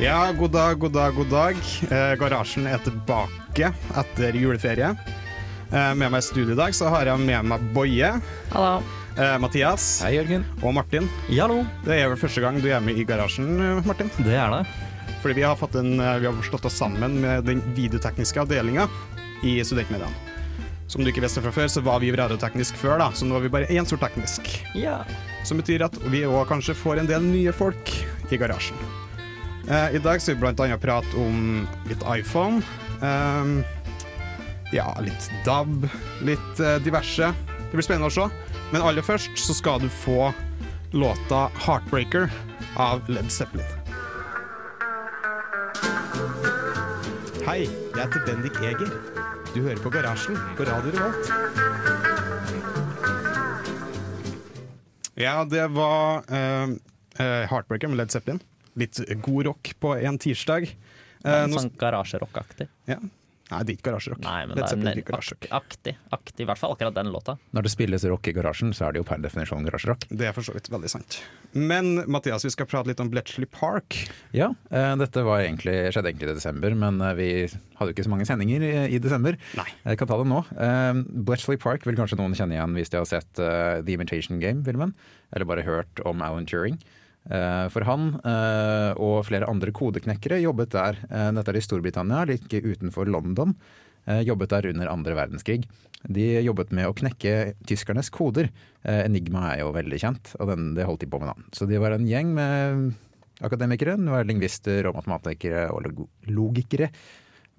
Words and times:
Ja, 0.00 0.32
god 0.38 0.50
dag, 0.50 0.78
god 0.78 0.92
dag, 0.92 1.14
god 1.14 1.26
dag. 1.30 1.56
Eh, 1.90 2.12
garasjen 2.20 2.66
er 2.70 2.80
tilbake 2.84 3.68
etter 4.00 4.38
juleferie. 4.40 4.94
Eh, 5.70 5.92
med 5.94 6.08
meg 6.08 6.22
i 6.22 6.24
studio 6.24 6.54
i 6.56 6.58
dag 6.58 6.74
så 6.74 6.88
har 6.90 7.10
jeg 7.10 7.20
med 7.26 7.44
meg 7.52 7.66
Boje, 7.76 8.14
Hallo. 8.54 8.80
eh, 9.16 9.36
Mathias 9.38 10.00
Hei, 10.02 10.14
Jørgen. 10.16 10.46
og 10.62 10.74
Martin. 10.74 11.10
Hallo. 11.28 11.60
Det 11.84 12.00
er 12.00 12.08
vel 12.08 12.18
første 12.18 12.40
gang 12.40 12.60
du 12.64 12.70
er 12.72 12.80
med 12.80 12.96
i 12.98 13.04
garasjen, 13.04 13.52
eh, 13.60 13.84
Martin? 13.86 14.10
Det 14.24 14.34
er 14.34 14.50
det. 14.56 14.64
Fordi 15.20 15.36
vi 15.36 15.44
har, 15.44 15.56
fått 15.56 15.74
en, 15.80 16.00
eh, 16.00 16.18
vi 16.18 16.26
har 16.26 16.42
slått 16.42 16.64
oss 16.64 16.78
sammen 16.80 17.20
med 17.20 17.44
den 17.44 17.62
videotekniske 17.76 18.40
avdelinga 18.40 18.88
i 19.44 19.58
studentmediene. 19.64 20.12
Som 20.90 21.04
du 21.04 21.10
ikke 21.12 21.22
visste 21.22 21.42
fra 21.44 21.52
før, 21.54 21.68
så 21.70 21.82
var 21.86 22.00
vi 22.02 22.10
radioteknisk 22.10 22.74
før, 22.80 22.98
da, 22.98 23.10
så 23.14 23.26
nå 23.28 23.36
er 23.38 23.44
vi 23.44 23.52
bare 23.52 23.68
én 23.70 23.86
stor 23.86 24.00
teknisk. 24.02 24.48
Ja. 24.74 25.04
Som 25.46 25.60
betyr 25.62 25.84
at 25.86 25.94
vi 26.10 26.24
òg 26.26 26.48
kanskje 26.50 26.74
får 26.74 26.98
en 26.98 27.10
del 27.10 27.22
nye 27.22 27.52
folk 27.54 27.92
i 28.30 28.40
garasjen. 28.40 28.76
Eh, 29.68 29.94
I 29.94 30.00
dag 30.02 30.18
skal 30.22 30.34
vi 30.34 30.48
annet 30.50 30.82
prate 30.82 31.16
om 31.16 31.68
litt 31.86 32.02
iPhone. 32.10 32.62
eh, 33.02 33.62
ja, 34.72 34.96
litt 35.02 35.30
DAB, 35.46 35.88
litt 36.26 36.60
eh, 36.60 36.78
diverse. 36.82 37.32
Det 37.70 37.76
blir 37.78 37.86
spennende 37.86 38.10
å 38.10 38.14
se. 38.14 38.26
Men 38.72 38.82
aller 38.82 39.02
først 39.02 39.38
så 39.38 39.54
skal 39.54 39.82
du 39.82 39.88
få 39.88 40.32
låta 40.92 41.50
'Heartbreaker' 41.54 42.30
av 42.76 43.06
Led 43.08 43.30
Zeppelin. 43.30 43.79
Hei, 47.50 47.64
jeg 47.66 47.98
heter 47.98 48.20
Bendik 48.28 48.58
Eger. 48.62 48.90
Du 49.50 49.56
hører 49.64 49.80
på 49.82 49.90
Garasjen 49.90 50.36
på 50.54 50.62
Radio 50.68 50.92
Revolt. 50.94 51.30
Ja, 55.18 55.32
det 55.50 55.64
var 55.74 56.30
eh, 56.30 56.76
Heartbreaker 57.50 57.90
med 57.90 57.98
Led 57.98 58.14
Zeppelin. 58.14 58.38
Litt 58.78 59.02
god 59.26 59.48
rock 59.48 59.72
på 59.82 59.96
en 59.98 60.20
tirsdag. 60.22 60.68
Uh, 61.26 61.48
nå- 61.50 61.58
sånn 61.58 61.74
garasjerock-aktig. 61.82 62.68
ja. 62.86 63.00
Nei, 63.50 63.60
det 63.66 63.72
er 63.72 63.78
ikke 63.78 63.88
garasjerock. 63.90 64.20
Nei, 64.24 64.40
men 64.46 64.54
Led 64.54 64.60
det 64.60 64.64
er 64.64 64.70
Zeppelin 64.74 64.90
er 64.92 65.00
ikke 65.00 65.12
garasjerock. 65.12 65.46
aktig. 65.58 65.94
Aktig, 66.14 66.44
I 66.44 66.48
hvert 66.50 66.60
fall 66.60 66.74
akkurat 66.76 66.94
den 66.94 67.10
låta. 67.14 67.34
Når 67.56 67.66
det 67.66 67.72
spilles 67.74 68.04
rock 68.10 68.28
i 68.30 68.34
garasjen, 68.36 68.70
så 68.76 68.86
er 68.88 68.94
det 68.94 69.02
jo 69.02 69.06
per 69.08 69.18
definisjon 69.24 69.66
garasjerock. 69.66 70.06
Det 70.10 70.28
er 70.28 70.36
for 70.36 70.46
så 70.46 70.54
vidt 70.54 70.70
veldig 70.70 70.90
sant. 70.92 71.18
Men 71.56 72.04
Mathias, 72.10 72.44
vi 72.46 72.52
skal 72.54 72.68
prate 72.70 72.90
litt 72.92 73.00
om 73.02 73.10
Bletchley 73.10 73.48
Park. 73.50 73.96
Ja, 74.36 74.52
eh, 74.70 74.92
dette 75.00 75.24
var 75.26 75.42
egentlig, 75.42 75.74
skjedde 75.90 76.12
egentlig 76.12 76.30
i 76.30 76.36
desember, 76.38 76.76
men 76.84 77.00
eh, 77.02 77.14
vi 77.18 77.28
hadde 77.50 77.90
jo 77.90 77.96
ikke 77.96 78.06
så 78.06 78.12
mange 78.14 78.28
sendinger 78.28 78.62
i, 78.62 78.72
i 78.94 79.02
desember. 79.02 79.36
Nei. 79.58 79.66
Jeg 79.88 79.98
kan 79.98 80.10
ta 80.12 80.20
det 80.20 80.28
nå. 80.30 80.44
Eh, 80.54 81.02
Bletchley 81.26 81.58
Park 81.60 81.86
vil 81.88 81.98
kanskje 81.98 82.20
noen 82.20 82.36
kjenne 82.38 82.54
igjen 82.58 82.78
hvis 82.78 82.92
de 82.94 83.00
har 83.02 83.08
sett 83.10 83.42
eh, 83.42 83.80
The 83.82 83.98
Imitation 83.98 84.38
Game-filmen, 84.42 84.94
eller 85.34 85.48
bare 85.50 85.66
hørt 85.66 86.02
om 86.06 86.22
Alan 86.22 86.46
Turing. 86.46 86.78
Eh, 87.30 87.66
For 87.70 87.86
han 87.86 88.08
eh, 88.26 88.96
og 88.98 89.20
flere 89.28 89.48
andre 89.50 89.72
kodeknekkere 89.74 90.40
jobbet 90.42 90.74
der. 90.74 90.98
Eh, 91.08 91.28
Dette 91.36 91.52
er 91.52 91.60
i 91.60 91.62
Storbritannia, 91.64 92.24
like 92.28 92.62
utenfor 92.64 93.10
London. 93.10 93.54
Jobbet 94.24 94.48
der 94.50 94.66
under 94.70 94.88
andre 94.90 95.12
verdenskrig. 95.14 95.66
De 96.08 96.24
jobbet 96.40 96.70
med 96.74 96.88
å 96.88 96.94
knekke 96.96 97.52
tyskernes 97.68 98.08
koder. 98.10 98.48
Enigma 98.82 99.50
er 99.52 99.60
jo 99.60 99.74
veldig 99.76 99.98
kjent, 100.00 100.30
og 100.40 100.48
den, 100.48 100.70
det 100.74 100.86
holdt 100.88 101.04
de 101.04 101.08
på 101.12 101.20
med 101.20 101.28
da. 101.28 101.34
Så 101.54 101.68
de 101.68 101.78
var 101.78 101.92
en 101.94 102.08
gjeng 102.08 102.32
med 102.34 102.88
akademikere. 103.44 103.98
Det 104.00 104.14
var 104.16 104.26
lingvister 104.26 104.88
og 104.88 104.96
matematikere 104.98 105.66
og 105.70 105.84
logikere. 106.32 106.88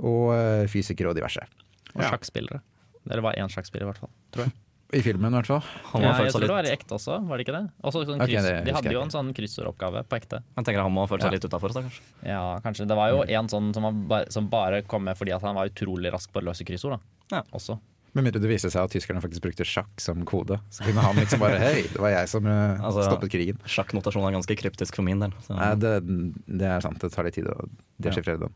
Og 0.02 0.34
fysikere 0.74 1.14
og 1.14 1.20
diverse. 1.22 1.46
Og 1.94 2.02
sjakkspillere. 2.02 2.60
Eller 3.06 3.24
var 3.30 3.38
én 3.38 3.54
sjakkspiller, 3.54 3.86
i 3.86 3.92
hvert 3.94 4.02
fall. 4.02 4.12
Tror 4.34 4.50
jeg. 4.50 4.58
I 4.94 5.02
filmen 5.06 5.32
i 5.32 5.38
hvert 5.40 5.48
fall. 5.48 5.62
Han 5.94 6.02
Ja, 6.04 6.10
jeg 6.20 6.32
tror 6.34 6.42
tror 6.42 6.48
det 6.48 6.56
var 6.58 6.68
i 6.68 6.72
ekte 6.76 6.96
også, 6.98 7.18
var 7.28 7.38
det 7.40 7.46
ikke 7.48 7.56
det? 7.56 7.64
Også 7.84 8.02
sånn 8.06 8.20
Ok, 8.22 8.28
kryss, 8.28 8.44
det 8.44 8.66
de 8.68 8.74
hadde 8.76 8.92
jo 8.92 9.02
en 9.06 9.14
sånn 9.14 9.30
kryssoroppgave 9.38 10.02
på 10.10 10.18
ekte. 10.20 10.42
jeg 10.58 10.66
tenker 10.68 10.82
han 10.84 10.92
må 10.92 11.06
ha 11.06 11.08
følt 11.08 11.22
seg 11.24 11.32
Ja. 11.32 11.38
litt 11.38 11.46
utafor. 11.48 11.72
kanskje. 11.78 12.02
Ja, 12.28 12.60
kanskje. 12.60 12.88
Det 12.88 12.96
var 12.98 13.10
jo 13.14 13.22
en 13.24 13.48
sånn 13.48 13.74
som, 13.74 13.84
var 13.84 13.92
bare, 14.12 14.32
som 14.32 14.50
bare 14.52 14.82
kom 14.84 15.04
med 15.08 15.16
fordi 15.18 15.32
at 15.36 15.42
han 15.42 15.56
var 15.56 15.70
utrolig 15.72 16.12
rask 16.12 16.32
på 16.34 16.42
å 16.42 16.44
løse 16.50 16.66
kryssord, 16.68 17.00
da. 17.00 17.38
Ja. 17.38 17.44
Også. 17.54 17.80
Med 18.14 18.26
mindre 18.26 18.42
det 18.44 18.50
viste 18.52 18.68
seg 18.70 18.84
at 18.84 18.92
tyskerne 18.92 19.22
faktisk 19.24 19.40
brukte 19.46 19.64
sjakk 19.64 19.88
som 20.04 20.26
kode. 20.28 20.60
Så 20.70 20.84
kunne 20.84 21.00
han 21.00 21.16
liksom 21.16 21.40
bare 21.40 21.58
Hei, 21.58 21.84
det 21.88 21.96
var 21.98 22.10
jeg 22.12 22.28
som 22.28 22.46
eh, 22.46 22.76
Altså, 22.84 23.06
stoppet 23.08 23.32
krigen. 23.32 23.58
Sjakknotasjonen 23.64 24.28
er 24.28 24.36
ganske 24.36 24.58
kryptisk 24.60 24.96
for 25.00 25.04
min 25.08 25.20
del. 25.24 25.32
Så. 25.48 25.56
Nei, 25.56 25.76
det, 25.80 25.94
det 26.46 26.68
er 26.68 26.82
sant. 26.84 27.00
Det 27.00 27.10
tar 27.14 27.24
litt 27.24 27.36
tid 27.40 27.48
å 27.48 27.56
deschiffrere 28.04 28.42
den. 28.44 28.52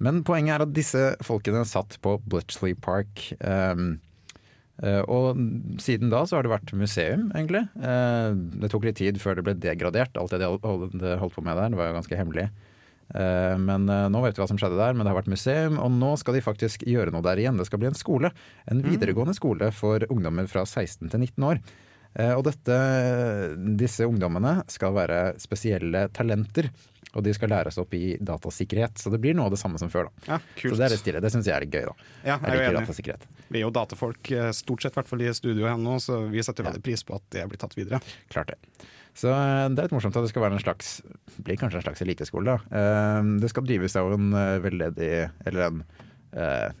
Men 0.00 0.22
poenget 0.24 0.54
er 0.56 0.62
at 0.64 0.72
disse 0.72 1.16
folkene 1.26 1.66
satt 1.68 1.98
på 2.00 2.16
Bletchley 2.24 2.72
Park. 2.74 3.34
ehm, 3.40 3.98
eh, 4.00 4.07
og 5.10 5.36
siden 5.82 6.10
da 6.12 6.20
så 6.28 6.36
har 6.38 6.46
det 6.46 6.52
vært 6.52 6.72
museum, 6.78 7.28
egentlig. 7.34 7.64
Eh, 7.82 8.30
det 8.62 8.70
tok 8.70 8.84
litt 8.86 8.96
tid 9.00 9.18
før 9.18 9.34
det 9.40 9.44
ble 9.48 9.54
degradert, 9.58 10.14
alt 10.16 10.30
det 10.30 10.38
de 10.44 10.46
hol- 10.52 10.62
hol- 10.62 10.92
de 10.94 11.16
holdt 11.18 11.34
på 11.34 11.42
med 11.42 11.56
der. 11.58 11.72
Det 11.74 11.80
var 11.80 11.88
jo 11.90 11.96
ganske 11.98 12.18
hemmelig. 12.20 12.44
Eh, 13.14 13.56
men 13.58 13.88
eh, 13.88 14.06
nå 14.12 14.20
vet 14.22 14.36
vi 14.36 14.42
hva 14.44 14.48
som 14.50 14.58
skjedde 14.60 14.78
der, 14.78 14.92
men 14.94 15.02
det 15.06 15.10
har 15.14 15.18
vært 15.22 15.32
museum, 15.32 15.78
og 15.82 15.90
nå 15.96 16.12
skal 16.20 16.34
de 16.38 16.44
faktisk 16.44 16.84
gjøre 16.86 17.10
noe 17.14 17.24
der 17.26 17.40
igjen. 17.42 17.58
Det 17.58 17.66
skal 17.66 17.80
bli 17.82 17.90
en 17.90 17.98
skole. 17.98 18.30
En 18.70 18.82
videregående 18.84 19.34
skole 19.34 19.72
for 19.74 20.04
ungdommer 20.12 20.46
fra 20.46 20.62
16 20.68 21.08
til 21.10 21.20
19 21.26 21.48
år. 21.50 21.62
Eh, 22.18 22.34
Og 22.38 22.44
dette, 22.46 22.76
disse 23.78 24.06
ungdommene 24.06 24.62
skal 24.70 24.94
være 24.96 25.18
spesielle 25.42 26.06
talenter, 26.16 26.70
og 27.18 27.24
de 27.26 27.32
skal 27.34 27.50
læres 27.50 27.76
opp 27.82 27.92
i 27.98 28.16
datasikkerhet. 28.22 28.94
Så 29.02 29.10
det 29.12 29.18
blir 29.20 29.34
noe 29.36 29.48
av 29.50 29.54
det 29.56 29.58
samme 29.60 29.78
som 29.82 29.90
før. 29.92 30.08
da. 30.08 30.26
Ja, 30.30 30.38
kult. 30.56 30.72
Så 30.72 30.78
det 30.78 30.86
er 30.86 30.94
litt 30.94 31.02
stille. 31.02 31.20
Det 31.24 31.32
syns 31.34 31.48
jeg 31.50 31.56
er 31.58 31.66
gøy. 31.66 31.84
da. 31.90 31.94
Ja, 32.24 32.36
Jeg 32.38 32.40
jeg 32.40 32.52
er 32.54 32.60
liker 32.62 32.78
datasikkerhet. 32.80 33.26
Vi 33.48 33.58
er 33.58 33.64
jo 33.66 33.70
datafolk, 33.74 34.30
eh, 34.32 34.50
stort 34.56 34.82
sett 34.86 34.94
i 34.94 35.00
hvert 35.00 35.08
fall 35.10 35.22
i 35.26 35.32
studio 35.34 35.66
her 35.66 35.76
nå, 35.76 35.98
så 36.00 36.20
vi 36.30 36.40
setter 36.46 36.64
veldig 36.68 36.82
pris 36.86 37.02
på 37.04 37.14
at 37.18 37.26
det 37.34 37.44
blir 37.50 37.58
tatt 37.58 37.74
videre. 37.76 38.00
Klart 38.30 38.54
det. 38.54 38.58
Så 39.18 39.28
eh, 39.34 39.68
det 39.74 39.78
er 39.82 39.88
litt 39.88 39.96
morsomt 39.98 40.14
at 40.16 40.22
det 40.22 40.30
skal 40.30 40.42
være 40.46 40.54
en 40.60 40.62
slags 40.62 41.02
blir 41.42 41.58
kanskje 41.58 41.80
en 41.82 41.86
slags 41.88 42.02
eliteskole. 42.06 42.54
da. 42.54 42.78
Eh, 42.78 43.22
Det 43.42 43.50
skal 43.50 43.64
drives 43.66 43.96
av 43.96 44.12
en 44.14 44.30
veldedig 44.62 45.30
eller 45.44 45.66
en 45.68 45.84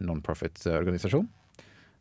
non-profit-organisasjon. 0.00 1.26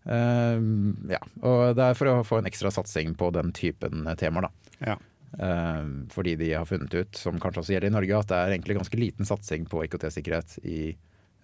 Ja, 0.07 1.19
og 1.43 1.75
det 1.75 1.83
er 1.83 1.95
for 1.99 2.07
å 2.11 2.23
få 2.27 2.37
en 2.39 2.47
ekstra 2.47 2.71
satsing 2.71 3.15
på 3.19 3.29
den 3.35 3.51
typen 3.55 4.05
temaer, 4.19 4.47
da. 4.47 4.51
Ja. 4.93 4.95
Eh, 5.35 5.87
fordi 6.13 6.35
de 6.39 6.51
har 6.53 6.65
funnet 6.69 6.93
ut, 6.93 7.15
som 7.19 7.39
kanskje 7.39 7.63
også 7.63 7.75
gjelder 7.75 7.91
i 7.91 7.95
Norge, 7.97 8.19
at 8.19 8.31
det 8.31 8.37
er 8.37 8.53
egentlig 8.55 8.77
ganske 8.79 8.99
liten 8.99 9.27
satsing 9.27 9.67
på 9.69 9.83
IKT-sikkerhet 9.87 10.57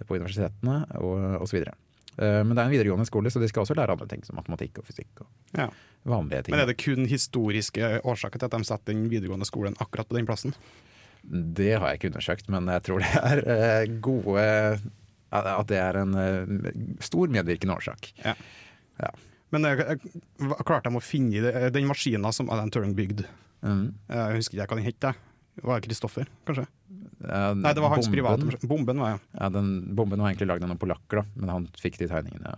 på 0.07 0.15
universitetene 0.17 0.77
og 0.99 1.41
osv. 1.45 1.63
Men 2.17 2.51
det 2.53 2.61
er 2.61 2.67
en 2.67 2.73
videregående 2.73 3.07
skole, 3.09 3.31
så 3.33 3.39
de 3.41 3.47
skal 3.49 3.63
også 3.63 3.75
lære 3.77 3.93
andre 3.95 4.05
ting, 4.09 4.21
som 4.25 4.35
matematikk 4.37 4.77
og 4.81 4.85
fysikk. 4.85 5.23
og 5.23 5.27
Ja. 5.57 5.69
vanlige 6.05 6.43
ting. 6.43 6.53
Men 6.53 6.61
er 6.61 6.67
det 6.69 6.77
kun 6.83 7.05
historiske 7.09 8.01
årsaker 8.03 8.37
til 8.39 8.45
at 8.45 8.51
de 8.51 8.63
setter 8.67 8.93
den 8.93 9.07
videregående 9.09 9.47
skolen 9.47 9.75
akkurat 9.79 10.07
på 10.09 10.17
den 10.17 10.27
plassen? 10.27 10.53
Det 11.23 11.79
har 11.79 11.87
jeg 11.87 11.99
ikke 12.01 12.09
undersøkt, 12.11 12.49
men 12.51 12.67
jeg 12.67 12.83
tror 12.83 12.99
det 12.99 13.13
er 13.23 13.43
eh, 13.47 13.93
gode 14.03 14.43
At 15.33 15.67
det 15.71 15.79
er 15.81 15.97
en 15.97 16.13
eh, 16.13 16.73
stor 17.01 17.31
medvirkende 17.31 17.73
årsak. 17.73 18.11
Ja. 18.23 18.35
Ja. 19.01 19.09
Men 19.49 19.65
eh, 19.65 19.95
klarte 20.65 20.91
de 20.91 20.99
å 20.99 21.01
finne 21.01 21.69
den 21.73 21.87
maskina 21.89 22.29
som 22.35 22.51
Alan 22.53 22.69
Turing 22.69 22.93
bygde? 22.93 23.25
Mm. 23.63 23.85
Jeg 24.11 24.37
husker 24.39 24.57
ikke 24.59 24.67
hva 24.75 24.79
den 24.79 24.87
het. 24.89 24.99
jeg. 25.07 25.15
Var 25.63 25.79
det 25.79 25.87
Kristoffer, 25.87 26.29
kanskje? 26.47 26.65
Ja, 27.23 27.53
Nei, 27.55 27.71
det 27.77 27.81
var 27.83 27.93
hans 27.93 28.07
bomben- 28.09 28.17
private. 28.17 28.67
Bomben 28.67 28.99
var 28.99 29.11
ja. 29.13 29.19
Ja, 29.37 29.49
den 29.53 29.95
Bomben 29.95 30.19
var 30.19 30.31
egentlig 30.31 30.49
lagd 30.49 30.65
av 30.65 30.71
noen 30.71 30.81
polakker, 30.81 31.21
da, 31.21 31.25
men 31.39 31.51
han 31.53 31.67
fikk 31.79 31.99
de 32.01 32.07
tegningene. 32.11 32.53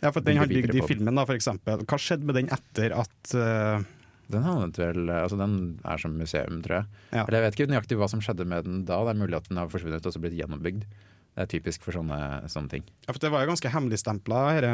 Ja, 0.00 0.12
for 0.14 0.22
Den 0.22 0.38
Bygde 0.38 0.62
bygde 0.62 0.78
i 0.78 0.86
filmen, 0.86 1.16
da, 1.18 1.24
for 1.26 1.34
eksempel. 1.34 1.82
Hva 1.82 1.98
skjedde 1.98 2.24
med 2.28 2.38
den 2.38 2.48
etter 2.54 2.94
at 2.94 3.32
uh... 3.34 3.82
den, 4.30 4.44
havnet 4.46 4.78
vel, 4.78 5.10
altså 5.10 5.36
den 5.40 5.56
er 5.82 5.98
som 5.98 6.14
museum, 6.14 6.62
tror 6.62 6.76
jeg. 6.78 6.86
Ja. 7.10 7.24
Eller 7.26 7.40
Jeg 7.40 7.46
vet 7.48 7.58
ikke 7.58 7.70
nøyaktig 7.72 7.98
hva 7.98 8.08
som 8.08 8.22
skjedde 8.22 8.46
med 8.46 8.64
den 8.68 8.84
da. 8.86 9.00
Det 9.02 9.16
er 9.16 9.18
mulig 9.18 9.36
at 9.40 9.48
den 9.50 9.58
har 9.58 9.68
forsvunnet 9.72 10.06
og 10.06 10.14
så 10.14 10.22
blitt 10.22 10.38
gjenoppbygd. 10.38 10.86
Det 10.86 11.44
er 11.44 11.50
typisk 11.50 11.82
for 11.86 11.98
sånne, 11.98 12.46
sånne 12.50 12.70
ting. 12.70 12.86
Ja, 13.06 13.12
for 13.12 13.18
det 13.22 13.32
var 13.34 13.42
jo 13.44 13.50
ganske 13.52 13.74
hemmeligstempla, 13.74 14.44
dette. 14.62 14.72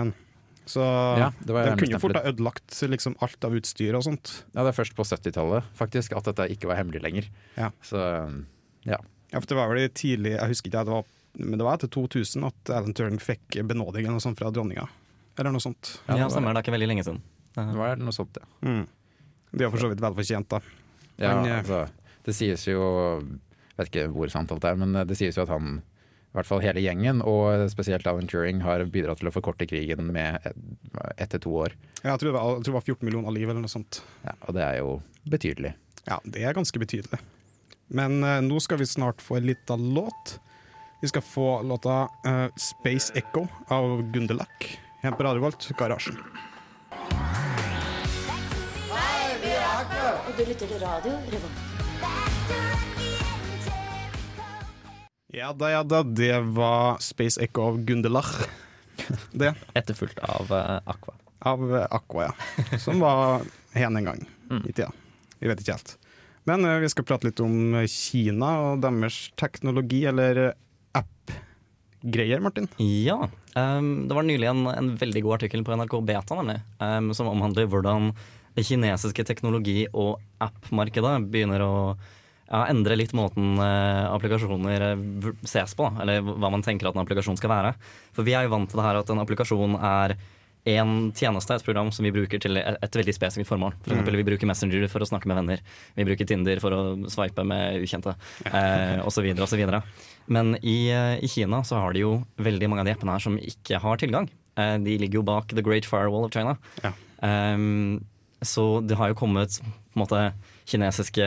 Så 0.66 0.80
Ja, 1.20 1.28
det 1.44 1.52
de 1.52 1.72
kunne 1.76 1.96
jo 1.96 2.00
fort 2.00 2.16
ha 2.16 2.22
ødelagt 2.30 2.76
liksom, 2.88 3.16
alt 3.24 3.44
av 3.44 3.56
utstyr 3.58 3.96
og 3.98 4.04
sånt. 4.06 4.44
Ja, 4.54 4.62
Det 4.64 4.70
er 4.72 4.78
først 4.78 4.94
på 4.96 5.04
70-tallet 5.04 5.66
faktisk 5.76 6.14
at 6.16 6.30
dette 6.30 6.46
ikke 6.54 6.70
var 6.70 6.80
hemmelig 6.80 7.02
lenger. 7.04 7.28
Ja. 7.58 7.70
Så 7.84 8.00
ja. 8.88 8.98
Ja, 9.32 9.40
for 9.40 9.48
det 9.50 9.56
var 9.58 9.72
vel 9.72 9.88
tidlig 9.90 10.36
Jeg 10.36 10.50
husker 10.52 10.70
ikke, 10.70 10.84
det 10.86 10.94
var 10.94 11.04
men 11.34 11.58
det 11.58 11.64
var 11.66 11.74
etter 11.78 11.90
2000 11.90 12.44
at 12.46 12.70
Alan 12.70 12.94
Turing 12.94 13.18
fikk 13.18 13.56
benåding 13.66 14.04
eller 14.06 14.20
noe 14.20 14.22
sånt 14.22 14.38
fra 14.38 14.52
dronninga. 14.54 14.84
Eller 15.38 15.50
noe 15.50 15.62
sånt. 15.62 15.96
Ja, 16.06 16.14
Ja, 16.14 16.28
det 16.28 16.34
stemmer. 16.36 16.54
Det 16.54 16.60
er 16.60 16.66
ikke 16.68 16.74
veldig 16.76 16.90
lenge 16.92 17.04
siden. 17.06 17.22
Det 17.56 17.78
var 17.78 17.98
noe 17.98 18.14
sånt, 18.14 18.38
ja. 18.38 18.46
Mm. 18.62 18.84
Det 19.50 19.64
var 19.66 19.72
for 19.74 19.82
så 19.82 19.90
vidt 19.90 20.02
vel 20.02 20.14
fortjent, 20.14 20.48
da. 20.50 20.60
ja 21.18 21.32
Men, 21.34 21.50
eh, 21.50 21.58
altså, 21.62 21.80
det 22.26 22.34
sies 22.34 22.66
jo 22.66 22.84
Vet 23.74 23.90
ikke 23.90 24.06
hvor 24.14 24.30
sant 24.30 24.52
alt 24.54 24.64
er, 24.68 24.76
men 24.78 24.94
det 25.06 25.16
sies 25.18 25.34
jo 25.34 25.42
at 25.42 25.50
han 25.50 25.80
i 26.34 26.36
hvert 26.40 26.48
fall 26.48 26.64
hele 26.64 26.82
gjengen, 26.82 27.20
og 27.22 27.68
spesielt 27.70 28.08
Alan 28.10 28.26
Turing, 28.26 28.58
har 28.66 28.82
bidratt 28.90 29.20
til 29.22 29.30
å 29.30 29.34
forkorte 29.34 29.68
krigen 29.70 30.08
med 30.10 30.42
ett 30.42 30.56
ett 31.14 31.30
til 31.30 31.44
to 31.46 31.52
år. 31.62 31.76
Jeg 32.02 32.18
tror, 32.18 32.26
det 32.26 32.34
var, 32.34 32.48
jeg 32.56 32.64
tror 32.66 32.72
det 32.72 32.78
var 32.80 32.88
14 32.88 33.06
millioner 33.06 33.36
liv 33.36 33.48
eller 33.48 33.62
noe 33.62 33.70
sånt. 33.70 34.00
Ja, 34.24 34.34
og 34.48 34.56
det 34.56 34.64
er 34.66 34.80
jo 34.80 34.96
betydelig. 35.30 35.76
Ja, 36.08 36.18
det 36.26 36.42
er 36.42 36.56
ganske 36.56 36.82
betydelig. 36.82 37.20
Men 37.94 38.18
uh, 38.26 38.40
nå 38.42 38.58
skal 38.60 38.82
vi 38.82 38.88
snart 38.90 39.22
få 39.22 39.38
en 39.38 39.46
liten 39.46 39.86
låt. 39.94 40.40
Vi 41.00 41.12
skal 41.12 41.22
få 41.22 41.62
låta 41.62 42.08
uh, 42.26 42.48
'Space 42.58 43.14
Echo' 43.14 43.46
av 43.70 44.02
Gunderlach 44.10 44.74
her 45.04 45.14
på 45.14 45.22
Radio 45.22 45.46
Volt, 45.46 45.70
Garasjen. 45.78 46.18
Og 50.24 50.34
du 50.38 50.44
lytter 50.48 50.66
til 50.66 50.82
radio 50.82 51.14
Revolt. 51.30 52.93
Ja 55.34 55.52
da, 55.52 55.70
ja 55.70 55.82
da, 55.82 56.02
det 56.02 56.40
var 56.54 56.98
'Space 57.02 57.40
Echo' 57.42 57.66
av 57.68 57.78
Gundelach. 57.84 58.46
Det. 59.32 59.54
Etterfulgt 59.74 60.18
av 60.18 60.52
uh, 60.52 60.78
Aqua. 60.86 61.14
Av 61.38 61.64
uh, 61.72 61.86
Aqua, 61.90 62.28
ja. 62.28 62.78
Som 62.78 63.00
var 63.02 63.42
hen 63.74 63.96
en 63.96 64.04
gang 64.04 64.22
i 64.62 64.72
tida. 64.72 64.92
Vi 65.40 65.50
vet 65.50 65.60
ikke 65.60 65.74
helt. 65.74 65.96
Men 66.46 66.62
uh, 66.62 66.78
vi 66.78 66.92
skal 66.92 67.06
prate 67.08 67.26
litt 67.26 67.42
om 67.42 67.74
Kina 67.90 68.52
og 68.68 68.84
deres 68.86 69.32
teknologi, 69.40 70.04
eller 70.06 70.52
app-greier, 70.94 72.38
Martin. 72.38 72.70
Ja. 72.78 73.18
Um, 73.58 74.06
det 74.06 74.14
var 74.14 74.30
nylig 74.30 74.52
en, 74.52 74.68
en 74.70 74.94
veldig 75.02 75.26
god 75.26 75.40
artikkel 75.40 75.66
på 75.66 75.74
NRK 75.74 75.98
Beta 76.06 76.38
nemlig, 76.38 76.60
um, 76.78 77.10
som 77.10 77.32
omhandler 77.32 77.66
hvordan 77.66 78.12
det 78.54 78.68
kinesiske 78.70 79.26
teknologi- 79.26 79.90
og 79.90 80.22
app-markedet 80.38 81.16
begynner 81.26 81.66
å 81.66 81.74
ja, 82.50 82.66
endre 82.68 82.96
litt 82.98 83.14
måten 83.16 83.56
eh, 83.62 84.04
applikasjoner 84.10 84.86
eh, 84.90 85.32
ses 85.48 85.74
på, 85.76 85.88
da, 85.88 86.04
eller 86.04 86.22
hva 86.24 86.52
man 86.52 86.64
tenker 86.64 86.90
at 86.90 86.96
en 86.96 87.04
applikasjon 87.04 87.38
skal 87.40 87.52
være. 87.52 87.74
For 88.16 88.26
vi 88.26 88.36
er 88.36 88.46
jo 88.46 88.54
vant 88.54 88.70
til 88.70 88.80
det 88.80 88.86
her 88.86 89.00
at 89.00 89.12
en 89.12 89.22
applikasjon 89.22 89.78
er 89.80 90.18
en 90.64 91.12
tjeneste, 91.12 91.54
et 91.54 91.64
program 91.64 91.90
som 91.92 92.06
vi 92.06 92.12
bruker 92.14 92.40
til 92.40 92.56
et, 92.56 92.96
veldig 92.96 93.12
spesifikt 93.12 93.50
formål. 93.50 93.74
For 93.84 93.92
eksempel, 93.92 94.16
Vi 94.16 94.24
bruker 94.24 94.48
Messenger 94.48 94.86
for 94.88 95.04
å 95.04 95.08
snakke 95.08 95.28
med 95.28 95.36
venner. 95.36 95.60
Vi 95.94 96.06
bruker 96.08 96.24
Tinder 96.24 96.60
for 96.60 96.72
å 96.72 96.80
sveipe 97.12 97.44
med 97.44 97.82
ukjente, 97.84 98.14
eh, 98.46 98.96
osv. 99.04 99.28
osv. 99.44 99.82
Men 100.26 100.56
i, 100.62 100.88
eh, 100.88 101.18
i 101.20 101.28
Kina 101.28 101.60
så 101.62 101.76
har 101.76 101.92
de 101.92 102.00
jo 102.00 102.24
veldig 102.38 102.68
mange 102.68 102.80
av 102.80 102.86
de 102.86 102.94
appene 102.94 103.12
her 103.12 103.20
som 103.20 103.36
ikke 103.36 103.78
har 103.78 103.96
tilgang. 103.98 104.30
Eh, 104.56 104.78
de 104.78 104.98
ligger 104.98 105.20
jo 105.20 105.22
bak 105.22 105.48
The 105.48 105.62
Great 105.62 105.84
Firewall 105.84 106.24
of 106.24 106.32
China. 106.32 106.56
Ja. 106.82 106.92
Um, 107.20 108.04
så 108.40 108.86
det 108.86 108.96
har 108.96 109.08
jo 109.08 109.14
kommet 109.14 109.60
på 109.60 109.96
en 109.96 110.06
måte 110.06 110.32
kinesiske 110.68 111.24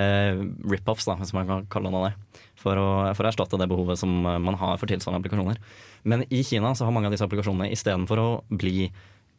rip-offs, 0.67 1.07
hvis 1.19 1.33
man 1.35 1.49
kan 1.49 1.67
kalle 1.71 1.91
det 1.93 2.03
det, 2.07 2.41
for 2.57 2.79
å, 2.79 2.87
for 3.17 3.25
å 3.25 3.31
erstatte 3.31 3.59
det 3.61 3.69
behovet 3.69 3.99
som 4.01 4.13
eh, 4.25 4.39
man 4.41 4.57
har 4.59 4.79
for 4.81 4.89
tilsvarende 4.89 5.21
applikasjoner. 5.21 5.61
Men 6.07 6.25
i 6.29 6.43
Kina 6.47 6.73
så 6.75 6.87
har 6.87 6.95
mange 6.95 7.11
av 7.11 7.15
disse 7.15 7.27
applikasjonene 7.27 7.71
istedenfor 7.73 8.21
å 8.21 8.29
bli 8.49 8.89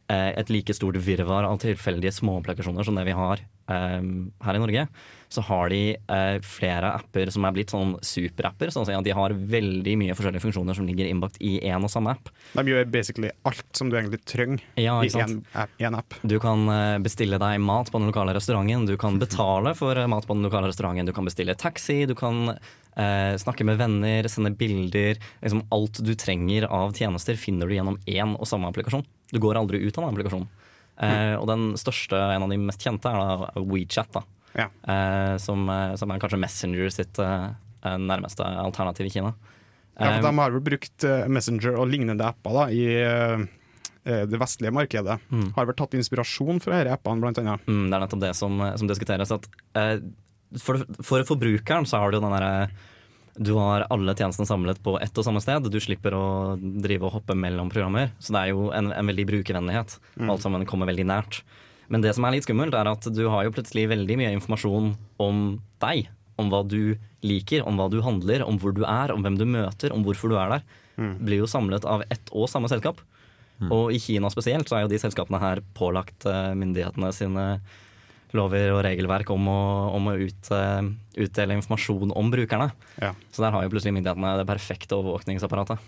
et 0.09 0.49
like 0.49 0.73
stort 0.73 0.97
virvar 1.05 1.45
av 1.45 1.59
tilfeldige 1.61 2.15
småapplikasjoner 2.17 2.87
som 2.87 2.97
det 2.97 3.03
vi 3.05 3.13
har 3.13 3.43
um, 3.69 4.31
her 4.43 4.57
i 4.57 4.61
Norge, 4.61 4.85
så 5.29 5.43
har 5.45 5.69
de 5.69 5.81
uh, 6.09 6.39
flere 6.45 6.89
apper 6.97 7.29
som 7.33 7.45
er 7.45 7.53
blitt 7.53 7.73
sånn 7.73 7.95
superapper. 8.05 8.71
Sånn 8.73 8.89
at 8.95 9.05
de 9.05 9.13
har 9.15 9.35
veldig 9.53 9.95
mye 10.01 10.15
forskjellige 10.17 10.43
funksjoner 10.47 10.77
som 10.77 10.87
ligger 10.89 11.09
innbakt 11.09 11.37
i 11.45 11.59
én 11.69 11.85
og 11.85 11.91
samme 11.93 12.15
app. 12.15 12.31
De 12.57 12.65
gjør 12.71 12.89
basically 12.89 13.31
alt 13.47 13.67
som 13.77 13.91
du 13.91 13.97
egentlig 13.99 14.23
trenger 14.25 14.63
Ja, 14.79 14.97
i 15.05 15.11
én 15.13 15.97
app. 15.97 16.17
Du 16.23 16.39
kan 16.41 16.65
eh, 16.73 16.97
bestille 17.05 17.39
deg 17.41 17.61
mat 17.61 17.91
på 17.91 18.01
den 18.01 18.09
lokale 18.09 18.33
restauranten, 18.37 18.87
du 18.89 18.97
kan 18.99 19.21
betale 19.21 19.75
for 19.77 19.97
eh, 19.97 20.09
mat 20.09 20.27
på 20.27 20.37
den 20.37 20.49
lokale 20.49 20.71
restauranten, 20.71 21.09
du 21.09 21.15
kan 21.15 21.29
bestille 21.29 21.57
taxi, 21.59 22.01
du 22.09 22.15
kan 22.17 22.55
uh, 22.55 23.35
snakke 23.39 23.67
med 23.67 23.77
venner, 23.79 24.27
sende 24.31 24.55
bilder. 24.57 25.21
Liksom 25.43 25.67
alt 25.75 26.01
du 26.05 26.15
trenger 26.17 26.65
av 26.73 26.97
tjenester 26.97 27.37
finner 27.39 27.69
du 27.69 27.77
gjennom 27.77 28.01
én 28.09 28.33
og 28.33 28.49
samme 28.49 28.71
applikasjon. 28.71 29.05
Du 29.31 29.39
går 29.41 29.59
aldri 29.59 29.81
ut 29.83 29.97
av 29.97 30.05
den 30.05 30.13
applikasjonen. 30.13 30.49
Eh, 30.99 31.35
og 31.39 31.45
den 31.47 31.69
største, 31.79 32.17
en 32.17 32.43
av 32.43 32.51
de 32.51 32.57
mest 32.59 32.83
kjente, 32.83 33.07
er 33.07 33.45
da 33.45 33.63
WeChat, 33.63 34.11
da. 34.17 34.23
Ja. 34.57 34.67
Eh, 34.67 35.35
som, 35.39 35.63
eh, 35.69 35.93
som 35.99 36.11
er 36.11 36.19
kanskje 36.19 36.41
Messenger 36.41 36.91
sitt 36.91 37.19
eh, 37.23 37.47
nærmeste 37.83 38.43
alternativ 38.43 39.07
i 39.07 39.13
Kina. 39.13 39.33
Ja, 39.99 40.17
for 40.17 40.17
Eh, 40.17 40.21
de 40.23 40.37
har 40.39 40.51
vel 40.55 40.63
brukt 40.63 41.03
eh, 41.03 41.27
Messenger 41.27 41.75
og 41.79 41.89
lignende 41.91 42.25
apper 42.27 42.55
da, 42.55 42.65
i 42.71 42.83
eh, 43.03 43.45
eh, 44.07 44.25
det 44.27 44.39
vestlige 44.39 44.73
markedet. 44.75 45.19
Mm. 45.29 45.49
Har 45.55 45.67
vel 45.69 45.75
tatt 45.79 45.95
inspirasjon 45.99 46.61
fra 46.63 46.79
disse 46.79 46.95
appene, 46.95 47.23
blant 47.23 47.39
annet. 47.41 47.67
Mm, 47.67 47.85
det 47.89 47.97
er 47.97 48.05
nettopp 48.05 48.23
det 48.23 48.33
som, 48.39 48.59
som 48.79 48.91
diskuteres. 48.91 49.31
At, 49.35 49.49
eh, 49.75 49.97
for, 50.59 50.83
for 51.03 51.27
forbrukeren 51.27 51.87
så 51.87 52.01
har 52.01 52.11
du 52.11 52.17
jo 52.19 52.23
den 52.25 52.35
derre 52.35 52.69
Du 53.39 53.53
har 53.55 53.85
alle 53.87 54.15
tjenestene 54.19 54.47
samlet 54.49 54.81
på 54.83 54.97
ett 54.99 55.15
og 55.15 55.23
samme 55.23 55.39
sted. 55.39 55.69
Du 55.71 55.79
slipper 55.79 56.15
å 56.17 56.25
drive 56.59 57.07
og 57.07 57.13
hoppe 57.19 57.37
mellom 57.39 57.71
programmer. 57.71 58.11
Så 58.19 58.35
det 58.35 58.41
er 58.41 58.51
jo 58.51 58.67
en, 58.75 58.91
en 58.91 59.11
veldig 59.11 59.25
brukervennlighet. 59.29 59.95
Alt 60.27 60.43
sammen 60.43 60.67
kommer 60.67 60.89
veldig 60.91 61.07
nært. 61.07 61.41
Men 61.89 62.03
det 62.03 62.11
som 62.17 62.27
er 62.27 62.35
litt 62.35 62.45
skummelt, 62.45 62.75
er 62.75 62.89
at 62.91 63.07
du 63.15 63.23
har 63.31 63.47
jo 63.47 63.53
plutselig 63.55 63.87
veldig 63.93 64.17
mye 64.19 64.33
informasjon 64.35 64.91
om 65.23 65.45
deg. 65.81 66.09
Om 66.39 66.51
hva 66.51 66.61
du 66.67 66.99
liker, 67.25 67.63
om 67.67 67.79
hva 67.79 67.87
du 67.91 68.01
handler, 68.03 68.43
om 68.45 68.59
hvor 68.59 68.75
du 68.75 68.83
er, 68.83 69.15
om 69.15 69.23
hvem 69.23 69.39
du 69.39 69.47
møter, 69.47 69.95
om 69.95 70.03
hvorfor 70.05 70.31
du 70.31 70.37
er 70.39 70.57
der. 70.57 70.67
Blir 71.23 71.41
jo 71.41 71.47
samlet 71.49 71.87
av 71.87 72.03
ett 72.11 72.31
og 72.35 72.51
samme 72.51 72.67
selskap. 72.71 72.99
Og 73.71 73.91
i 73.91 73.99
Kina 73.99 74.29
spesielt 74.31 74.69
så 74.69 74.77
er 74.77 74.85
jo 74.85 74.91
de 74.91 74.99
selskapene 75.01 75.39
her 75.41 75.59
pålagt 75.75 76.27
eh, 76.29 76.53
myndighetene 76.55 77.09
sine 77.15 77.45
lover 78.37 78.73
og 78.75 78.83
regelverk 78.85 79.31
om 79.33 79.47
å, 79.49 79.61
om 79.95 80.09
å 80.11 80.15
ut, 80.19 80.51
eh, 80.55 80.89
utdele 81.25 81.57
informasjon 81.57 82.13
om 82.17 82.31
brukerne. 82.33 82.69
Ja. 83.01 83.13
Så 83.33 83.43
der 83.43 83.55
har 83.55 83.65
jo 83.65 83.71
plutselig 83.73 83.95
myndighetene 83.97 84.35
det 84.41 84.47
perfekte 84.49 84.99
overvåkningsapparatet. 84.99 85.81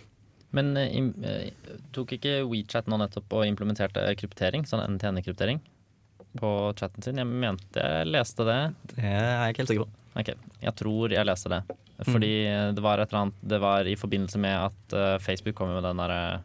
Men 0.57 0.73
eh, 0.79 0.97
eh, 1.27 1.77
tok 1.95 2.15
ikke 2.17 2.41
WeChat 2.49 2.89
nå 2.91 2.99
nettopp 3.01 3.37
og 3.37 3.47
implementerte 3.47 4.03
kryptering, 4.19 4.65
sånn 4.69 4.83
NTN-kryptering, 4.97 5.61
på 6.39 6.51
chatten 6.79 7.05
sin? 7.05 7.21
Jeg 7.21 7.27
mente 7.29 7.81
jeg 7.81 8.11
leste 8.11 8.47
det. 8.47 8.59
Det 8.95 9.05
er 9.05 9.25
jeg 9.29 9.55
ikke 9.55 9.63
helt 9.65 9.73
sikker 9.73 9.87
på. 9.87 9.97
Ok, 10.21 10.29
jeg 10.59 10.75
tror 10.79 11.13
jeg 11.15 11.27
leste 11.27 11.51
det. 11.51 11.63
Fordi 12.01 12.33
det 12.73 12.81
var 12.81 12.97
et 12.97 13.11
eller 13.11 13.27
annet 13.27 13.43
Det 13.45 13.59
var 13.61 13.85
i 13.85 13.93
forbindelse 13.93 14.39
med 14.41 14.55
at 14.57 14.95
Facebook 15.21 15.53
kom 15.59 15.69
med 15.69 15.85
den 15.85 15.99
derre 16.01 16.39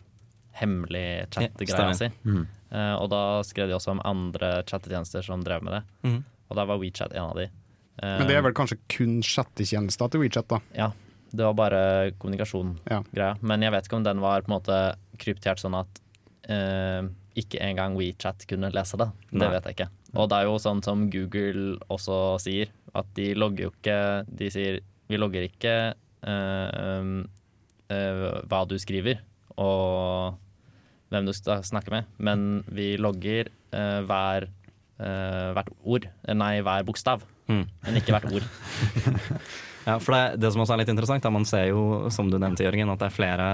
hemmelige 0.60 1.26
chat-greia 1.30 1.88
ja, 1.90 1.96
si. 1.96 2.08
Eh, 2.08 2.44
og 2.72 3.10
da 3.12 3.20
skrev 3.46 3.68
de 3.70 3.76
også 3.76 3.92
om 3.94 4.00
andre 4.04 4.62
chattetjenester 4.66 5.22
som 5.22 5.44
drev 5.46 5.62
med 5.62 5.78
det. 5.78 5.82
Mm. 6.08 6.18
Og 6.50 6.58
da 6.58 6.64
var 6.68 6.80
WeChat 6.82 7.14
en 7.14 7.30
av 7.30 7.36
de. 7.38 7.48
Eh, 8.02 8.16
Men 8.20 8.28
det 8.28 8.36
er 8.38 8.42
vel 8.46 8.54
kanskje 8.56 8.78
kun 8.92 9.20
chattetjenester 9.24 10.10
til 10.12 10.22
WeChat, 10.24 10.48
da. 10.50 10.60
Ja. 10.76 10.90
Det 11.36 11.44
var 11.44 11.54
bare 11.58 11.80
kommunikasjon-greia. 12.22 13.02
Ja. 13.18 13.30
Men 13.42 13.62
jeg 13.64 13.74
vet 13.74 13.88
ikke 13.88 13.98
om 13.98 14.04
den 14.06 14.22
var 14.22 14.44
på 14.44 14.50
en 14.50 14.56
måte 14.56 14.80
kryptert 15.20 15.60
sånn 15.60 15.74
at 15.78 16.00
eh, 16.48 17.02
ikke 17.36 17.60
engang 17.60 17.96
WeChat 17.98 18.46
kunne 18.48 18.70
lese 18.72 18.98
det. 19.00 19.08
Det 19.30 19.42
Nei. 19.42 19.52
vet 19.56 19.66
jeg 19.68 19.76
ikke. 19.78 19.88
Og 20.16 20.30
det 20.30 20.38
er 20.38 20.48
jo 20.48 20.58
sånn 20.62 20.82
som 20.86 21.06
Google 21.12 21.76
også 21.92 22.18
sier, 22.40 22.70
at 22.96 23.08
de 23.18 23.34
logger 23.36 23.66
jo 23.66 23.72
ikke 23.74 23.96
De 24.38 24.46
sier 24.48 24.78
vi 25.10 25.18
logger 25.20 25.44
ikke 25.46 25.72
eh, 26.26 27.10
eh, 27.92 28.22
hva 28.48 28.62
du 28.66 28.74
skriver 28.80 29.20
og 29.56 30.38
hvem 31.12 31.28
du 31.28 31.32
skal 31.36 31.62
snakke 31.66 31.92
med, 31.94 32.08
men 32.18 32.64
vi 32.66 32.96
logger 32.98 33.48
eh, 33.72 34.00
hver, 34.08 34.48
eh, 34.98 35.48
hvert 35.56 35.70
ord. 35.84 36.08
Nei, 36.34 36.56
hver 36.66 36.86
bokstav, 36.88 37.24
Mm. 37.46 37.62
men 37.86 37.94
ikke 38.00 38.10
hvert 38.10 38.32
ord. 38.34 38.42
Ja, 39.86 40.00
for 40.02 40.16
det, 40.16 40.40
det 40.42 40.48
som 40.50 40.64
også 40.64 40.74
er 40.74 40.80
litt 40.80 40.88
interessant, 40.90 41.22
er 41.22 41.30
man 41.30 41.44
ser 41.46 41.68
jo, 41.68 42.08
som 42.10 42.26
du 42.26 42.34
nevnte, 42.42 42.64
Jørgen, 42.66 42.88
at 42.90 42.98
det 42.98 43.06
er 43.06 43.14
flere, 43.14 43.44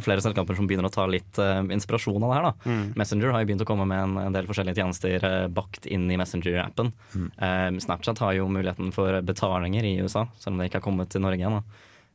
flere 0.00 0.22
selskaper 0.24 0.56
som 0.56 0.64
begynner 0.64 0.88
å 0.88 0.92
ta 0.94 1.04
litt 1.04 1.36
uh, 1.36 1.60
inspirasjon 1.68 2.16
av 2.24 2.30
det 2.32 2.38
her. 2.38 2.46
Da. 2.46 2.76
Messenger 2.96 3.34
har 3.34 3.42
jo 3.44 3.48
begynt 3.50 3.64
å 3.66 3.68
komme 3.68 3.84
med 3.90 4.00
en, 4.00 4.14
en 4.22 4.32
del 4.38 4.48
forskjellige 4.48 4.78
tjenester 4.80 5.26
uh, 5.28 5.34
bakt 5.52 5.84
inn 5.84 6.08
i 6.08 6.16
Messenger-appen. 6.16 6.88
Eh, 7.12 7.76
Snapchat 7.84 8.24
har 8.24 8.38
jo 8.38 8.48
muligheten 8.48 8.88
for 8.96 9.20
betalinger 9.28 9.84
i 9.84 9.98
USA, 10.00 10.24
selv 10.40 10.54
om 10.54 10.62
det 10.64 10.70
ikke 10.70 10.80
har 10.80 10.86
kommet 10.88 11.12
til 11.12 11.26
Norge 11.26 11.44
ennå. 11.44 11.60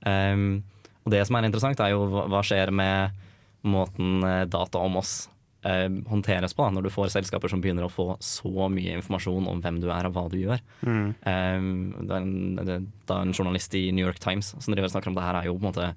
Um, 0.10 0.48
og 1.06 1.14
det 1.14 1.22
som 1.30 1.38
er 1.38 1.46
interessant, 1.46 1.86
er 1.86 1.94
jo 1.94 2.08
hva, 2.10 2.26
hva 2.34 2.42
skjer 2.42 2.74
med 2.74 3.22
måten 3.68 4.24
eh, 4.26 4.46
data 4.50 4.82
om 4.82 4.98
oss 5.02 5.30
eh, 5.68 5.90
håndteres 6.10 6.56
på, 6.58 6.66
da, 6.66 6.76
når 6.76 6.88
du 6.88 6.94
får 6.94 7.14
selskaper 7.14 7.52
som 7.52 7.62
begynner 7.64 7.86
å 7.88 7.92
få 7.92 8.08
så 8.24 8.70
mye 8.72 8.98
informasjon 9.00 9.50
om 9.52 9.62
hvem 9.64 9.82
du 9.84 9.90
er 9.94 10.10
og 10.10 10.18
hva 10.18 10.26
du 10.32 10.40
gjør. 10.42 10.64
Um, 10.84 11.94
det 12.00 12.16
er 12.16 12.18
en, 12.18 12.36
det, 12.58 12.80
er 12.82 13.16
en 13.20 13.36
journalist 13.36 13.76
i 13.78 13.88
New 13.94 14.08
York 14.08 14.22
Times 14.24 14.54
som 14.58 14.74
driver 14.74 14.90
og 14.90 14.96
snakker 14.96 15.14
om 15.14 15.20
det 15.20 15.28
her, 15.28 15.40
er 15.40 15.50
jo 15.50 15.58
på 15.58 15.64
en 15.64 15.70
måte 15.70 15.94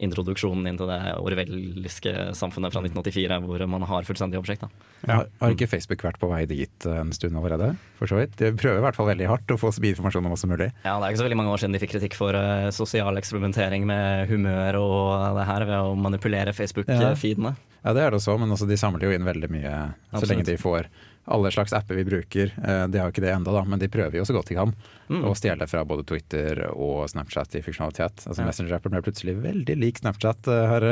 introduksjonen 0.00 0.68
inn 0.70 0.78
til 0.80 0.88
det 0.90 0.98
orwelliske 1.20 2.12
samfunnet 2.36 2.72
fra 2.74 2.82
1984, 2.84 3.38
hvor 3.44 3.64
man 3.70 3.86
har 3.90 4.08
fullstendig 4.08 4.40
oversikt. 4.40 4.64
Da. 4.64 4.86
Ja. 5.04 5.18
Har, 5.42 5.54
ikke 5.54 5.68
Facebook 5.70 6.04
vært 6.04 6.20
på 6.20 6.30
vei 6.30 6.42
dit 6.50 6.86
en 6.88 7.12
stund 7.16 7.36
allerede? 7.38 7.72
For 8.00 8.10
så 8.10 8.20
vidt. 8.20 8.36
De 8.40 8.52
prøver 8.56 8.80
i 8.80 8.84
hvert 8.86 8.98
fall 8.98 9.10
veldig 9.12 9.28
hardt 9.30 9.54
å 9.54 9.58
få 9.60 9.72
så 9.74 9.84
mye 9.84 9.94
informasjon 9.94 10.28
om 10.28 10.36
oss 10.36 10.44
som 10.46 10.52
mulig. 10.52 10.70
Ja, 10.84 10.96
Det 10.96 11.06
er 11.06 11.12
ikke 11.12 11.22
så 11.22 11.28
veldig 11.28 11.40
mange 11.42 11.54
år 11.54 11.62
siden 11.62 11.76
de 11.76 11.82
fikk 11.82 11.94
kritikk 11.96 12.16
for 12.18 12.36
uh, 12.36 12.70
sosial 12.74 13.20
eksperimentering 13.20 13.86
med 13.88 14.30
humør 14.32 14.80
og 14.80 15.38
det 15.40 15.48
her 15.48 15.66
ved 15.68 15.90
å 15.90 15.98
manipulere 15.98 16.56
Facebook-feedene. 16.56 17.54
Ja, 17.80 17.94
det 17.96 18.02
er 18.04 18.12
det 18.12 18.18
også, 18.20 18.36
men 18.40 18.52
også 18.52 18.68
de 18.68 18.76
samler 18.80 19.08
jo 19.08 19.14
inn 19.16 19.24
veldig 19.24 19.48
mye 19.52 19.70
så 19.72 20.18
Absolutt. 20.18 20.30
lenge 20.34 20.48
de 20.50 20.56
får 20.60 20.88
alle 21.26 21.50
slags 21.52 21.72
apper 21.72 21.94
vi 21.94 22.04
bruker. 22.04 22.52
Eh, 22.64 22.86
De 22.88 22.98
har 22.98 23.08
jo 23.08 23.12
ikke 23.12 23.22
det 23.22 23.34
enda 23.34 23.52
da, 23.52 23.62
men 23.64 23.78
de 23.78 23.88
prøver 23.88 24.16
jo 24.18 24.24
så 24.24 24.32
godt 24.34 24.48
de 24.48 24.54
kan 24.54 24.74
Mm. 25.10 25.24
å 25.26 25.34
stjele 25.34 25.66
fra 25.66 25.84
både 25.84 26.04
Twitter 26.06 26.70
og 26.70 27.08
Snapchat 27.10 27.56
i 27.58 27.62
funksjonalitet. 27.62 28.26
Altså 28.30 28.40
Ja. 28.42 28.46
Messenger-appen 28.46 28.90
ble 28.94 29.02
plutselig 29.02 29.34
veldig 29.42 29.76
lik 29.76 29.98
Snapchat 29.98 30.46
eh, 30.46 30.66
her. 30.70 30.82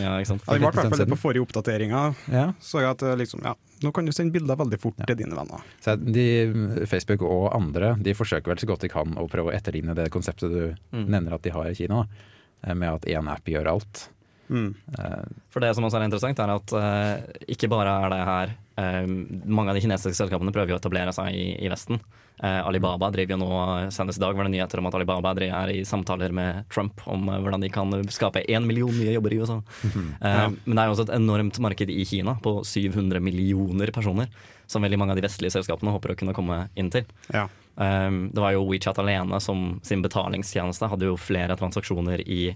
Ja, 0.00 0.16
ikke 0.18 0.26
sant? 0.26 0.42
Ja, 0.48 0.54
de 0.54 0.60
var 0.64 0.72
i 0.72 0.76
hvert 0.76 0.90
fall 0.90 0.98
det 1.04 1.08
på 1.12 1.18
forrige 1.20 1.44
oppdateringa. 1.46 2.14
ja. 2.32 2.52
Så 2.60 2.80
jeg 2.80 2.88
at 2.90 3.02
eh, 3.02 3.16
liksom, 3.16 3.42
ja, 3.44 3.54
nå 3.84 3.92
kan 3.92 4.04
du 4.06 4.12
sende 4.12 4.32
bilder 4.32 4.56
veldig 4.56 4.80
fort 4.80 4.96
til 5.06 5.16
dine 5.16 5.36
venner. 5.36 5.60
Så 5.84 5.96
de, 6.00 6.26
Facebook 6.88 7.20
og 7.22 7.52
andre 7.54 7.94
de 8.00 8.14
forsøker 8.16 8.46
vel 8.48 8.56
så 8.56 8.66
godt 8.66 8.80
de 8.80 8.88
kan 8.88 9.12
å 9.14 9.28
prøve 9.28 9.52
å 9.52 9.54
etterligne 9.54 9.94
det 9.94 10.10
konseptet 10.10 10.50
du 10.50 10.74
Mm. 10.96 11.06
nevner 11.08 11.34
at 11.34 11.42
de 11.42 11.50
har 11.50 11.68
i 11.68 11.74
Kina, 11.74 12.02
da. 12.06 12.70
Eh, 12.70 12.74
med 12.74 12.88
at 12.94 13.02
én 13.02 13.28
app 13.28 13.44
gjør 13.44 13.68
alt. 13.76 14.08
Mm. 14.48 14.74
Eh, 14.98 15.24
For 15.50 15.62
det 15.64 15.72
som 15.74 15.86
også 15.86 15.98
er 15.98 16.06
interessant, 16.06 16.38
er 16.38 16.52
at 16.54 16.74
eh, 16.78 17.42
ikke 17.56 17.70
bare 17.72 17.96
er 18.04 18.12
det 18.12 18.20
her 18.28 18.52
eh, 18.78 19.08
Mange 19.08 19.72
av 19.72 19.78
de 19.78 19.82
kinesiske 19.82 20.18
selskapene 20.18 20.54
prøver 20.54 20.74
jo 20.74 20.78
å 20.78 20.82
etablere 20.82 21.14
seg 21.16 21.34
i, 21.34 21.48
i 21.64 21.72
Vesten. 21.72 22.00
Alibaba 22.36 23.08
driver 23.08 23.32
jo 23.32 23.36
nå 23.40 23.58
Senest 23.96 24.18
i 24.18 24.20
dag 24.20 24.36
var 24.36 24.44
det 24.44 24.50
nyheter 24.52 24.76
om 24.82 24.90
at 24.90 24.96
Alibaba 24.98 25.30
er 25.40 25.70
i 25.72 25.78
samtaler 25.88 26.34
med 26.36 26.66
Trump 26.68 27.00
om 27.08 27.30
hvordan 27.32 27.62
de 27.64 27.70
kan 27.72 27.94
skape 28.12 28.42
én 28.44 28.66
million 28.68 28.92
nye 28.92 29.14
jobber 29.14 29.32
i 29.32 29.38
USA. 29.40 29.56
Ja. 30.20 30.50
Men 30.66 30.76
det 30.76 30.82
er 30.82 30.90
jo 30.90 30.96
også 30.98 31.06
et 31.06 31.14
enormt 31.16 31.56
marked 31.64 31.88
i 31.88 32.04
Kina 32.04 32.36
på 32.44 32.58
700 32.60 33.24
millioner 33.24 33.88
personer, 33.88 34.28
som 34.68 34.84
veldig 34.84 35.00
mange 35.00 35.16
av 35.16 35.22
de 35.22 35.24
vestlige 35.24 35.56
selskapene 35.56 35.96
håper 35.96 36.12
å 36.12 36.18
kunne 36.20 36.36
komme 36.36 36.66
inn 36.76 36.92
til. 36.92 37.08
Ja. 37.32 37.46
Det 37.72 38.44
var 38.44 38.52
jo 38.52 38.68
WeChat 38.68 39.00
alene 39.00 39.40
som 39.40 39.78
sin 39.80 40.04
betalingstjeneste 40.04 40.92
hadde 40.92 41.08
jo 41.08 41.16
flere 41.16 41.56
transaksjoner 41.56 42.20
i 42.28 42.50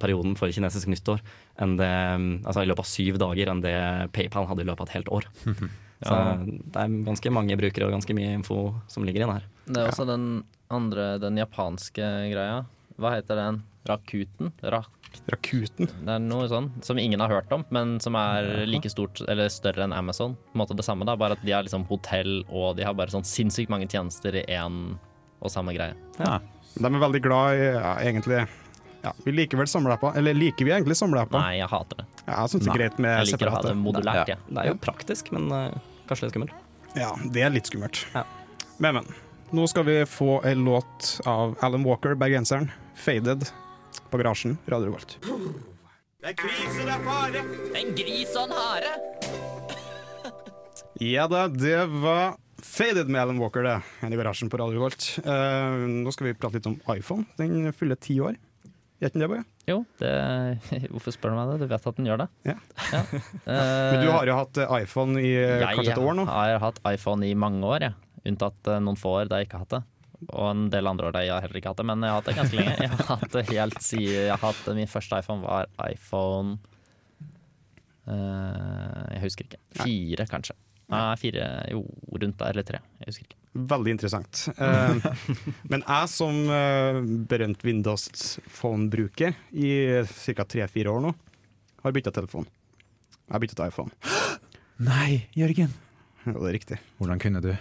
perioden 0.00 0.36
for 0.38 0.52
kinesisk 0.52 0.88
nyttår 0.90 1.22
enn 1.62 1.76
det, 1.78 1.92
um, 2.16 2.28
altså 2.42 2.64
i 2.64 2.68
løpet 2.70 2.84
av 2.84 2.90
syv 2.90 3.18
dager 3.22 3.52
enn 3.52 3.62
det 3.64 3.76
PayPal 4.16 4.48
hadde 4.50 4.64
i 4.64 4.68
løpet 4.68 4.84
av 4.84 4.90
et 4.90 4.96
helt 4.98 5.12
år. 5.20 5.28
Så 6.04 6.16
det 6.44 6.80
er 6.80 6.96
ganske 7.06 7.30
mange 7.32 7.56
brukere 7.56 7.86
og 7.86 7.94
ganske 7.94 8.16
mye 8.16 8.34
info 8.36 8.58
som 8.92 9.06
ligger 9.06 9.24
inne 9.24 9.38
her. 9.38 9.46
Det 9.64 9.80
er 9.80 9.88
også 9.88 10.04
den 10.08 10.26
andre, 10.74 11.14
den 11.22 11.38
japanske 11.40 12.10
greia. 12.32 12.64
Hva 13.00 13.14
heter 13.14 13.40
den? 13.40 13.62
Rakuten? 13.88 14.52
Rak 14.74 14.90
Rakuten. 15.30 15.86
det 15.86 16.10
er 16.10 16.22
noe 16.24 16.48
sånn 16.50 16.72
som 16.82 16.98
ingen 16.98 17.22
har 17.22 17.30
hørt 17.30 17.52
om, 17.54 17.62
men 17.74 17.96
som 18.02 18.16
er 18.18 18.64
like 18.66 18.90
stort 18.90 19.22
eller 19.30 19.46
større 19.52 19.86
enn 19.86 19.94
Amazon. 19.94 20.34
På 20.34 20.58
en 20.58 20.62
måte 20.64 20.76
det 20.76 20.86
samme, 20.86 21.06
da, 21.06 21.14
bare 21.16 21.38
at 21.38 21.44
de 21.46 21.54
har 21.54 21.64
liksom 21.66 21.86
hotell 21.86 22.40
og 22.48 22.74
de 22.78 22.86
har 22.88 22.96
bare 22.98 23.14
sånn 23.14 23.26
sinnssykt 23.28 23.72
mange 23.72 23.86
tjenester 23.90 24.40
i 24.40 24.44
én 24.50 24.96
og 25.40 25.52
samme 25.52 25.76
greie. 25.76 25.96
ja. 26.18 26.40
De 26.74 26.88
er 26.88 26.98
veldig 26.98 27.20
glad 27.22 27.54
i 27.54 27.66
ja, 27.68 27.90
egentlig 28.02 28.40
ja, 29.04 29.12
Vi 29.24 29.34
liker 29.34 29.60
vel 29.60 29.68
samleapper. 29.70 30.16
Eller 30.18 30.36
liker 30.36 30.64
vi 30.66 30.72
egentlig 30.74 30.96
samleapper? 30.98 31.38
Nei, 31.38 31.58
jeg 31.60 31.68
hater 31.70 32.00
det. 32.00 32.06
Ja, 32.24 32.38
jeg 32.38 32.54
syns 32.54 32.64
det 32.64 32.70
er 32.72 32.78
greit 32.80 33.02
med 33.02 33.18
Jeg 33.18 33.32
liker 33.32 33.50
å 33.50 33.56
ha 33.56 33.64
det 33.66 33.74
modulært, 33.80 34.32
Ja. 34.32 34.38
Det 34.48 34.62
er 34.62 34.70
jo 34.72 34.78
praktisk, 34.80 35.28
men 35.36 35.50
uh, 35.52 35.76
kanskje 36.08 36.28
litt 36.28 36.34
skummelt. 36.36 36.56
Ja, 36.94 37.10
det 37.34 37.44
er 37.44 37.52
litt 37.54 37.68
skummelt. 37.68 38.04
Ja. 38.14 38.24
Men, 38.78 39.00
men. 39.00 39.12
Nå 39.54 39.66
skal 39.70 39.84
vi 39.86 40.00
få 40.08 40.40
ei 40.46 40.54
låt 40.58 41.20
av 41.30 41.54
Alan 41.62 41.84
Walker, 41.86 42.16
bergenseren. 42.18 42.70
'Faded', 42.94 43.50
på 44.10 44.18
Garasjen, 44.18 44.56
Radio 44.66 44.86
Revolt. 44.86 45.18
En 46.24 46.34
gris 47.98 48.36
og 48.38 48.46
en 48.46 48.56
hare! 48.56 48.94
Ja 51.02 51.26
da, 51.26 51.48
det 51.50 51.86
var 51.90 52.36
'Faded' 52.62 53.10
med 53.10 53.20
Alan 53.20 53.38
Walker, 53.38 53.62
det. 53.62 53.80
En 54.00 54.12
i 54.12 54.16
garasjen 54.16 54.50
på 54.50 54.56
Radio 54.56 54.78
Revolt. 54.78 55.18
Uh, 55.26 55.84
nå 55.90 56.12
skal 56.14 56.30
vi 56.30 56.34
prate 56.38 56.58
litt 56.58 56.70
om 56.70 56.78
iPhone. 56.94 57.26
Den 57.36 57.72
fyller 57.76 57.98
ti 58.00 58.16
år. 58.22 58.38
Gjør 59.04 59.10
ikke 59.10 59.18
den 59.18 59.24
det, 59.24 59.28
Boje? 59.28 59.44
Jo, 59.68 59.74
det, 60.00 60.10
hvorfor 60.94 61.12
spør 61.12 61.34
du 61.34 61.36
meg 61.36 61.50
det? 61.50 61.56
Du 61.60 61.72
vet 61.74 61.88
at 61.90 61.96
den 61.98 62.06
gjør 62.08 62.20
det. 62.22 62.26
Ja. 62.48 62.54
Ja. 62.88 63.00
Men 63.92 63.98
du 64.00 64.12
har 64.14 64.30
jo 64.30 64.36
hatt 64.38 64.60
eh, 64.62 64.76
iPhone 64.80 65.20
i 65.20 65.32
eh, 65.36 65.58
jeg 65.60 65.76
kanskje 65.76 65.92
et 65.92 66.00
år 66.00 66.16
nå? 66.16 66.24
har 66.30 66.62
hatt 66.62 66.80
iPhone 66.88 67.28
i 67.28 67.34
mange 67.36 67.60
år, 67.68 67.84
ja. 67.90 67.92
Unntatt 68.24 68.70
eh, 68.72 68.80
noen 68.80 68.96
få 68.96 69.12
år 69.18 69.28
da 69.28 69.42
jeg 69.42 69.50
ikke 69.50 69.60
har 69.60 69.66
hatt 69.66 69.76
det. 69.76 69.82
Og 70.30 70.46
en 70.48 70.62
del 70.72 70.88
andre 70.88 71.10
år 71.10 71.16
da 71.18 71.24
jeg 71.26 71.44
heller 71.44 71.60
ikke 71.60 71.68
har 71.68 71.76
hatt 71.76 71.82
det, 71.82 71.88
men 71.90 72.06
jeg 72.06 72.14
har 72.14 72.22
hatt 72.22 72.30
det 72.30 72.36
ganske 72.38 72.60
lenge. 72.62 72.76
Jeg 72.80 72.92
har 72.94 73.10
hatt 73.10 73.36
det 73.36 73.44
helt 73.50 73.84
siden 73.84 74.14
jeg 74.14 74.32
har 74.32 74.44
hatt. 74.46 74.70
Min 74.80 74.92
første 74.94 75.20
iPhone 75.20 75.44
var 75.44 75.68
iPhone 75.90 76.56
Jeg 78.08 79.20
husker 79.26 79.50
ikke. 79.50 79.60
Fire, 79.82 80.28
kanskje. 80.32 80.56
Nei, 80.92 81.14
fire, 81.16 81.44
jo, 81.72 81.80
rundt 82.12 82.36
der, 82.40 82.50
eller 82.52 82.66
tre. 82.66 82.80
Jeg 83.00 83.08
husker 83.10 83.26
ikke. 83.28 83.38
Veldig 83.70 83.92
interessant. 83.94 84.40
Eh, 84.58 85.06
men 85.70 85.84
jeg 85.86 86.10
som 86.10 86.40
eh, 86.50 86.98
berømt 87.30 87.62
Windows 87.64 88.08
Phone-bruker 88.58 89.36
i 89.54 89.70
ca. 90.10 90.44
tre-fire 90.44 90.92
år 90.92 91.04
nå, 91.06 91.14
har 91.84 91.94
bytta 91.96 92.12
telefon. 92.14 92.48
Jeg 93.24 93.36
har 93.36 93.44
bytta 93.44 93.58
til 93.60 93.70
iPhone. 93.70 93.94
Nei, 94.90 95.24
Jørgen! 95.38 95.72
Ja, 96.24 96.34
det 96.34 96.48
er 96.50 96.56
riktig. 96.56 96.80
Hvordan 97.00 97.20
kunne 97.22 97.42
du? 97.44 97.52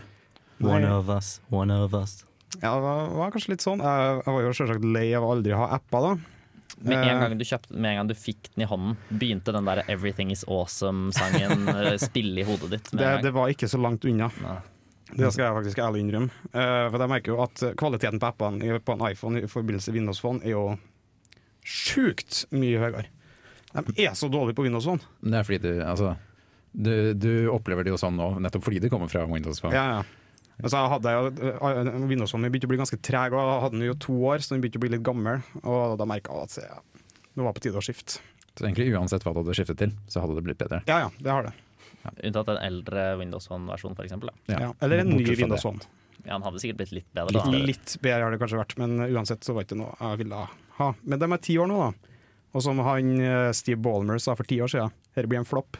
One 0.64 0.84
Nei. 0.86 0.94
of 0.96 1.10
us, 1.12 1.38
one 1.52 1.74
of 1.76 1.96
us. 1.98 2.22
Ja, 2.62 2.74
det 2.76 2.84
var, 2.86 3.08
var 3.18 3.32
kanskje 3.34 3.56
litt 3.56 3.64
sånn. 3.66 3.82
Jeg, 3.84 4.20
jeg 4.24 4.36
var 4.36 4.46
jo 4.46 4.54
selvsagt 4.58 4.86
lei 4.86 5.08
av 5.18 5.26
å 5.26 5.32
aldri 5.36 5.56
ha 5.58 5.68
apper, 5.78 6.06
da. 6.10 6.33
Med 6.78 6.98
en 6.98 7.04
Eh, 7.10 7.20
gang 7.22 7.38
du 7.38 7.46
kjøpte, 7.46 7.74
med 7.76 7.92
en 7.92 7.98
gang 8.02 8.08
du 8.10 8.16
fikk 8.18 8.50
den 8.56 8.64
i 8.66 8.68
hånden, 8.68 8.96
begynte 9.10 9.54
den 9.54 9.66
der 9.66 9.84
'Everything 9.88 10.32
Is 10.32 10.44
Awesome'-sangen 10.46 11.68
eh, 11.76 11.98
spille 12.02 12.42
i 12.42 12.44
hodet 12.48 12.70
ditt. 12.72 12.94
Med 12.94 13.00
det, 13.00 13.08
en 13.08 13.14
gang. 13.14 13.24
det 13.24 13.34
var 13.34 13.48
ikke 13.54 13.70
så 13.70 13.80
langt 13.82 14.06
unna. 14.06 14.32
Nei. 14.42 14.58
Det 15.14 15.30
skal 15.34 15.46
jeg 15.46 15.54
faktisk 15.60 15.78
ærlig 15.78 16.00
innrømme. 16.02 16.32
Uh, 16.56 16.90
for 16.90 16.98
jeg 16.98 17.10
merker 17.12 17.32
jo 17.36 17.42
at 17.44 17.62
kvaliteten 17.78 18.18
på 18.20 18.32
appene 18.32 18.80
på 18.82 18.96
en 18.96 19.12
iPhone 19.12 19.44
i 19.44 19.48
forbindelse 19.52 19.92
med 19.92 20.00
Windows 20.00 20.22
Phone 20.24 20.42
er 20.42 20.56
jo 20.56 20.64
sjukt 21.64 22.46
mye 22.52 22.80
høyere. 22.82 23.06
De 23.74 24.06
er 24.06 24.16
så 24.18 24.30
dårlige 24.30 24.58
på 24.58 24.66
Windows 24.66 24.86
Phone. 24.90 25.02
Det 25.22 25.38
er 25.38 25.44
fordi 25.48 25.60
du 25.68 25.84
Altså, 25.86 26.16
du, 26.74 27.14
du 27.14 27.32
opplever 27.54 27.86
det 27.86 27.94
jo 27.94 28.00
sånn 28.02 28.18
nå, 28.18 28.40
nettopp 28.42 28.66
fordi 28.66 28.82
det 28.82 28.90
kommer 28.90 29.12
fra 29.12 29.26
Windows 29.30 29.62
Phone. 29.62 29.76
Ja, 29.78 30.00
ja. 30.00 30.23
Altså, 30.62 30.78
jeg 30.78 30.92
hadde 30.94 31.14
jo, 31.16 31.32
eh, 31.50 32.08
Windows 32.12 32.34
Phone 32.34 32.52
begynte 32.54 32.70
å 32.70 32.74
bli 32.74 32.82
ganske 32.84 33.00
treg, 33.04 33.34
og 33.34 33.42
jeg 33.42 33.64
hadde 33.66 33.78
den 33.78 33.88
jo 33.88 33.96
to 34.06 34.18
år, 34.30 34.44
så 34.44 34.54
den 34.54 34.62
begynte 34.64 34.80
å 34.80 34.84
bli 34.86 34.94
litt 34.94 35.06
gammel. 35.06 35.42
Og 35.64 35.98
da 36.00 36.08
merka 36.10 36.36
jeg 36.36 36.50
at 36.52 36.58
ja, 36.62 36.80
det 37.34 37.48
var 37.48 37.56
på 37.58 37.66
tide 37.66 37.82
å 37.82 37.86
skifte. 37.86 38.22
Så 38.54 38.68
egentlig 38.68 38.92
uansett 38.94 39.26
hva 39.26 39.34
du 39.34 39.42
hadde 39.42 39.56
skiftet 39.58 39.82
til, 39.82 39.96
så 40.12 40.22
hadde 40.22 40.38
det 40.38 40.46
blitt 40.46 40.62
bedre. 40.62 40.84
Ja 40.90 41.00
ja, 41.08 41.10
det 41.18 41.34
har 41.34 41.48
det. 41.48 41.56
Unntatt 42.28 42.52
en 42.52 42.60
eldre 42.62 43.08
Windows 43.18 43.48
Phone-versjon, 43.50 43.96
f.eks. 43.98 44.16
Ja. 44.52 44.60
Ja. 44.68 44.72
Eller 44.84 45.02
en 45.02 45.14
ny 45.14 45.24
Bortsett 45.24 45.42
Windows. 45.42 45.66
Phone. 45.66 45.80
Ja, 46.24 46.36
den 46.38 46.46
hadde 46.46 46.62
sikkert 46.62 46.80
blitt 46.84 46.94
litt 46.96 47.10
bedre. 47.16 47.34
Litt, 47.34 47.48
da. 47.48 47.64
litt 47.72 47.96
bedre 48.04 48.28
har 48.28 48.36
det 48.36 48.40
kanskje 48.44 48.60
vært, 48.60 48.76
men 48.80 49.00
uansett 49.10 49.44
så 49.44 49.56
var 49.56 49.64
det 49.64 49.72
ikke 49.72 49.80
noe 49.82 49.96
jeg 49.98 50.22
ville 50.22 50.44
ha. 50.78 50.90
Men 51.02 51.24
de 51.24 51.32
er 51.32 51.44
ti 51.44 51.58
år 51.60 51.72
nå, 51.72 51.80
da. 51.82 52.20
Og 52.54 52.62
som 52.62 52.80
han 52.86 53.16
eh, 53.18 53.50
Steve 53.58 53.82
Ballmer 53.82 54.22
sa 54.22 54.36
for 54.38 54.48
ti 54.48 54.60
år 54.62 54.70
siden, 54.72 54.94
dette 55.16 55.32
blir 55.32 55.42
en 55.42 55.50
flopp. 55.50 55.80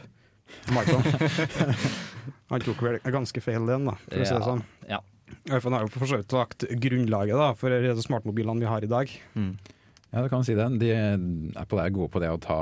han 2.52 2.64
tok 2.64 2.82
vel 2.86 2.98
ganske 3.14 3.42
feil 3.44 3.66
den, 3.68 3.88
da, 3.90 3.96
for 4.06 4.22
å 4.22 4.28
si 4.28 4.34
det 4.36 4.48
sånn. 4.48 4.64
Ja. 4.90 5.00
iPhone 5.50 5.76
har 5.76 5.86
jo 5.86 5.92
for 5.94 6.10
så 6.10 6.20
vidt 6.20 6.34
lagt 6.36 6.66
grunnlaget 6.84 7.40
da, 7.40 7.50
for 7.58 7.72
de 7.72 7.94
smartmobilene 8.04 8.62
vi 8.62 8.70
har 8.70 8.84
i 8.86 8.90
dag. 8.90 9.12
Ja, 9.34 10.22
det 10.22 10.30
kan 10.30 10.44
si 10.46 10.54
det. 10.54 10.66
De, 10.78 10.90
Apple 11.58 11.82
er 11.82 11.94
gode 11.94 12.12
på 12.14 12.22
det 12.22 12.30
å 12.32 12.40
ta 12.40 12.60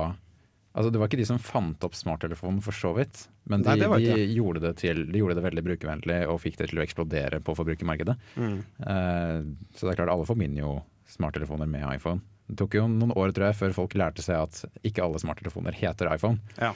Altså, 0.73 0.89
Det 0.89 1.01
var 1.03 1.11
ikke 1.11 1.21
de 1.21 1.27
som 1.29 1.41
fant 1.43 1.85
opp 1.85 1.93
smarttelefonen, 1.93 2.63
for 2.65 2.73
så 2.73 2.95
vidt. 2.97 3.27
Men 3.45 3.61
de, 3.61 3.69
Nei, 3.69 3.75
det 3.83 4.15
de, 4.17 4.27
gjorde 4.39 4.63
det 4.63 4.71
til, 4.81 5.03
de 5.13 5.21
gjorde 5.21 5.37
det 5.37 5.45
veldig 5.45 5.65
brukervennlig 5.67 6.19
og 6.33 6.41
fikk 6.41 6.57
det 6.63 6.71
til 6.71 6.81
å 6.81 6.85
eksplodere 6.87 7.43
på 7.45 7.53
forbrukermarkedet. 7.59 8.15
Eh, 8.41 9.43
så 9.77 9.85
det 9.85 9.93
er 9.93 9.99
klart, 9.99 10.13
alle 10.15 10.25
forbinder 10.29 10.65
jo 10.65 10.75
smarttelefoner 11.13 11.69
med 11.69 11.85
iPhone. 11.91 12.25
Det 12.49 12.57
tok 12.63 12.79
jo 12.79 12.87
noen 12.89 13.13
år 13.13 13.35
tror 13.37 13.51
jeg, 13.51 13.59
før 13.61 13.77
folk 13.83 13.99
lærte 14.01 14.25
seg 14.25 14.41
at 14.41 14.81
ikke 14.89 15.05
alle 15.05 15.21
smarttelefoner 15.21 15.77
heter 15.77 16.09
iPhone. 16.15 16.41
Ja, 16.57 16.73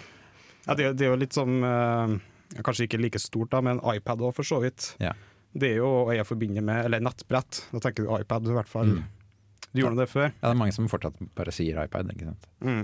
det, 0.76 0.92
det 0.98 1.06
er 1.06 1.14
jo 1.14 1.20
litt 1.24 1.36
som 1.36 1.56
eh, 1.64 2.16
Kanskje 2.62 2.86
ikke 2.86 3.00
like 3.02 3.20
stort, 3.22 3.50
da, 3.52 3.60
men 3.64 3.80
iPad 3.82 4.22
òg, 4.22 4.34
for 4.36 4.46
så 4.46 4.60
vidt. 4.62 4.92
Ja. 5.02 5.12
Det 5.56 5.72
er 5.72 5.78
jo 5.80 5.90
jeg 6.12 6.26
forbinder 6.28 6.64
med 6.64 6.84
Eller 6.84 7.00
nettbrett. 7.04 7.62
Da 7.72 7.80
tenker 7.82 8.04
du 8.04 8.12
iPad, 8.18 8.48
i 8.50 8.56
hvert 8.56 8.70
fall. 8.70 8.98
Mm. 8.98 9.04
Du 9.72 9.82
gjorde 9.82 10.00
det 10.00 10.08
før. 10.12 10.30
Ja, 10.30 10.48
det 10.48 10.54
er 10.54 10.60
mange 10.60 10.74
som 10.76 10.88
fortsatt 10.88 11.18
bare 11.36 11.52
sier 11.54 11.78
iPad. 11.84 12.12
ikke 12.12 12.30
sant? 12.30 12.48
Mm. 12.64 12.82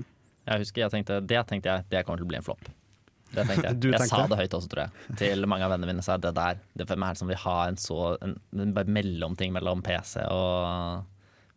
Jeg 0.49 0.65
husker 0.65 0.83
jeg 0.83 0.93
tenkte, 0.93 1.21
Det 1.25 1.43
tenkte 1.49 1.71
jeg 1.71 1.85
det 1.93 2.05
kommer 2.07 2.21
til 2.21 2.27
å 2.27 2.33
bli 2.33 2.41
en 2.41 2.47
flopp. 2.47 2.71
Det 3.33 3.47
tenkte 3.49 3.71
jeg. 3.71 3.93
Jeg 3.95 4.09
sa 4.11 4.27
det? 4.29 4.37
høyt 4.43 4.57
også, 4.59 4.69
tror 4.69 4.83
jeg. 4.85 5.17
Til 5.21 5.47
mange 5.49 5.65
av 5.65 5.73
vennene 5.73 5.89
mine. 5.95 6.05
sa 6.05 6.19
jeg, 6.19 6.25
det 6.27 6.35
der, 6.37 6.59
det 6.77 6.87
for 6.89 7.01
er 7.01 7.15
det 7.15 7.21
som 7.23 7.31
vil 7.31 7.41
ha 7.47 7.55
en 7.65 7.79
så 7.81 7.99
en, 8.27 8.35
en 8.61 8.75
mellomting 8.93 9.55
mellom 9.55 9.81
PC 9.87 10.27
og 10.29 11.07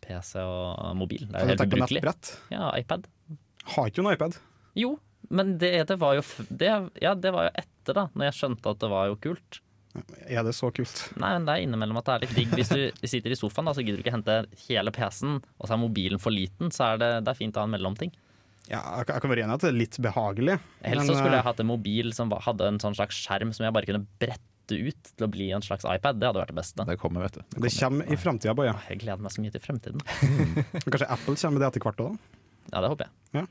PC 0.06 0.40
og 0.40 0.96
mobil. 0.96 1.26
Det 1.28 1.36
er 1.36 1.44
jo 1.44 1.52
helt 1.52 1.66
ubrukelig. 1.66 2.04
Ja, 2.54 2.70
iPad. 2.80 3.10
Har 3.76 3.90
ikke 3.90 4.00
du 4.00 4.06
en 4.06 4.14
iPad? 4.14 4.40
Jo, 4.80 4.94
men 5.30 5.56
det, 5.62 5.72
det 5.90 5.98
var 6.02 6.18
jo 6.18 6.24
det, 6.50 6.72
Ja, 7.02 7.14
det 7.16 7.32
var 7.36 7.48
jo 7.50 7.54
etter, 7.62 7.94
da, 7.98 8.08
når 8.14 8.30
jeg 8.30 8.38
skjønte 8.40 8.74
at 8.76 8.82
det 8.84 8.90
var 8.92 9.08
jo 9.12 9.16
kult. 9.24 9.62
Er 10.28 10.44
det 10.44 10.52
så 10.58 10.68
kult? 10.76 11.06
Nei, 11.16 11.30
men 11.38 11.46
det 11.48 11.54
er 11.56 11.64
innimellom 11.64 11.98
at 12.02 12.08
det 12.10 12.16
er 12.18 12.24
litt 12.26 12.36
digg. 12.36 12.56
Hvis 12.58 12.72
du 12.74 12.82
sitter 13.14 13.32
i 13.32 13.38
sofaen, 13.40 13.70
da, 13.70 13.74
så 13.78 13.84
gidder 13.86 14.02
du 14.02 14.04
ikke 14.04 14.16
hente 14.18 14.38
hele 14.66 14.92
PC-en, 14.96 15.38
og 15.56 15.70
så 15.70 15.76
er 15.78 15.82
mobilen 15.86 16.20
for 16.22 16.36
liten, 16.36 16.72
så 16.76 16.90
er 16.94 17.00
det, 17.02 17.12
det 17.26 17.32
er 17.32 17.40
fint 17.40 17.56
å 17.56 17.64
ha 17.64 17.70
en 17.70 17.76
mellomting. 17.78 18.12
Ja, 18.68 18.82
jeg 18.98 19.08
kan- 19.22 19.30
være 19.30 19.46
enig 19.46 19.54
i 19.54 19.58
at 19.60 19.64
det 19.64 19.70
er 19.72 19.78
litt 19.78 19.98
behagelig. 20.02 20.58
Helst 20.84 21.06
men, 21.06 21.08
så 21.08 21.16
skulle 21.16 21.36
eh, 21.36 21.40
jeg 21.40 21.48
hatt 21.48 21.64
en 21.64 21.70
mobil 21.70 22.12
som 22.18 22.34
hadde 22.34 22.68
en 22.74 22.82
sånn 22.82 22.98
slags 22.98 23.22
skjerm 23.24 23.54
som 23.56 23.68
jeg 23.68 23.76
bare 23.78 23.88
kunne 23.88 24.04
brette 24.20 24.42
ut 24.74 25.12
til 25.14 25.28
å 25.28 25.30
bli 25.30 25.52
en 25.54 25.62
slags 25.62 25.86
iPad. 25.86 26.18
Det 26.20 26.26
hadde 26.28 26.42
vært 26.42 26.52
det 26.52 26.58
beste. 26.58 26.86
Det 26.90 26.98
kommer, 27.00 27.28
vet 27.28 27.38
du. 27.38 27.60
Det 27.62 27.70
kommer 27.78 28.10
i 28.10 28.18
framtida, 28.18 28.56
Boje. 28.58 28.74
Jeg 28.90 29.04
gleder 29.06 29.22
meg 29.22 29.32
så 29.36 29.44
mye 29.46 29.54
til 29.54 29.62
fremtiden. 29.62 30.02
Kanskje 30.90 31.08
Apple 31.14 31.38
kommer 31.38 31.56
med 31.60 31.62
det 31.62 31.70
etter 31.70 31.86
hvert 31.86 32.02
òg, 32.02 32.16
da. 32.18 32.42
Ja, 32.74 32.82
det 32.82 32.90
håper 32.90 33.06
jeg. 33.38 33.46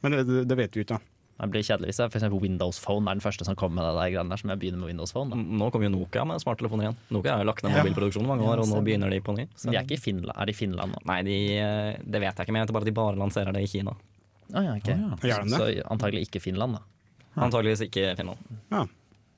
Men 0.00 0.14
det, 0.16 0.44
det 0.48 0.56
vet 0.56 0.78
vi 0.78 0.84
ikke. 0.86 0.96
da. 0.96 1.19
Det 1.40 1.48
blir 1.48 1.64
kjedelig 1.64 1.88
hvis 1.88 1.98
jeg 2.02 2.10
eksempel 2.12 2.40
Windows 2.42 2.78
Phone 2.84 3.08
er 3.08 3.16
den 3.16 3.24
første 3.24 3.46
som 3.48 3.56
kommer 3.56 3.80
med 3.80 3.86
det 3.88 4.12
der 4.12 4.28
der, 4.28 4.36
som 4.36 4.50
jeg 4.52 4.60
begynner 4.60 4.82
med 4.82 4.90
Windows 4.92 5.12
Phone. 5.16 5.32
Da. 5.32 5.40
Nå 5.40 5.70
kommer 5.72 5.88
jo 5.88 5.92
Nokia 5.94 6.24
med 6.28 6.42
smarttelefoner 6.42 6.84
igjen. 6.84 6.98
Nokia 7.16 7.32
har 7.38 7.44
jo 7.44 7.48
lagt 7.48 7.64
ned 7.64 7.72
mobilproduksjonen 7.78 8.28
mange 8.28 8.44
år, 8.44 8.60
og 8.60 8.68
nå 8.68 8.82
begynner 8.84 9.10
de 9.10 9.20
på 9.24 9.32
ny. 9.38 9.46
Så- 9.56 9.70
de 9.70 9.76
er 9.76 9.84
ikke 9.88 9.96
i 9.96 10.02
Finland. 10.04 10.36
Er 10.36 10.44
de 10.46 10.52
i 10.52 10.58
Finland 10.58 10.92
nå? 10.92 11.00
Nei, 11.08 11.22
de, 11.22 11.36
eh, 11.56 11.96
det 12.04 12.20
vet 12.20 12.36
jeg 12.36 12.44
ikke, 12.46 12.52
men 12.52 12.60
jeg 12.60 12.68
vet 12.68 12.74
bare 12.76 12.82
at 12.84 12.90
de 12.92 12.96
bare 13.00 13.16
lanserer 13.16 13.52
det 13.56 13.62
i 13.62 13.70
Kina. 13.72 13.96
Ah, 14.52 14.62
ja, 14.62 14.74
okay. 14.76 14.94
ah, 14.94 15.16
ja. 15.24 15.42
Så. 15.46 15.56
Så 15.56 15.82
antagelig 15.90 16.26
ikke 16.28 16.40
Finland, 16.42 16.76
da. 16.76 16.80
Antageligvis 17.40 17.86
ikke 17.88 18.16
Finland. 18.18 18.38
Ja. 18.70 18.84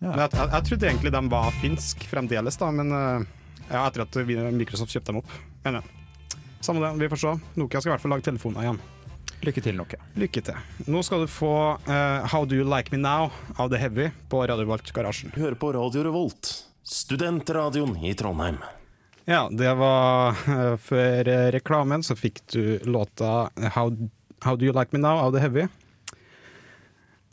Men 0.01 0.19
jeg, 0.19 0.31
jeg, 0.33 0.51
jeg 0.51 0.65
trodde 0.67 0.89
egentlig 0.89 1.13
de 1.13 1.29
var 1.31 1.51
finsk 1.63 2.07
fremdeles, 2.11 2.57
da, 2.59 2.71
men 2.75 2.91
eh, 2.91 3.27
ja, 3.71 3.87
etter 3.87 4.03
at 4.03 4.19
Microsoft 4.57 4.91
kjøpte 4.91 5.13
dem 5.13 5.21
opp. 5.23 5.31
Men 5.65 5.79
ja. 5.79 5.83
Samme 6.63 6.83
det, 6.83 6.99
vi 6.99 7.09
får 7.11 7.19
se. 7.23 7.41
Nokia 7.59 7.81
skal 7.83 7.93
i 7.93 7.95
hvert 7.95 8.03
fall 8.03 8.11
lage 8.17 8.27
telefoner 8.27 8.67
igjen. 8.67 8.81
Lykke 9.43 9.63
til, 9.65 9.75
Nokia. 9.75 9.99
Lykke 10.15 10.41
til. 10.47 10.59
Nå 10.87 11.01
skal 11.03 11.25
du 11.25 11.31
få 11.31 11.55
uh, 11.75 12.27
How 12.31 12.45
Do 12.47 12.55
You 12.55 12.67
Like 12.69 12.93
Me 12.95 13.01
Now 13.03 13.33
av 13.59 13.73
The 13.73 13.81
Heavy 13.83 14.13
på 14.31 14.45
Radio 14.47 14.69
Volt 14.69 14.93
Garasjen. 14.95 15.33
Hør 15.35 15.57
på 15.59 15.73
Radio 15.75 16.05
Revolt, 16.07 16.53
studentradioen 16.87 17.97
i 18.07 18.15
Trondheim. 18.15 18.61
Ja, 19.27 19.49
det 19.51 19.75
var 19.79 20.39
uh, 20.47 20.77
Før 20.83 21.29
eh, 21.31 21.49
reklamen 21.55 22.03
så 22.07 22.15
fikk 22.19 22.41
du 22.55 22.79
låta 22.87 23.51
How, 23.75 23.91
How 24.47 24.59
Do 24.59 24.67
You 24.67 24.75
Like 24.79 24.95
Me 24.95 25.03
Now 25.03 25.25
av 25.25 25.35
The 25.35 25.43
Heavy. 25.43 25.67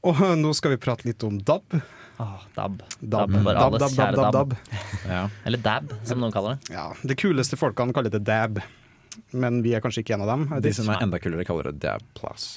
Og 0.09 0.25
nå 0.41 0.55
skal 0.57 0.73
vi 0.73 0.81
prate 0.81 1.05
litt 1.05 1.25
om 1.29 1.37
DAB. 1.45 1.77
Åh, 2.19 2.35
DAB. 2.57 2.81
DAB, 2.99 3.37
DAB 3.37 3.53
DAB, 3.53 3.77
DAB, 3.77 3.95
DAB, 4.01 4.17
DAB. 4.17 4.33
DAB. 4.39 4.57
Ja. 5.05 5.23
Eller 5.45 5.61
DAB, 5.61 5.93
som 6.09 6.25
noen 6.25 6.33
kaller 6.33 6.57
det. 6.57 6.73
Ja, 6.73 6.89
De 7.05 7.21
kuleste 7.21 7.59
folkene 7.59 7.93
kaller 7.93 8.17
det 8.17 8.25
DAB, 8.25 8.63
men 9.31 9.61
vi 9.65 9.75
er 9.77 9.83
kanskje 9.83 10.03
ikke 10.03 10.15
en 10.17 10.23
av 10.25 10.31
dem. 10.33 10.47
De 10.63 10.71
som 10.73 10.89
er 10.89 11.03
enda 11.05 11.19
kulere, 11.21 11.45
kaller 11.47 11.69
det 11.71 11.79
Dab 11.83 12.03
Plus. 12.17 12.47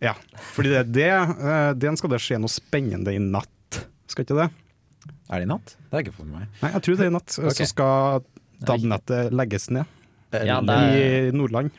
Ja, 0.00 0.14
fordi 0.54 0.70
det, 0.72 0.84
det, 0.96 1.10
eh, 1.12 1.72
den 1.76 1.98
skal 2.00 2.14
det 2.14 2.22
skje 2.24 2.38
noe 2.40 2.48
spennende 2.52 3.12
i 3.12 3.18
natt. 3.20 3.82
Skal 4.08 4.24
ikke 4.24 4.38
det? 4.38 4.48
Er 5.30 5.42
det 5.42 5.46
i 5.46 5.50
natt? 5.50 5.74
Det 5.76 5.92
har 5.92 6.00
jeg 6.02 6.08
ikke 6.08 6.16
fått 6.22 6.30
med 6.30 6.40
meg. 6.40 6.48
Nei, 6.62 6.70
jeg 6.76 6.82
tror 6.86 6.96
det 6.96 7.04
er 7.04 7.10
i 7.10 7.14
natt. 7.18 7.36
Okay. 7.40 7.56
Så 7.58 7.66
skal 7.70 8.24
DAB-nettet 8.60 9.32
legges 9.32 9.68
ned 9.72 9.86
Ja, 10.46 10.58
er, 10.60 10.96
i 10.96 11.30
Nordland. 11.36 11.70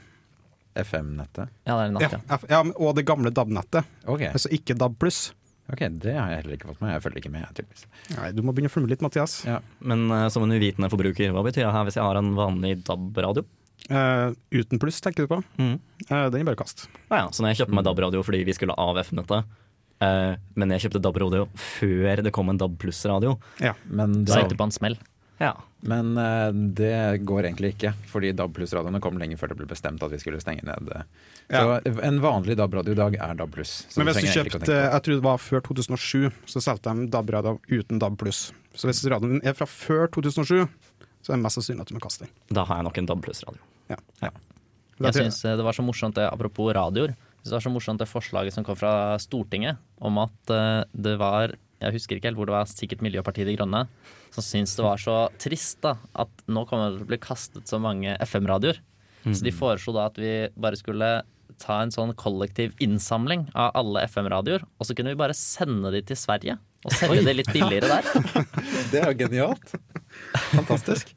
FM-nettet. 0.76 1.50
ja, 1.68 1.76
det 1.76 1.84
er 1.84 1.90
i 1.90 1.94
natt, 1.98 2.06
Ja, 2.06 2.20
ja. 2.30 2.38
Ja, 2.50 2.62
og 2.80 2.96
det 2.96 3.04
gamle 3.10 3.32
DAB-nettet. 3.36 3.88
Okay. 4.06 4.30
Altså 4.32 4.52
ikke 4.56 4.76
DAB 4.80 4.96
pluss. 5.02 5.34
ok, 5.72 5.82
det 6.04 6.14
har 6.16 6.32
jeg 6.32 6.42
heller 6.44 6.56
ikke 6.58 6.70
fått 6.72 6.82
med. 6.84 6.94
Jeg 6.96 7.04
følger 7.04 7.22
ikke 7.24 7.32
med, 7.34 7.48
tydeligvis. 7.58 7.86
Nei, 8.18 8.30
du 8.36 8.42
må 8.44 8.54
begynne 8.56 8.72
å 8.72 8.74
følge 8.74 8.88
med 8.88 8.94
litt, 8.96 9.04
Mathias. 9.06 9.36
Ja. 9.48 9.60
Men 9.80 10.06
uh, 10.12 10.28
som 10.34 10.44
en 10.46 10.56
uvitende 10.56 10.90
forbruker, 10.92 11.32
hva 11.36 11.44
betyr 11.48 11.66
det 11.66 11.74
her 11.76 11.86
hvis 11.88 11.98
jeg 12.00 12.06
har 12.08 12.20
en 12.20 12.34
vanlig 12.38 12.78
DAB-radio? 12.88 13.46
Eh, 13.90 14.32
uten 14.52 14.80
pluss, 14.80 15.02
tenker 15.02 15.26
du 15.26 15.32
på? 15.32 15.42
Mm. 15.58 15.80
Uh, 16.10 16.30
den 16.30 16.42
er 16.42 16.48
bare 16.52 16.60
kast. 16.60 16.88
Ja, 17.10 17.24
ja, 17.24 17.28
så 17.32 17.42
når 17.44 17.54
jeg 17.56 17.64
kjøpte 17.64 17.76
meg 17.80 17.86
DAB-radio 17.88 18.22
fordi 18.24 18.44
vi 18.48 18.54
skulle 18.56 18.76
av 18.78 19.00
FM-nettet, 19.02 19.48
uh, 20.04 20.36
men 20.56 20.76
jeg 20.76 20.86
kjøpte 20.86 21.02
DAB-radio 21.04 21.48
før 21.56 22.22
det 22.24 22.32
kom 22.36 22.50
en 22.54 22.58
DAB 22.62 22.78
pluss-radio 22.80 23.38
Ja. 23.60 23.74
Men, 23.90 24.24
det, 24.26 24.38
gikk 24.38 24.54
det 24.54 24.60
på 24.62 24.70
en 24.70 24.76
smell. 24.76 24.98
Ja. 25.42 25.56
men 25.82 26.12
eh, 26.22 26.52
det 26.78 27.24
går 27.26 27.48
egentlig 27.48 27.72
ikke, 27.74 27.96
fordi 28.12 28.30
DAB 28.38 28.52
pluss-radioene 28.54 29.00
kom 29.02 29.16
lenge 29.18 29.40
før 29.42 29.50
det 29.50 29.58
ble 29.58 29.66
bestemt 29.72 30.04
at 30.06 30.12
vi 30.14 30.20
skulle 30.22 30.38
stenge 30.38 30.62
ned. 30.68 30.92
eh. 30.94 31.02
Så 31.50 31.64
Ja. 31.66 31.80
en 32.06 32.20
vanlig 32.22 32.56
DAB-radio 32.60 32.94
i 32.94 33.00
dag 33.00 33.16
er 33.18 33.34
DAB 33.40 33.56
pluss. 33.56 33.88
Men 33.98 34.06
hvis 34.12 34.22
du 34.22 34.28
kjøpte, 34.30 34.70
jeg 34.70 35.02
tror 35.02 35.16
det 35.18 35.24
var 35.26 35.42
før 35.42 35.64
2007, 35.66 36.30
så 36.46 36.62
solgte 36.62 36.94
de 36.94 37.08
DAB-radio 37.10 37.58
uten 37.74 37.98
DAB 37.98 38.20
pluss. 38.22 38.52
Så 38.78 38.86
hvis 38.86 39.02
radioen 39.10 39.42
er 39.44 39.58
fra 39.58 39.66
før 39.66 40.06
2007, 40.14 40.70
så 41.26 41.34
er 41.34 41.38
det 41.38 41.44
mest 41.48 41.58
sannsynlig 41.58 41.82
at 41.82 41.90
du 41.90 41.96
må 41.98 42.06
kaste 42.06 42.28
den. 42.28 42.30
Da 42.54 42.64
har 42.70 42.78
jeg 42.78 42.84
nok 42.92 42.98
en 43.02 43.10
DAB 43.10 43.26
pluss-radio. 43.26 43.60
Ja. 43.92 44.00
Ja. 44.24 44.32
Jeg 45.02 45.18
syns 45.18 45.40
synes 45.42 45.58
det 45.60 45.66
var 45.66 45.76
så 45.76 45.84
morsomt, 45.86 46.18
det, 46.18 46.28
apropos 46.30 46.70
radioer, 46.78 47.16
det 47.42 47.54
var 47.56 47.64
så 47.64 47.72
morsomt 47.74 48.02
det 48.02 48.10
forslaget 48.10 48.54
som 48.54 48.66
kom 48.66 48.78
fra 48.78 49.18
Stortinget 49.22 49.80
om 49.98 50.20
at 50.22 50.54
eh, 50.54 50.84
det 50.94 51.16
var 51.18 51.56
Jeg 51.82 51.96
husker 51.96 52.20
ikke 52.20 52.30
helt 52.30 52.38
hvor 52.38 52.46
det 52.46 52.54
var, 52.54 52.70
sikkert 52.70 53.02
Miljøpartiet 53.02 53.48
De 53.50 53.56
Grønne, 53.58 53.88
som 54.30 54.46
syntes 54.46 54.76
det 54.78 54.86
var 54.86 55.02
så 55.02 55.16
trist 55.42 55.80
da, 55.82 55.96
at 56.14 56.44
nå 56.46 56.62
kommer 56.70 56.92
det 56.92 57.00
til 57.00 57.08
å 57.08 57.10
bli 57.10 57.18
kastet 57.24 57.72
så 57.72 57.80
mange 57.82 58.14
FM-radioer. 58.22 58.78
Så 59.26 59.42
de 59.42 59.54
foreslo 59.54 59.94
da 59.96 60.06
at 60.12 60.20
vi 60.22 60.34
bare 60.62 60.78
skulle 60.78 61.10
ta 61.62 61.80
en 61.82 61.94
sånn 61.94 62.14
kollektiv 62.18 62.74
innsamling 62.82 63.48
av 63.58 63.74
alle 63.82 64.06
FM-radioer, 64.06 64.62
og 64.78 64.88
så 64.88 64.94
kunne 64.98 65.14
vi 65.14 65.20
bare 65.20 65.38
sende 65.38 65.90
de 65.94 66.02
til 66.06 66.18
Sverige. 66.18 66.58
Og 66.86 66.94
selge 66.98 67.26
det 67.28 67.36
litt 67.38 67.52
billigere 67.54 67.90
der. 67.90 68.46
Det 68.92 69.02
er 69.02 69.12
jo 69.12 69.18
genialt. 69.20 69.76
Fantastisk. 70.54 71.14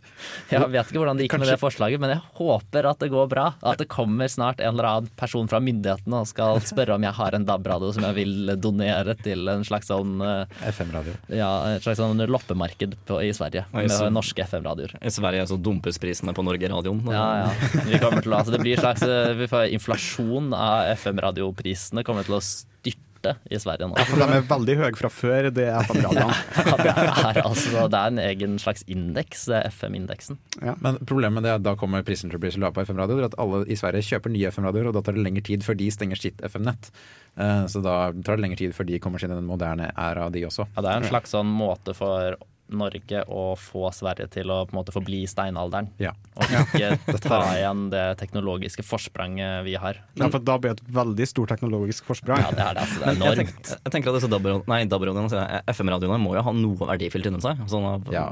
Jeg 0.50 0.60
vet 0.72 0.88
ikke 0.90 1.00
hvordan 1.00 1.18
det 1.18 1.26
gikk 1.26 1.38
med 1.42 1.48
det 1.50 1.58
forslaget, 1.60 2.00
men 2.00 2.10
jeg 2.14 2.22
håper 2.38 2.86
at 2.90 2.98
det 3.02 3.10
går 3.12 3.28
bra. 3.32 3.46
At 3.62 3.78
det 3.82 3.88
kommer 3.92 4.28
snart 4.30 4.60
en 4.60 4.72
eller 4.74 4.88
annen 4.90 5.10
person 5.20 5.48
fra 5.50 5.60
myndighetene 5.64 6.20
og 6.22 6.28
skal 6.30 6.60
spørre 6.64 6.94
om 6.96 7.02
jeg 7.06 7.12
har 7.18 7.34
en 7.38 7.44
DAB-radio 7.48 7.92
som 7.96 8.06
jeg 8.08 8.14
vil 8.20 8.54
donere 8.62 9.16
til 9.20 9.48
en 9.52 9.64
slags 9.66 9.90
sånn, 9.90 10.14
eh, 10.24 10.70
FM-radio. 10.70 11.14
ja, 11.28 11.50
et 11.74 11.82
slags 11.84 11.98
sånn 12.00 12.22
loppemarked 12.30 12.96
på, 13.06 13.20
i 13.24 13.32
Sverige 13.36 13.64
med 13.72 13.90
så- 13.90 14.10
norske 14.12 14.42
FM-radioer. 14.46 14.96
I 15.02 15.10
Sverige 15.10 15.46
så 15.50 15.60
dumpes 15.60 15.98
prisene 15.98 16.34
på 16.34 16.44
Norge-radioen. 16.46 17.02
Ja, 17.12 17.26
ja. 17.44 17.80
Vi 17.84 17.98
kommer 17.98 18.22
til 18.22 18.32
å, 18.32 18.38
altså 18.40 18.52
det 18.56 18.60
blir 18.64 18.76
slags 18.80 19.02
eh, 19.02 19.34
vi 19.34 19.46
får 19.50 19.72
inflasjon 19.74 20.52
av 20.54 20.92
FM-radioprisene 20.96 22.04
kommer 22.04 22.24
til 22.26 22.38
å 22.38 22.42
styrte 22.44 23.13
i 23.50 23.58
Sverige 23.62 23.88
nå. 23.90 23.96
Ja, 23.98 24.04
for 24.08 24.20
de 24.20 24.26
er 24.38 24.44
veldig 24.50 24.76
høye 24.80 24.98
fra 24.98 25.10
før, 25.12 25.48
det 25.56 25.66
er 25.70 25.88
FM-radioene. 25.88 26.36
Ja, 26.68 26.76
det, 26.80 26.92
er, 26.92 27.40
altså, 27.44 27.84
det 27.92 27.98
er 28.00 28.12
en 28.12 28.20
egen 28.22 28.54
slags 28.62 28.84
indeks, 28.90 29.46
det 29.50 29.56
er 29.60 29.68
FM-indeksen. 29.72 30.38
Men 30.84 30.98
problemet 31.06 31.38
med 31.38 31.46
det 31.46 31.52
er 31.54 31.58
at 31.60 31.66
da 31.66 31.74
kommer 31.80 32.04
prisen 32.06 32.30
til 32.32 32.38
å 32.38 32.42
bli 32.44 32.52
så 32.54 32.62
lav 32.62 32.74
på 32.76 32.84
FM-radio 32.86 33.20
at 33.26 33.36
alle 33.40 33.62
i 33.70 33.76
Sverige 33.78 34.04
kjøper 34.10 34.32
nye 34.34 34.50
FM-radioer, 34.54 34.90
og 34.92 34.96
da 34.98 35.04
tar 35.06 35.16
det 35.18 35.24
lengre 35.26 35.44
tid 35.46 35.64
før 35.66 35.78
de 35.80 35.90
stenger 35.94 36.20
sitt 36.20 36.40
FM-nett. 36.44 36.90
Eh, 37.36 37.64
Så 37.70 37.82
da 37.84 37.98
tar 38.24 38.36
det 38.38 38.44
lengre 38.46 38.60
tid 38.60 38.74
før 38.76 38.88
de 38.88 39.00
kommer 39.02 39.18
seg 39.22 39.30
inn 39.30 39.36
i 39.36 39.40
den 39.42 39.48
moderne 39.50 39.90
æra, 39.98 40.28
de 40.34 40.44
også. 40.48 40.68
Ja, 40.76 40.82
det 40.84 40.90
er 40.92 41.02
en 41.02 41.08
slags 41.12 41.32
sånn 41.34 41.50
måte 41.50 41.94
for 41.96 42.36
Norge 42.72 43.20
å 43.28 43.42
få 43.60 43.90
Sverige 43.92 44.26
til 44.32 44.50
å 44.50 44.62
på 44.64 44.72
en 44.72 44.78
måte 44.80 44.92
forbli 44.94 45.22
steinalderen. 45.28 45.90
Ja. 46.00 46.14
Og 46.40 46.48
ikke 46.48 47.18
ta 47.26 47.40
igjen 47.58 47.88
det 47.92 48.04
teknologiske 48.22 48.84
forspranget 48.86 49.64
vi 49.66 49.74
har. 49.80 50.00
Ja, 50.16 50.30
for 50.32 50.40
da 50.40 50.56
blir 50.58 50.72
det 50.74 50.82
et 50.84 50.94
veldig 50.96 51.26
stort 51.28 51.52
teknologisk 51.52 52.06
forsprang. 52.08 52.40
Ja, 52.40 52.50
det 52.56 52.64
er 52.64 52.78
det. 52.78 52.86
Altså, 52.86 53.00
det 53.00 53.06
er 53.06 53.18
enormt. 53.18 53.28
jeg 53.28 53.46
tenker, 53.46 53.78
jeg 53.84 53.94
tenker 53.96 54.10
at 54.14 54.18
disse 54.20 54.30
DAB-radioene, 54.32 55.62
FM-radioene 55.74 56.20
må 56.22 56.36
jo 56.38 56.44
ha 56.46 56.54
noe 56.56 56.90
verdifullt 56.94 57.28
inni 57.30 57.42
seg. 57.44 57.64
Sånn 57.70 57.88
av 57.88 58.12
Ja. 58.14 58.26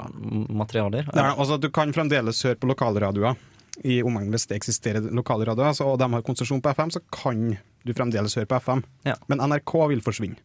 materialer. 0.48 1.10
Det 1.12 1.26
altså, 1.32 1.58
du 1.60 1.68
kan 1.70 1.92
fremdeles 1.92 2.40
høre 2.46 2.56
på 2.60 2.70
lokalradioer 2.72 3.36
i 3.88 4.02
omegn 4.04 4.30
hvis 4.32 4.46
det 4.50 4.58
eksisterer 4.58 5.06
lokale 5.16 5.46
radioer, 5.48 5.76
og 5.86 5.98
de 6.00 6.08
har 6.12 6.24
konsesjon 6.26 6.60
på 6.60 6.72
FM, 6.76 6.90
så 6.92 7.00
kan 7.12 7.54
du 7.84 7.92
fremdeles 7.96 8.36
høre 8.36 8.48
på 8.48 8.58
FM. 8.60 8.82
Ja. 9.08 9.14
Men 9.28 9.40
NRK 9.44 9.72
vil 9.92 10.02
forsvinne 10.04 10.36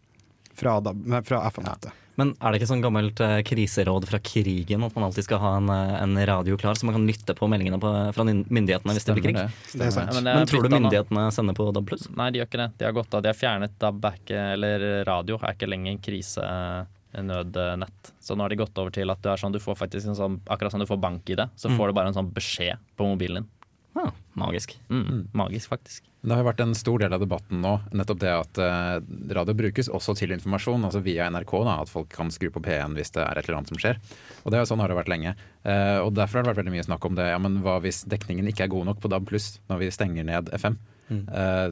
fra, 0.58 0.80
fra 1.28 1.41
FM-nettet. 1.52 1.91
Men 2.17 2.32
er 2.41 2.49
det 2.49 2.58
ikke 2.60 2.69
sånn 2.71 2.82
gammelt 2.82 3.19
eh, 3.21 3.39
kriseråd 3.45 4.08
fra 4.10 4.17
krigen 4.25 4.82
at 4.88 4.95
man 4.97 5.06
alltid 5.06 5.27
skal 5.27 5.41
ha 5.43 5.51
en, 5.60 5.69
eh, 5.69 5.93
en 6.01 6.17
radio 6.25 6.58
klar, 6.58 6.73
så 6.73 6.88
man 6.89 6.95
kan 6.97 7.06
lytte 7.06 7.36
på 7.38 7.49
meldingene 7.51 7.77
på, 7.82 7.91
fra 8.15 8.25
myndighetene 8.25 8.95
hvis 8.97 9.06
det 9.06 9.13
blir 9.17 9.25
krig? 9.27 9.38
det. 9.38 9.49
Det. 9.77 9.86
Ja, 9.86 10.06
men 10.10 10.23
det 10.25 10.34
Men 10.34 10.41
er 10.41 10.49
tror 10.49 10.65
du 10.65 10.69
myndighetene 10.73 11.27
sender 11.36 11.53
på 11.58 11.69
DAB+. 11.75 11.93
Nei, 12.17 12.32
de 12.34 12.41
gjør 12.41 12.49
ikke 12.49 12.62
det. 12.63 12.69
De 12.80 12.88
har 12.89 12.95
gått 12.97 13.13
av. 13.13 13.21
De 13.21 13.30
har 13.30 13.38
fjernet 13.38 13.77
DAB, 13.77 14.10
er 14.10 14.15
ikke, 14.21 14.39
eller 14.56 14.88
radio 15.06 15.38
er 15.38 15.53
ikke 15.53 15.69
lenger 15.69 16.01
krisenødnett. 16.10 18.01
Så 18.19 18.34
nå 18.34 18.41
har 18.47 18.49
de 18.49 18.62
gått 18.63 18.82
over 18.82 18.91
til 18.97 19.13
at 19.13 19.21
du 19.21 19.30
er 19.30 19.38
sånn, 19.43 19.53
du 19.53 19.62
får 19.62 19.77
faktisk 19.86 20.10
en 20.10 20.17
sånn, 20.17 20.39
akkurat 20.49 20.73
som 20.73 20.82
du 20.82 20.89
får 20.89 21.01
bank 21.06 21.30
i 21.30 21.38
det, 21.38 21.47
så 21.56 21.69
får 21.69 21.86
du 21.91 21.99
bare 21.99 22.10
en 22.10 22.17
sånn 22.17 22.34
beskjed 22.34 22.82
på 22.97 23.12
mobilen 23.13 23.43
din. 23.43 23.51
Ja, 23.97 24.12
magisk. 24.38 24.75
Mm, 24.93 25.27
Magisk, 25.33 25.71
faktisk. 25.71 26.03
Det 26.21 26.33
har 26.36 26.41
jo 26.43 26.47
vært 26.49 26.62
en 26.62 26.75
stor 26.77 26.99
del 27.01 27.13
av 27.15 27.21
debatten 27.23 27.62
nå, 27.63 27.71
nettopp 27.95 28.19
det 28.21 28.31
at 28.33 28.60
eh, 28.62 28.97
radio 29.38 29.55
brukes 29.57 29.88
også 29.89 30.13
til 30.19 30.33
informasjon, 30.36 30.83
altså 30.86 31.01
via 31.05 31.29
NRK, 31.31 31.53
da, 31.65 31.77
at 31.86 31.91
folk 31.91 32.10
kan 32.13 32.29
skru 32.33 32.49
på 32.53 32.62
P1 32.65 32.97
hvis 32.97 33.13
det 33.15 33.23
er 33.23 33.39
et 33.39 33.47
eller 33.47 33.62
annet 33.62 33.71
som 33.73 33.79
skjer. 33.81 33.97
Og 34.43 34.51
det 34.51 34.60
er 34.60 34.65
jo 34.65 34.69
sånn 34.73 34.83
har 34.83 34.91
det 34.91 34.99
vært 34.99 35.12
lenge. 35.13 35.33
Eh, 35.63 35.97
og 36.03 36.12
derfor 36.17 36.39
har 36.39 36.45
det 36.45 36.51
vært 36.53 36.62
veldig 36.62 36.75
mye 36.75 36.86
snakk 36.89 37.07
om 37.10 37.17
det. 37.17 37.29
Ja, 37.31 37.39
men 37.41 37.57
hva 37.65 37.79
hvis 37.86 38.03
dekningen 38.12 38.49
ikke 38.51 38.67
er 38.67 38.73
god 38.75 38.89
nok 38.91 39.01
på 39.01 39.12
DAB 39.13 39.25
pluss 39.31 39.55
når 39.71 39.81
vi 39.86 39.91
stenger 39.95 40.27
ned 40.29 40.53
FM? 40.57 40.77
Eh, 41.07 41.69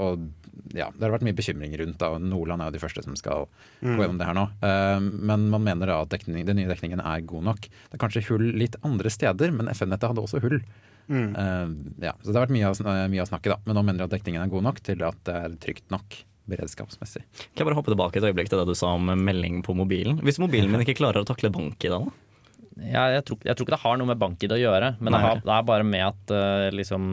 og 0.00 0.26
ja, 0.76 0.88
det 0.92 1.04
har 1.04 1.12
vært 1.14 1.24
mye 1.26 1.36
bekymring 1.36 1.74
rundt 1.80 2.00
da, 2.00 2.10
og 2.16 2.24
Nordland 2.24 2.64
er 2.64 2.70
jo 2.70 2.76
de 2.78 2.82
første 2.82 3.04
som 3.04 3.16
skal 3.16 3.46
gå 3.84 3.94
gjennom 4.00 4.18
det 4.20 4.26
her 4.28 4.36
nå. 4.36 4.46
Eh, 4.64 4.98
men 5.30 5.46
man 5.52 5.64
mener 5.64 5.90
da 5.92 6.00
at 6.02 6.12
dekning, 6.12 6.46
den 6.48 6.58
nye 6.60 6.70
dekningen 6.70 7.04
er 7.04 7.24
god 7.28 7.46
nok. 7.52 7.68
Det 7.68 7.98
er 7.98 8.02
kanskje 8.02 8.24
hull 8.30 8.50
litt 8.56 8.76
andre 8.86 9.12
steder, 9.12 9.52
men 9.54 9.70
FM-nettet 9.72 10.10
hadde 10.12 10.24
også 10.24 10.42
hull. 10.44 10.60
Eh, 11.08 11.68
ja, 12.04 12.14
så 12.22 12.30
det 12.30 12.36
har 12.36 12.46
vært 12.46 12.56
mye 12.56 12.70
av, 12.70 13.10
mye 13.12 13.24
av 13.24 13.30
snakket, 13.30 13.54
da. 13.54 13.58
Men 13.66 13.78
nå 13.78 13.84
mener 13.86 14.04
jeg 14.04 14.10
at 14.10 14.16
dekningen 14.18 14.44
er 14.44 14.52
god 14.52 14.66
nok 14.68 14.82
til 14.86 15.04
at 15.08 15.20
det 15.28 15.36
er 15.36 15.58
trygt 15.62 15.94
nok 15.94 16.20
beredskapsmessig. 16.48 17.24
Kan 17.52 17.62
jeg 17.62 17.68
bare 17.68 17.76
hoppe 17.76 17.92
tilbake 17.92 18.20
et 18.20 18.28
øyeblikk 18.28 18.48
til 18.52 18.60
det 18.60 18.70
du 18.70 18.76
sa 18.78 18.94
om 18.96 19.10
melding 19.20 19.60
på 19.66 19.76
mobilen? 19.76 20.20
Hvis 20.24 20.40
mobilen 20.40 20.72
min 20.72 20.84
ikke 20.84 20.96
klarer 21.00 21.24
å 21.24 21.28
takle 21.28 21.52
bank 21.52 21.84
i 21.84 21.92
dag, 21.92 22.08
da? 22.08 22.27
Ja, 22.78 23.08
jeg, 23.10 23.24
tror, 23.26 23.38
jeg 23.42 23.56
tror 23.58 23.66
ikke 23.66 23.74
det 23.74 23.80
har 23.82 23.98
noe 23.98 24.08
med 24.10 24.20
bank-ID 24.20 24.52
å 24.54 24.58
gjøre, 24.60 24.90
men 25.00 25.14
det, 25.14 25.20
har, 25.22 25.40
det 25.42 25.54
er 25.54 25.64
bare 25.66 25.86
med 25.86 26.04
at 26.06 26.32
uh, 26.34 26.66
liksom 26.74 27.08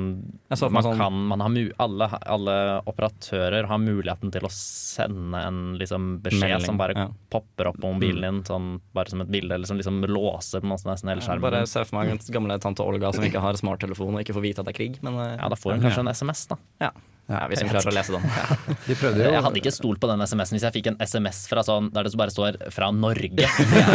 at 0.54 0.62
man 0.70 0.86
sånn- 0.86 1.00
kan, 1.00 1.18
man 1.32 1.42
har 1.42 1.56
alle, 1.82 2.10
alle 2.36 2.58
operatører 2.92 3.66
har 3.70 3.82
muligheten 3.82 4.34
til 4.36 4.46
å 4.46 4.52
sende 4.54 5.42
en 5.42 5.62
liksom, 5.82 6.20
beskjed 6.26 6.46
Melding, 6.46 6.68
som 6.70 6.82
bare 6.82 6.98
ja. 6.98 7.08
popper 7.34 7.72
opp 7.72 7.80
på 7.82 7.96
mobilen 7.96 8.22
din, 8.28 8.44
sånn, 8.48 8.70
bare 8.96 9.14
som 9.14 9.26
et 9.26 9.34
bilde, 9.34 9.58
eller 9.58 9.70
som 9.70 9.82
liksom 9.82 10.04
låser 10.06 10.62
på 10.62 10.70
nesten 10.70 11.12
hele 11.12 11.26
skjermen. 11.26 11.48
bare 11.48 11.66
se 11.70 11.84
for 11.88 11.98
meg 12.00 12.14
gamle 12.36 12.60
tante 12.62 12.86
Olga 12.86 13.14
som 13.16 13.26
ikke 13.26 13.42
har 13.42 13.58
smarttelefon 13.60 14.16
og 14.16 14.22
ikke 14.24 14.38
får 14.38 14.46
vite 14.46 14.64
at 14.64 14.70
det 14.70 14.76
er 14.76 14.82
krig, 14.84 15.02
men 15.06 15.18
uh, 15.18 15.34
Ja, 15.36 15.50
da 15.50 15.58
får 15.60 15.76
hun 15.76 15.86
kanskje 15.88 16.06
en 16.06 16.14
SMS, 16.14 16.48
da. 16.54 16.62
ja. 16.88 16.94
Ja, 17.26 17.42
hvis 17.50 17.64
hun 17.64 17.72
klarer 17.72 17.90
å 17.90 17.94
lese 17.96 18.14
den. 18.14 18.26
De 18.86 18.96
jo 19.02 19.30
Jeg 19.34 19.44
hadde 19.48 19.62
ikke 19.62 19.74
stolt 19.74 20.02
på 20.02 20.10
den 20.12 20.22
SMS-en 20.22 20.60
hvis 20.60 20.66
jeg 20.68 20.76
fikk 20.76 20.90
en 20.92 21.00
SMS 21.02 21.46
fra 21.50 21.64
sånn, 21.66 21.90
der 21.96 22.06
det 22.06 22.14
bare 22.20 22.34
står 22.34 22.60
'fra 22.70 22.92
Norge'. 22.94 23.50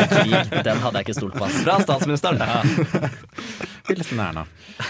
Den 0.66 0.82
hadde 0.82 0.98
jeg 0.98 1.06
ikke 1.06 1.18
stolt 1.20 1.38
på. 1.38 1.50
Fra 1.62 1.78
statsministeren! 1.84 2.42
Hilsen 3.90 4.20
Erna. 4.22 4.44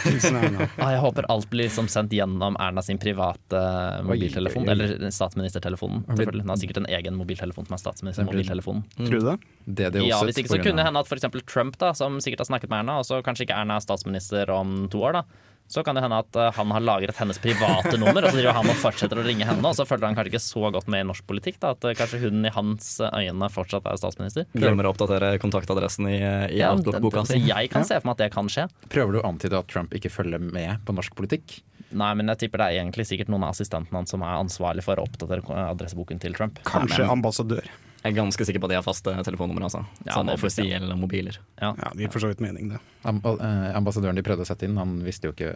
Hilsen 0.04 0.36
Erna. 0.36 0.66
Ah, 0.76 0.92
jeg 0.94 1.00
håper 1.04 1.28
alt 1.32 1.48
blir 1.52 1.68
liksom 1.68 1.88
sendt 1.88 2.12
gjennom 2.12 2.56
Erna 2.60 2.82
sin 2.84 2.98
private 3.00 3.60
eh, 3.60 4.00
mobiltelefon. 4.04 4.64
oi, 4.64 4.68
oi. 4.68 4.72
Eller 4.74 5.12
statsministertelefonen. 5.14 6.02
selvfølgelig. 6.08 6.44
Hun 6.44 6.52
har 6.52 6.60
sikkert 6.60 6.82
en 6.82 6.88
egen 6.98 7.16
mobiltelefon 7.20 7.68
som 7.68 7.76
er 7.76 7.82
statsministermobiltelefonen. 7.84 8.84
Tror 9.00 9.16
du 9.20 9.28
det? 9.30 9.36
Det 9.66 9.92
det 9.94 10.06
Ja, 10.08 10.20
Hvis 10.24 10.40
ikke 10.42 10.56
så 10.56 10.62
kunne 10.62 10.82
det 10.82 10.88
hende 10.88 11.04
at 11.04 11.08
f.eks. 11.08 11.28
Trump, 11.46 11.78
da, 11.80 11.92
som 11.96 12.20
sikkert 12.20 12.44
har 12.44 12.50
snakket 12.52 12.72
med 12.72 12.84
Erna, 12.84 12.98
og 13.00 13.08
så 13.08 13.22
kanskje 13.24 13.48
ikke 13.48 13.56
Erna 13.60 13.76
er 13.80 13.84
statsminister 13.84 14.52
om 14.52 14.88
to 14.92 15.04
år, 15.04 15.20
da. 15.20 15.24
Så 15.70 15.84
kan 15.86 15.94
det 15.94 16.02
hende 16.02 16.18
at 16.18 16.34
eh, 16.34 16.48
han 16.56 16.72
har 16.74 16.82
lagret 16.82 17.18
hennes 17.20 17.38
private 17.38 17.94
nummer, 18.00 18.24
og 18.26 18.32
så 18.34 18.40
driver 18.40 18.56
han 18.58 18.70
og 18.72 18.78
fortsetter 18.80 19.20
å 19.20 19.24
ringe 19.26 19.46
henne, 19.46 19.62
og 19.62 19.76
så 19.78 19.84
følger 19.86 20.08
han 20.08 20.16
kanskje 20.18 20.32
ikke 20.34 20.42
så 20.42 20.70
godt 20.74 20.88
med 20.90 21.04
i 21.04 21.08
norsk 21.12 21.26
politikk. 21.30 21.60
da, 21.62 21.70
At 21.76 21.86
eh, 21.86 21.94
kanskje 21.98 22.18
hun 22.24 22.42
i 22.48 22.50
hans 22.54 22.88
øyne 23.06 23.50
fortsatt 23.54 23.86
er 23.86 24.00
statsminister. 24.00 24.48
Glemmer 24.58 24.88
å 24.88 24.92
oppdatere 24.94 25.36
kontaktadressen 25.42 26.08
i, 26.10 26.16
i 26.18 26.58
Ja, 26.58 26.72
Outlook-boka 26.74 27.22
si. 27.30 27.38
jeg 27.46 27.70
kan 27.70 27.86
se 27.86 28.00
for 28.00 28.10
meg 28.10 28.18
at 28.18 28.24
det 28.24 28.30
kan 28.34 28.50
skje. 28.50 28.66
Prøver 28.90 29.14
du 29.14 29.20
å 29.22 29.26
antyde 29.30 29.60
at 29.62 29.70
Trump 29.70 29.94
ikke 29.94 30.10
følger 30.10 30.42
med 30.42 30.82
på 30.88 30.96
norsk 30.96 31.14
politikk? 31.18 31.60
Nei, 31.90 32.10
men 32.18 32.30
jeg 32.34 32.44
tipper 32.44 32.62
det 32.62 32.66
er 32.70 32.80
egentlig 32.82 33.06
sikkert 33.08 33.30
noen 33.30 33.46
av 33.46 33.54
assistentene 33.54 33.98
hans 34.02 34.10
som 34.14 34.22
er 34.26 34.36
ansvarlig 34.38 34.82
for 34.86 34.98
å 34.98 35.06
oppdatere 35.06 35.42
adresseboken 35.70 36.20
til 36.22 36.34
Trump. 36.38 36.58
Kanskje 36.66 37.06
ambassadør. 37.10 37.70
Jeg 38.00 38.12
er 38.12 38.16
ganske 38.16 38.44
sikker 38.48 38.62
på 38.62 38.68
at 38.68 38.72
de 38.72 38.78
har 38.78 38.84
faste 38.86 39.12
telefonnumre. 39.26 39.66
Altså. 39.68 39.82
Ja, 40.06 40.14
sånn 40.16 40.30
det 40.30 40.32
er 40.34 40.40
offisielle 40.40 40.96
mobiler. 40.96 41.36
Ja. 41.60 41.74
Ja, 41.76 41.90
det 41.92 42.06
gir 42.06 42.12
for 42.14 42.22
så 42.24 42.30
vidt 42.30 42.40
mening, 42.40 42.70
det. 42.72 42.80
Amb 43.04 43.26
eh, 43.34 43.70
ambassadøren 43.76 44.16
de 44.16 44.24
prøvde 44.24 44.46
å 44.46 44.48
sette 44.48 44.64
inn, 44.68 44.78
han 44.80 44.98
visste 45.04 45.28
jo 45.28 45.34
ikke 45.36 45.52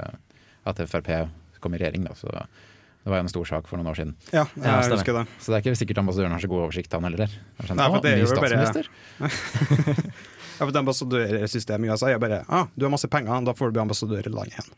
at 0.69 0.83
Frp 0.89 1.09
kom 1.65 1.75
i 1.77 1.81
regjering, 1.81 2.05
da, 2.05 2.13
så 2.19 2.29
det 2.29 3.09
var 3.13 3.19
jo 3.21 3.25
en 3.25 3.33
stor 3.33 3.49
sak 3.49 3.67
for 3.69 3.81
noen 3.81 3.89
år 3.93 3.97
siden. 3.97 4.13
Ja, 4.33 4.45
Ja, 4.61 4.79
jeg 4.83 4.93
husker 4.93 5.17
det. 5.17 5.25
Så 5.41 5.53
det 5.53 5.57
er 5.59 5.65
ikke 5.65 5.77
sikkert 5.81 5.99
ambassadøren 6.05 6.33
har 6.37 6.41
så 6.45 6.49
god 6.53 6.67
oversikt, 6.67 6.93
han 6.93 7.05
heller. 7.09 7.25
Er 7.25 7.69
sånn, 7.69 7.81
Nei, 7.81 7.89
for 7.93 8.05
det 8.05 8.13
er 8.13 8.23
jo 8.23 8.29
bare- 8.37 8.53
statsminister?» 8.69 10.13
Ja, 10.55 10.63
for 10.63 10.71
det 10.71 10.79
ambassadørsystemet 10.85 11.89
i 11.89 11.91
USA 11.91 12.13
er 12.15 12.21
bare 12.23 12.45
ah, 12.47 12.69
du 12.79 12.85
har 12.87 12.93
masse 12.95 13.09
penger, 13.11 13.41
da 13.43 13.55
får 13.59 13.73
du 13.73 13.75
bli 13.75 13.83
ambassadør 13.83 14.29
i 14.29 14.31
landet 14.31 14.55
igjen. 14.55 14.69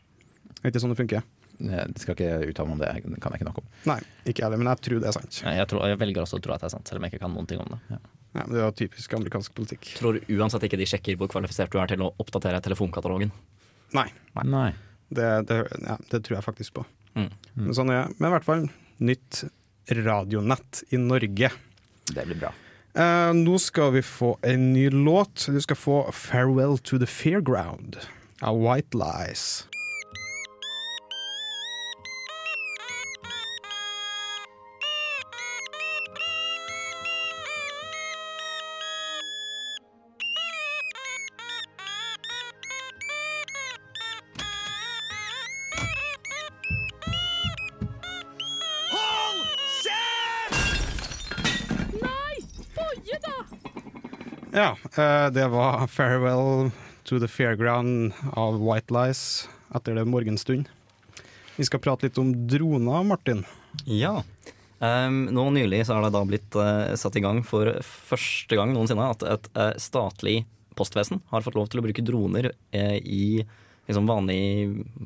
Det 0.57 0.63
er 0.65 0.71
ikke 0.71 0.81
sånn 0.81 0.93
det 0.95 0.97
funker. 1.03 1.21
Jeg 1.57 2.01
skal 2.03 2.13
ikke 2.13 2.51
uttale 2.51 2.69
meg 2.69 2.75
om 2.75 2.81
det, 2.83 2.89
det 3.15 3.21
kan 3.23 3.33
jeg 3.33 3.41
ikke 3.41 3.49
nok 3.49 3.61
om. 3.63 3.67
Nei, 3.89 3.97
ikke 4.25 4.41
jeg 4.41 4.45
heller, 4.45 4.61
men 4.61 4.69
jeg 4.71 4.83
tror 4.87 5.01
det 5.01 5.09
er 5.09 5.15
sant. 5.17 5.39
Jeg, 5.41 5.67
tror, 5.71 5.85
jeg 5.89 5.99
velger 6.03 6.21
også 6.21 6.37
å 6.37 6.43
tro 6.43 6.53
at 6.53 6.61
det 6.63 6.69
er 6.69 6.73
sant, 6.75 6.89
selv 6.89 7.01
om 7.01 7.07
jeg 7.07 7.15
ikke 7.15 7.23
kan 7.25 7.33
noen 7.33 7.49
ting 7.49 7.63
om 7.63 7.73
det. 7.73 7.79
Ja, 7.95 7.99
Ja, 8.37 8.43
det 8.51 8.59
er 8.61 8.73
typisk 8.77 9.13
amerikansk 9.17 9.53
politikk. 9.57 9.87
Tror 9.97 10.19
uansett 10.29 10.67
ikke 10.67 10.77
de 10.77 10.85
sjekker 10.85 11.17
hvor 11.17 11.29
kvalifisert 11.31 11.71
du 11.73 11.79
er 11.81 11.89
til 11.89 12.03
å 12.05 12.11
oppdatere 12.21 12.59
telefonkatalogen. 12.61 13.31
Nei, 13.97 14.09
Nei. 14.43 14.69
det, 15.09 15.29
det, 15.49 15.61
ja, 15.81 15.95
det 16.11 16.19
tror 16.27 16.37
jeg 16.37 16.45
faktisk 16.45 16.75
på. 16.77 16.83
Mm. 17.17 17.31
Men, 17.55 17.73
sånn 17.73 17.89
er, 17.89 18.11
men 18.19 18.29
i 18.29 18.33
hvert 18.35 18.45
fall 18.45 18.67
nytt 19.01 19.45
radionett 19.89 20.83
i 20.93 20.99
Norge. 21.01 21.49
Det 22.11 22.25
blir 22.27 22.41
bra. 22.43 22.51
Eh, 22.97 23.31
nå 23.37 23.57
skal 23.61 23.91
vi 23.95 24.01
få 24.05 24.35
en 24.41 24.71
ny 24.73 24.89
låt. 24.89 25.47
Du 25.47 25.61
skal 25.61 25.75
få 25.79 25.97
'Farewell 26.11 26.77
to 26.77 26.97
the 26.97 27.05
Fairground' 27.05 27.97
av 28.41 28.57
White 28.61 28.97
Lies. 28.97 29.67
Ja, 54.57 54.77
eh, 54.97 55.29
det 55.29 55.47
var 55.47 55.87
'Farewell 55.87 56.71
to 57.03 57.19
the 57.19 57.27
Fairground' 57.27 58.13
av 58.33 58.73
White 58.73 58.93
Lies 58.93 59.49
etter 59.75 59.95
det 59.95 60.05
morgenstund. 60.05 60.65
Vi 61.55 61.65
skal 61.65 61.79
prate 61.79 62.07
litt 62.07 62.17
om 62.17 62.47
droner, 62.47 63.03
Martin. 63.03 63.45
Ja. 63.85 64.23
Um, 64.79 65.25
nå 65.25 65.49
nylig 65.49 65.85
så 65.85 65.93
har 65.93 66.07
det 66.07 66.15
da 66.15 66.23
blitt 66.25 66.55
uh, 66.57 66.95
satt 66.95 67.15
i 67.15 67.21
gang 67.21 67.43
for 67.45 67.69
første 67.85 68.57
gang 68.57 68.73
noensinne 68.73 69.05
at 69.05 69.27
et 69.29 69.47
uh, 69.53 69.73
statlig 69.77 70.39
postvesen 70.73 71.21
har 71.29 71.45
fått 71.45 71.57
lov 71.57 71.69
til 71.69 71.81
å 71.81 71.85
bruke 71.85 72.05
droner 72.05 72.49
uh, 72.49 72.97
i 72.97 73.45
liksom 73.87 74.07
vanlig 74.09 74.37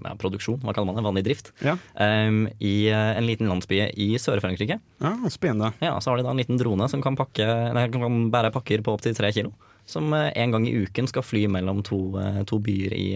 ja, 0.04 0.16
produksjon, 0.20 0.60
hva 0.64 0.74
kaller 0.74 0.90
man 0.90 0.98
det, 0.98 1.06
vanlig 1.06 1.24
drift, 1.28 1.52
Ja, 1.62 1.76
um, 1.96 2.44
i 2.60 2.90
eh, 2.90 3.12
en 3.18 3.28
liten 3.28 3.50
landsby 3.52 3.80
i 3.94 4.08
Sør-Frankrike. 4.22 4.80
ja 5.02 5.12
Spennende. 5.30 5.74
Ja, 5.80 6.00
så 6.02 6.12
har 6.12 6.18
de 6.18 6.26
da 6.26 6.34
en 6.34 6.42
liten 6.42 6.58
drone 6.60 6.90
som 6.90 7.04
kan, 7.04 7.18
pakke, 7.20 7.46
nei, 7.78 7.88
kan 7.94 8.28
bære 8.34 8.52
pakker 8.56 8.84
på 8.86 8.96
opptil 8.98 9.16
tre 9.18 9.32
kilo. 9.36 9.54
Som 9.86 10.14
eh, 10.18 10.32
en 10.36 10.52
gang 10.56 10.68
i 10.68 10.76
uken 10.84 11.10
skal 11.10 11.26
fly 11.26 11.46
mellom 11.52 11.84
to, 11.86 12.02
eh, 12.22 12.42
to 12.50 12.60
byer 12.64 12.94
i, 12.98 13.08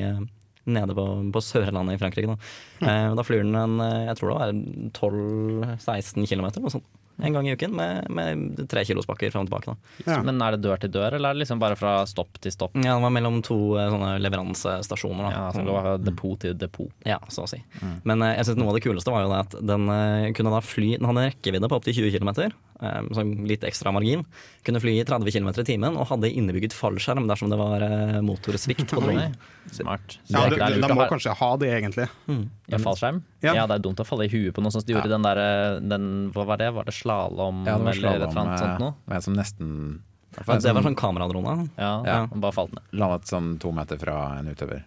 nede 0.65 0.95
på, 0.97 1.05
på 1.33 1.41
Sørlandet 1.45 1.97
i 1.97 2.01
Frankrike. 2.01 2.35
Da. 2.35 2.85
Eh, 2.85 3.09
da 3.17 3.25
flyr 3.25 3.43
den 3.45 3.57
en, 3.57 3.79
jeg 4.09 4.19
tror 4.19 4.31
det 4.31 4.37
var 4.39 4.53
12-16 4.99 6.29
km, 6.29 6.47
noe 6.61 6.73
sånt. 6.77 6.87
En 7.23 7.33
gang 7.33 7.47
i 7.47 7.53
uken 7.55 7.75
med, 7.75 8.09
med 8.11 8.65
tre 8.71 8.83
kilospakker 8.87 9.31
fram 9.31 9.45
og 9.45 9.49
tilbake. 9.49 9.71
Da. 9.71 9.93
Ja. 10.09 10.17
Men 10.25 10.41
er 10.43 10.55
det 10.55 10.63
dør 10.65 10.81
til 10.81 10.91
dør, 10.91 11.15
eller 11.15 11.31
er 11.31 11.37
det 11.37 11.43
liksom 11.45 11.61
bare 11.61 11.77
fra 11.79 11.93
stopp 12.09 12.39
til 12.43 12.51
stopp? 12.51 12.75
Ja, 12.81 12.97
det 12.97 13.05
var 13.05 13.13
mellom 13.15 13.39
to 13.45 13.57
eh, 13.79 13.87
sånne 13.93 14.15
leveransestasjoner. 14.23 15.29
Da. 15.29 15.31
Ja, 15.35 15.45
det 15.55 15.75
var 15.77 15.87
fra 15.87 15.95
depot 16.01 16.41
til 16.43 16.57
depot. 16.59 16.91
Ja, 17.07 17.21
så 17.31 17.45
å 17.45 17.49
si. 17.49 17.61
Men 18.03 18.25
eh, 18.25 18.35
jeg 18.39 18.49
synes 18.49 18.59
noe 18.61 18.73
av 18.73 18.79
det 18.79 18.85
kuleste 18.85 19.13
var 19.15 19.25
jo 19.25 19.31
det 19.31 19.41
at 19.45 19.57
den 19.71 19.87
eh, 19.95 20.29
kunne 20.35 20.53
da 20.53 20.61
fly 20.65 20.95
Den 20.97 21.07
hadde 21.09 21.23
en 21.23 21.31
rekkevidde 21.31 21.71
på 21.71 21.79
opptil 21.79 21.97
20 22.01 22.17
km, 22.17 22.31
litt 23.47 23.63
ekstra 23.63 23.91
margin. 23.93 24.25
Kunne 24.65 24.79
fly 24.81 24.99
i 24.99 25.03
30 25.05 25.31
km 25.31 25.47
i 25.49 25.63
timen 25.63 25.95
og 25.97 26.07
hadde 26.09 26.27
innebygget 26.31 26.73
fallskjerm 26.73 27.27
dersom 27.27 27.49
det 27.49 27.57
var 27.57 27.81
eh, 27.81 28.21
motorsvikt 28.21 28.89
på 28.91 29.01
dronen. 29.01 29.35
smart. 29.71 30.17
Ja, 30.27 30.49
Det 30.49 30.57
de, 30.57 30.61
er 30.61 30.81
de, 30.81 30.93
må 30.93 31.01
ha- 31.01 31.07
kanskje 31.09 31.33
ha 31.35 31.57
det, 31.57 31.69
egentlig. 31.81 32.09
Ja, 32.67 32.77
fallskjerm? 32.77 33.21
Ja. 33.41 33.53
Ja. 33.55 33.67
det 33.67 33.75
er 33.79 33.79
dumt 33.79 33.99
å 33.99 34.05
falle 34.05 34.25
i 34.25 34.29
huet 34.29 34.53
på 34.53 34.61
noe 34.61 34.71
sånt. 34.71 34.85
De 34.85 34.93
gjorde 34.93 35.07
Ja. 35.09 35.17
den 35.17 35.21
der 35.23 35.79
den, 35.79 36.31
Hva 36.33 36.45
var 36.45 36.57
det? 36.57 36.71
Var 36.73 36.83
det 36.83 36.93
slalåm 36.93 37.65
Ja, 37.65 37.77
det 37.77 37.83
var 37.83 37.91
eller 37.93 38.09
et 38.09 38.15
eller 38.15 38.27
slalåm 38.31 38.47
annet 38.47 38.59
sånt 38.59 38.79
noe? 38.79 39.21
som 39.21 39.33
nesten 39.35 40.01
Ja, 40.35 40.59
det 40.59 40.73
var 40.75 40.81
sånn 40.83 40.95
kameradrone. 40.99 41.69
Ja, 41.77 42.03
Ja. 42.03 42.25
bare 42.27 42.51
falt 42.51 42.73
ned. 42.73 42.83
landet 42.91 43.23
sånn 43.25 43.57
to 43.59 43.71
meter 43.71 43.97
fra 43.97 44.37
en 44.39 44.47
utøver. 44.53 44.83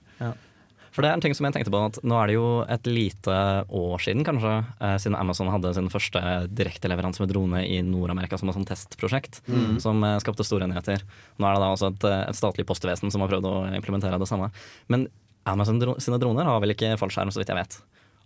For 0.98 1.06
det 1.06 1.12
er 1.12 1.14
en 1.14 1.22
ting 1.22 1.34
som 1.38 1.46
jeg 1.46 1.54
tenkte 1.54 1.70
på 1.70 1.78
at 1.78 2.00
Nå 2.02 2.16
er 2.18 2.26
det 2.26 2.34
jo 2.34 2.46
et 2.66 2.88
lite 2.90 3.34
år 3.70 4.00
siden 4.02 4.24
kanskje 4.26 4.50
eh, 4.82 4.96
siden 4.98 5.14
Amazon 5.14 5.46
hadde 5.52 5.70
sin 5.76 5.86
første 5.92 6.22
direkteleveranse 6.50 7.22
med 7.22 7.30
drone 7.30 7.60
i 7.62 7.76
Nord-Amerika 7.86 8.34
som 8.40 8.50
et 8.50 8.56
sånt 8.56 8.66
testprosjekt, 8.66 9.38
som 9.78 10.02
eh, 10.02 10.16
skapte 10.24 10.42
store 10.42 10.66
nyheter. 10.66 11.04
Nå 11.38 11.46
er 11.46 11.54
det 11.54 11.62
da 11.62 11.68
også 11.70 11.92
et, 11.92 12.08
eh, 12.10 12.24
et 12.32 12.40
statlig 12.40 12.66
postvesen 12.66 13.14
som 13.14 13.22
har 13.22 13.30
prøvd 13.30 13.46
å 13.46 13.54
implementere 13.78 14.18
det 14.18 14.26
samme. 14.26 14.50
Men 14.90 15.06
Amazon 15.46 15.78
dro 15.78 15.94
sine 16.02 16.18
droner 16.18 16.50
har 16.50 16.58
vel 16.66 16.74
ikke 16.74 16.96
fallskjerm, 16.98 17.30
så 17.30 17.44
vidt 17.44 17.54
jeg 17.54 17.60
vet. 17.60 17.78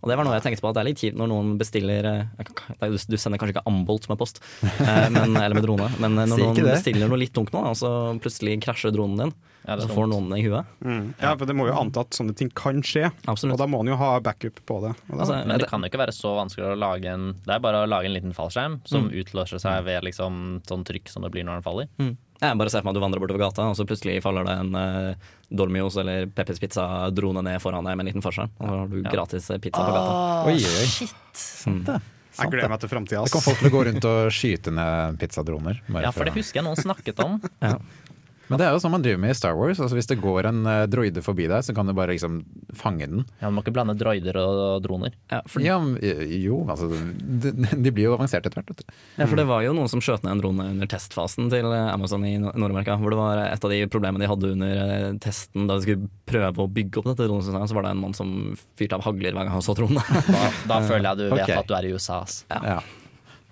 Og 0.03 0.09
det 0.11 0.17
var 0.19 0.27
noe 0.27 0.35
jeg 0.35 0.43
tenkte 0.43 0.61
på 0.65 0.67
at 0.69 0.75
det 0.75 0.81
er 0.83 0.87
litt 0.89 0.99
kjipt 0.99 1.15
når 1.17 1.29
noen 1.31 1.53
bestiller 1.57 2.05
eh, 2.09 2.43
kan- 2.51 2.91
Du 3.09 3.15
sender 3.17 3.39
kanskje 3.39 3.55
ikke 3.55 3.65
ambolt 3.71 4.09
med 4.11 4.19
post, 4.19 4.41
eh, 4.63 5.07
men, 5.15 5.37
eller 5.39 5.55
med 5.55 5.63
drone, 5.63 5.87
men 6.03 6.17
eh, 6.19 6.27
når 6.27 6.43
noen 6.43 6.55
det. 6.59 6.67
bestiller 6.75 7.07
noe 7.07 7.21
litt 7.23 7.33
tungt 7.33 7.53
nå, 7.55 7.63
og 7.71 7.77
så 7.79 7.89
plutselig 8.19 8.57
krasjer 8.65 8.91
dronen 8.91 9.17
din, 9.23 9.33
Ja, 9.63 9.77
så 9.79 9.87
får 9.87 10.09
noen 10.11 10.27
det 10.33 10.41
i 10.41 10.47
huet. 10.49 10.67
Ja, 11.23 11.29
for 11.39 11.47
det 11.47 11.55
må 11.55 11.69
jo 11.69 11.75
anta 11.79 12.01
at 12.03 12.11
sånne 12.17 12.35
ting 12.35 12.49
kan 12.51 12.81
skje, 12.83 13.07
Absolutt. 13.31 13.55
og 13.55 13.61
da 13.63 13.67
må 13.71 13.79
man 13.79 13.93
jo 13.93 13.95
ha 14.01 14.09
backup 14.19 14.59
på 14.67 14.81
det. 14.83 14.91
Og 15.07 15.21
Altså, 15.23 15.37
Men 15.47 15.57
det 15.63 15.69
kan 15.71 15.79
jo 15.79 15.87
ikke 15.87 16.01
være 16.03 16.11
så 16.17 16.33
vanskelig 16.35 16.67
å 16.73 16.75
lage 16.77 17.07
en 17.13 17.29
Det 17.45 17.55
er 17.55 17.63
bare 17.63 17.85
å 17.85 17.87
lage 17.87 18.09
en 18.11 18.17
liten 18.17 18.35
fallskjerm 18.35 18.81
som 18.83 19.07
utløser 19.07 19.63
seg 19.63 19.85
ved 19.87 20.03
liksom 20.03 20.59
sånn 20.67 20.83
trykk 20.83 21.07
som 21.07 21.23
det 21.23 21.31
blir 21.31 21.47
når 21.47 21.61
den 21.61 21.67
faller. 21.69 21.87
Mm. 21.97 22.17
Jeg 22.41 22.57
bare 22.59 22.71
ser 22.71 22.81
for 22.81 22.89
meg 22.89 22.95
at 22.95 22.97
du 22.97 23.03
vandrer 23.03 23.21
bortover 23.23 23.43
gata, 23.43 23.67
og 23.71 23.77
så 23.77 23.85
plutselig 23.87 24.17
faller 24.23 24.47
det 24.47 24.55
en 24.63 24.73
uh, 24.75 25.29
Dormios 25.53 25.95
eller 26.01 26.25
Peppers 26.33 26.59
Pizza-drone 26.59 27.43
ned 27.45 27.61
foran 27.63 27.85
deg 27.85 27.95
med 27.95 28.05
en 28.05 28.11
liten 28.11 28.25
forskjell. 28.25 28.49
Og 28.57 28.65
så 28.65 28.79
har 28.81 28.89
du 28.91 28.97
gratis 29.05 29.51
eh, 29.53 29.61
pizza 29.63 29.85
på 29.85 29.93
gata. 29.93 30.17
Oi, 30.49 30.57
oi, 30.57 30.73
oi. 30.81 31.09
Mm. 31.71 31.83
jeg 32.39 32.53
gleder 32.55 32.73
meg 32.73 32.81
til 32.83 32.91
framtida. 32.91 33.23
Det 33.23 33.33
kommer 33.35 33.47
folk 33.51 33.61
til 33.61 33.69
å 33.69 33.75
gå 33.77 33.83
rundt 33.89 34.07
og 34.09 34.33
skyte 34.33 34.73
ned 34.75 35.19
pizzadroner. 35.21 35.83
Ja, 35.93 36.11
for 36.15 36.27
det 36.27 36.35
husker 36.35 36.61
jeg 36.61 36.67
noen 36.67 36.81
snakket 36.81 37.21
om. 37.23 37.37
Ja. 37.63 37.77
Men 38.51 38.59
det 38.59 38.65
er 38.67 38.73
jo 38.75 38.79
sånn 38.83 38.91
man 38.93 39.03
driver 39.05 39.21
med 39.23 39.31
i 39.31 39.37
Star 39.37 39.55
Wars. 39.55 39.79
Altså 39.79 39.95
Hvis 39.95 40.09
det 40.09 40.17
går 40.21 40.47
en 40.49 40.65
eh, 40.67 40.81
droide 40.91 41.21
forbi 41.23 41.45
deg, 41.49 41.63
så 41.63 41.73
kan 41.75 41.87
du 41.87 41.93
bare 41.95 42.11
liksom 42.11 42.41
fange 42.75 43.07
den. 43.07 43.23
Ja, 43.39 43.47
Man 43.47 43.55
må 43.57 43.63
ikke 43.63 43.73
blande 43.77 43.95
droider 43.97 44.35
og 44.41 44.81
droner. 44.83 45.13
Ja, 45.31 45.39
for, 45.47 45.63
Ja, 45.63 45.77
eh, 46.03 46.23
jo, 46.43 46.59
altså 46.69 46.89
de, 46.91 47.53
de 47.55 47.93
blir 47.95 48.09
jo 48.09 48.15
avansert 48.17 48.45
etter 48.49 48.59
hvert. 48.61 48.83
ja, 49.17 49.25
for 49.29 49.39
det 49.39 49.45
var 49.49 49.63
jo 49.65 49.73
noen 49.77 49.89
som 49.91 50.03
skjøt 50.03 50.25
ned 50.25 50.35
en 50.35 50.43
drone 50.43 50.67
under 50.75 50.89
testfasen 50.91 51.47
til 51.53 51.69
eh, 51.71 51.91
Amazon 51.93 52.25
i 52.27 52.35
Nord- 52.41 52.59
Nord-Amerika. 52.59 52.97
Hvor 52.99 53.15
det 53.15 53.21
var 53.21 53.43
et 53.47 53.63
av 53.69 53.73
de 53.73 53.79
problemene 53.93 54.25
de 54.25 54.31
hadde 54.33 54.51
under 54.57 55.19
testen 55.23 55.69
da 55.69 55.77
de 55.79 55.85
skulle 55.87 56.09
prøve 56.29 56.65
å 56.65 56.69
bygge 56.71 56.99
opp 56.99 57.11
dette 57.13 57.29
dronesystemet, 57.29 57.71
så 57.71 57.77
var 57.79 57.87
det 57.87 57.93
en 57.95 58.03
mann 58.03 58.17
som 58.17 58.33
fyrte 58.79 58.99
av 58.99 59.05
hagler 59.07 59.31
hver 59.33 59.47
gang 59.47 59.55
han 59.55 59.65
så 59.65 59.75
dronen. 59.77 60.01
Da, 60.33 60.43
da 60.69 60.81
føler 60.87 61.07
jeg 61.09 61.19
du 61.19 61.23
vet 61.31 61.43
okay. 61.45 61.57
at 61.61 61.67
du 61.69 61.73
er 61.77 61.85
i 61.87 61.93
USA. 61.95 62.21
ass. 62.25 62.43
Ja. 62.49 62.79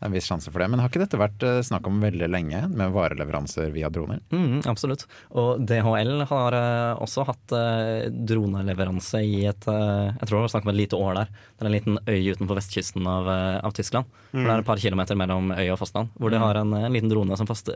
Det 0.01 0.07
er 0.07 0.09
en 0.09 0.15
viss 0.17 0.25
sjanse 0.31 0.49
for 0.49 0.57
det. 0.57 0.65
Men 0.73 0.79
har 0.81 0.89
ikke 0.89 1.03
dette 1.03 1.17
vært 1.21 1.43
eh, 1.45 1.59
snakk 1.61 1.85
om 1.85 1.99
veldig 2.01 2.25
lenge, 2.33 2.63
med 2.73 2.89
vareleveranser 2.95 3.67
via 3.69 3.85
droner? 3.93 4.17
Mm, 4.33 4.63
absolutt. 4.65 5.03
Og 5.37 5.61
DHL 5.69 6.23
har 6.25 6.57
eh, 6.57 7.03
også 7.05 7.27
hatt 7.27 7.53
eh, 7.53 8.07
droneleveranse 8.09 9.21
i 9.21 9.43
et 9.45 9.67
Jeg 9.69 10.25
tror 10.25 10.39
det 10.39 10.41
var 10.47 10.53
snakk 10.55 10.65
om 10.65 10.73
et 10.73 10.79
lite 10.79 10.97
år 10.97 11.19
der. 11.19 11.29
Det 11.29 11.61
er 11.61 11.69
en 11.69 11.75
liten 11.77 12.01
øy 12.01 12.33
utenfor 12.33 12.57
vestkysten 12.57 13.05
av, 13.13 13.29
av 13.61 13.77
Tyskland. 13.77 14.09
Mm. 14.31 14.41
det 14.41 14.49
er 14.55 14.63
et 14.63 14.69
par 14.73 14.81
kilometer 14.81 15.21
mellom 15.21 15.53
øy 15.53 15.67
og 15.69 15.77
fastland. 15.83 16.09
Hvor 16.17 16.33
de 16.33 16.41
har 16.41 16.57
en, 16.63 16.73
en 16.81 16.93
liten 16.97 17.11
drone 17.13 17.37
som 17.37 17.45
fast, 17.49 17.69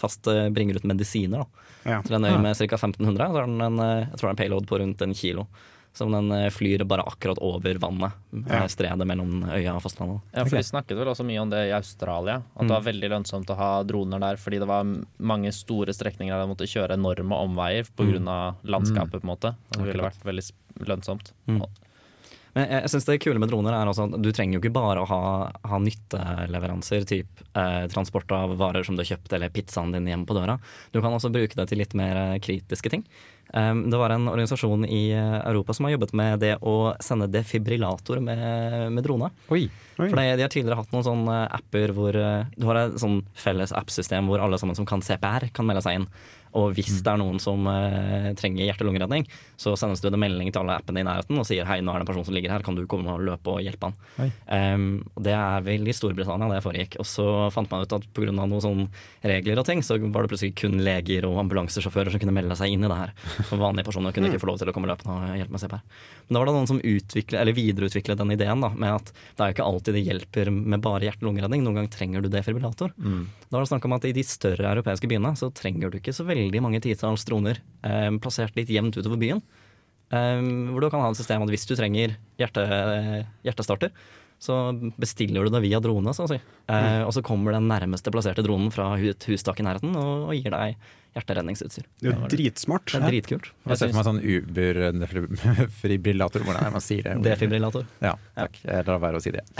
fast 0.00 0.26
bringer 0.50 0.80
ut 0.80 0.90
medisiner 0.90 1.44
da, 1.44 1.66
Ja. 1.86 2.02
til 2.02 2.18
en 2.18 2.26
øy 2.26 2.34
med 2.42 2.58
ca. 2.58 2.66
1500. 2.66 3.30
Så 3.30 3.38
har 3.38 3.46
den 3.46 3.60
en, 3.70 3.78
jeg 4.10 4.16
tror 4.18 4.26
det 4.26 4.30
er 4.32 4.34
en 4.34 4.42
payload 4.42 4.66
på 4.66 4.82
rundt 4.82 5.06
en 5.06 5.14
kilo. 5.14 5.46
Som 5.96 6.12
den 6.14 6.30
eh, 6.32 6.46
flyr 6.54 6.84
bare 6.88 7.02
akkurat 7.02 7.40
over 7.42 7.80
vannet. 7.82 8.14
Ja. 8.30 8.62
Ja. 8.62 8.68
Stredet 8.70 9.08
mellom 9.08 9.42
øya 9.48 9.74
og 9.74 9.82
fastlandet. 9.84 10.22
Ja, 10.32 10.44
for 10.44 10.56
vi 10.56 10.62
snakket 10.68 11.00
vel 11.00 11.10
også 11.10 11.26
mye 11.26 11.42
om 11.42 11.50
det 11.50 11.64
i 11.66 11.74
Australia. 11.76 12.38
At 12.54 12.68
det 12.68 12.76
var 12.76 12.86
veldig 12.86 13.10
lønnsomt 13.16 13.50
å 13.50 13.58
ha 13.58 13.70
droner 13.88 14.22
der. 14.22 14.40
Fordi 14.40 14.62
det 14.62 14.70
var 14.70 14.94
mange 15.18 15.52
store 15.56 15.94
strekninger 15.96 16.34
der 16.34 16.46
de 16.46 16.54
måtte 16.54 16.70
kjøre 16.70 16.98
enorme 16.98 17.42
omveier 17.48 17.90
pga. 17.90 18.22
av 18.30 18.62
landskapet. 18.62 19.20
på 19.20 19.26
en 19.26 19.32
måte 19.34 19.54
Det 19.74 19.86
ville 19.90 20.10
vært 20.10 20.26
veldig 20.26 20.46
lønnsomt. 20.86 21.32
Mm. 21.50 21.64
Men 22.54 22.66
jeg, 22.66 22.82
jeg 22.82 22.92
synes 22.92 23.06
det 23.06 23.18
kule 23.22 23.42
med 23.42 23.50
droner 23.52 23.76
er 23.76 23.90
også 23.90 24.08
at 24.08 24.16
du 24.24 24.30
trenger 24.34 24.56
jo 24.56 24.62
ikke 24.64 24.74
bare 24.74 25.02
å 25.02 25.08
ha, 25.10 25.22
ha 25.70 25.80
nytteleveranser, 25.82 27.06
typ 27.08 27.42
eh, 27.54 27.84
transport 27.92 28.32
av 28.34 28.56
varer 28.58 28.86
som 28.86 28.96
du 28.98 29.04
har 29.04 29.12
kjøpt, 29.12 29.34
eller 29.36 29.52
pizzaen 29.54 29.94
din 29.94 30.08
hjemme 30.10 30.26
på 30.26 30.36
døra. 30.36 30.58
Du 30.90 30.98
kan 31.02 31.14
også 31.14 31.30
bruke 31.34 31.58
det 31.58 31.68
til 31.70 31.82
litt 31.82 31.94
mer 31.98 32.18
eh, 32.24 32.38
kritiske 32.42 32.92
ting. 32.92 33.06
Det 33.50 33.98
var 33.98 34.14
en 34.14 34.28
organisasjon 34.30 34.84
i 34.86 35.10
eh, 35.10 35.38
Europa 35.50 35.74
som 35.74 35.88
har 35.88 35.96
jobbet 35.96 36.12
med 36.14 36.42
det 36.42 36.52
å 36.62 36.92
sende 37.02 37.26
defibrillator 37.30 38.20
med, 38.22 38.92
med 38.94 39.06
drone. 39.06 39.30
Oi! 39.50 39.64
Oi. 40.00 40.08
For 40.08 40.16
de, 40.16 40.36
de 40.38 40.44
har 40.46 40.52
tidligere 40.52 40.78
hatt 40.78 40.92
noen 40.94 41.04
sånne 41.04 41.38
apper 41.52 41.92
hvor 41.96 42.16
eh, 42.16 42.46
du 42.56 42.68
har 42.68 42.78
et 42.80 43.00
sånn 43.02 43.20
felles 43.36 43.74
appsystem 43.76 44.30
hvor 44.30 44.40
alle 44.42 44.60
sammen 44.60 44.78
som 44.78 44.88
kan 44.88 45.02
CPR, 45.04 45.50
kan 45.56 45.68
melde 45.68 45.82
seg 45.84 46.00
inn. 46.00 46.06
Og 46.58 46.74
hvis 46.74 47.00
det 47.04 47.12
er 47.12 47.20
noen 47.20 47.38
som 47.42 47.66
eh, 47.70 48.30
trenger 48.38 48.66
hjerte-lungeredning, 48.66 49.26
så 49.60 49.76
sendes 49.78 50.02
det 50.02 50.10
en 50.10 50.20
melding 50.22 50.50
til 50.50 50.62
alle 50.62 50.78
appene 50.80 51.02
i 51.02 51.06
nærheten 51.06 51.38
og 51.38 51.46
sier 51.46 51.68
hei, 51.68 51.78
nå 51.84 51.92
er 51.92 52.00
det 52.00 52.06
en 52.06 52.10
person 52.10 52.26
som 52.26 52.36
ligger 52.36 52.54
her, 52.54 52.64
kan 52.66 52.78
du 52.78 52.82
komme 52.90 53.12
og 53.14 53.22
løpe 53.26 53.54
og 53.54 53.62
hjelpe 53.64 53.90
han. 53.90 54.32
Um, 54.50 54.86
det 55.20 55.34
er 55.36 55.66
vel 55.66 55.86
i 55.86 55.94
Storbritannia 55.94 56.50
det 56.50 56.62
foregikk. 56.64 56.98
Og 57.02 57.08
så 57.08 57.26
fant 57.54 57.70
man 57.70 57.86
ut 57.86 57.96
at 57.96 58.08
pga. 58.16 58.32
noen 58.34 58.62
sånn 58.62 58.86
regler 59.26 59.62
og 59.62 59.68
ting, 59.68 59.84
så 59.86 59.98
var 60.00 60.24
det 60.26 60.32
plutselig 60.32 60.56
kun 60.58 60.80
leger 60.84 61.28
og 61.28 61.38
ambulansesjåfører 61.44 62.14
som 62.14 62.22
kunne 62.22 62.34
melde 62.34 62.58
seg 62.58 62.74
inn 62.74 62.86
i 62.86 62.90
det 62.90 62.98
her. 62.98 63.14
Vanlige 63.64 63.88
personer 63.90 64.16
kunne 64.16 64.32
ikke 64.32 64.42
få 64.42 64.50
lov 64.50 64.60
til 64.60 64.72
å 64.72 64.76
komme 64.76 64.90
løpende 64.90 65.18
og 65.18 65.38
hjelpe 65.38 65.54
med 65.54 65.64
CPR. 65.64 65.84
Men 66.30 66.36
da 66.36 66.40
var 66.44 66.46
det 66.46 66.54
noen 66.54 66.68
som 66.70 66.78
eller 66.80 67.56
videreutviklet 67.56 68.20
den 68.20 68.30
ideen 68.30 68.60
da, 68.62 68.68
med 68.70 69.00
at 69.00 69.08
det 69.10 69.42
er 69.42 69.50
jo 69.50 69.54
ikke 69.56 69.64
alltid 69.66 69.96
det 69.96 70.02
hjelper 70.06 70.50
med 70.54 70.84
bare 70.84 71.08
hjerte-lungeredning. 71.08 71.64
Noen 71.66 71.80
ganger 71.80 71.90
trenger 71.90 72.22
du 72.22 72.28
defibrillator. 72.30 72.94
Da 73.48 73.56
var 73.56 73.66
det 73.66 73.70
snakk 73.72 73.88
om 73.88 73.96
at 73.96 74.06
i 74.06 74.14
de 74.14 74.22
større 74.22 74.70
europeiske 74.70 75.10
byene 75.10 75.34
så 75.34 75.50
trenger 75.50 75.90
du 75.90 75.98
ikke 75.98 76.14
så 76.14 76.22
veldig 76.28 76.62
mange 76.62 76.78
titalls 76.84 77.26
droner 77.26 77.58
eh, 77.82 78.06
plassert 78.22 78.54
litt 78.54 78.70
jevnt 78.70 78.94
utover 78.94 79.18
byen. 79.18 79.42
Eh, 80.14 80.38
hvor 80.70 80.86
du 80.86 80.90
kan 80.94 81.02
ha 81.02 81.10
et 81.10 81.18
system 81.18 81.42
at 81.42 81.50
hvis 81.50 81.66
du 81.66 81.74
trenger 81.74 82.14
hjerte, 82.38 82.68
hjertestarter, 83.42 83.90
så 84.40 84.70
bestiller 84.96 85.44
du 85.44 85.52
det 85.52 85.64
via 85.66 85.82
drone, 85.82 86.14
så 86.16 86.24
å 86.24 86.30
si. 86.30 86.38
Eh, 86.70 87.02
og 87.02 87.10
så 87.12 87.26
kommer 87.26 87.58
den 87.58 87.66
nærmeste 87.68 88.14
plasserte 88.14 88.46
dronen 88.46 88.70
fra 88.72 88.94
et 89.02 89.26
hustak 89.28 89.60
i 89.60 89.66
nærheten 89.66 89.98
og, 89.98 90.30
og 90.30 90.38
gir 90.38 90.54
deg 90.54 90.78
hjerteredningsutstyr. 91.16 91.86
Det 92.00 92.08
er 92.10 92.14
jo 92.14 92.28
dritsmart. 92.30 92.86
Det 92.92 92.98
er 93.00 93.06
dritkult. 93.10 93.46
Jeg 93.66 93.76
ser 93.80 93.88
for 93.90 93.98
meg 93.98 94.06
sånn 94.06 94.22
Uber-defibrillator. 94.22 96.40
Hvordan 96.46 96.60
er 96.60 96.64
det 96.68 96.76
man 96.76 96.84
sier 96.84 97.02
det? 97.06 97.14
Defibrillator. 97.26 97.84
Ja, 98.04 98.14
takk. 98.36 98.54
Jeg 98.62 98.86
lar 98.86 98.98
være 99.02 99.16
å 99.18 99.22
si 99.24 99.30
det. 99.34 99.42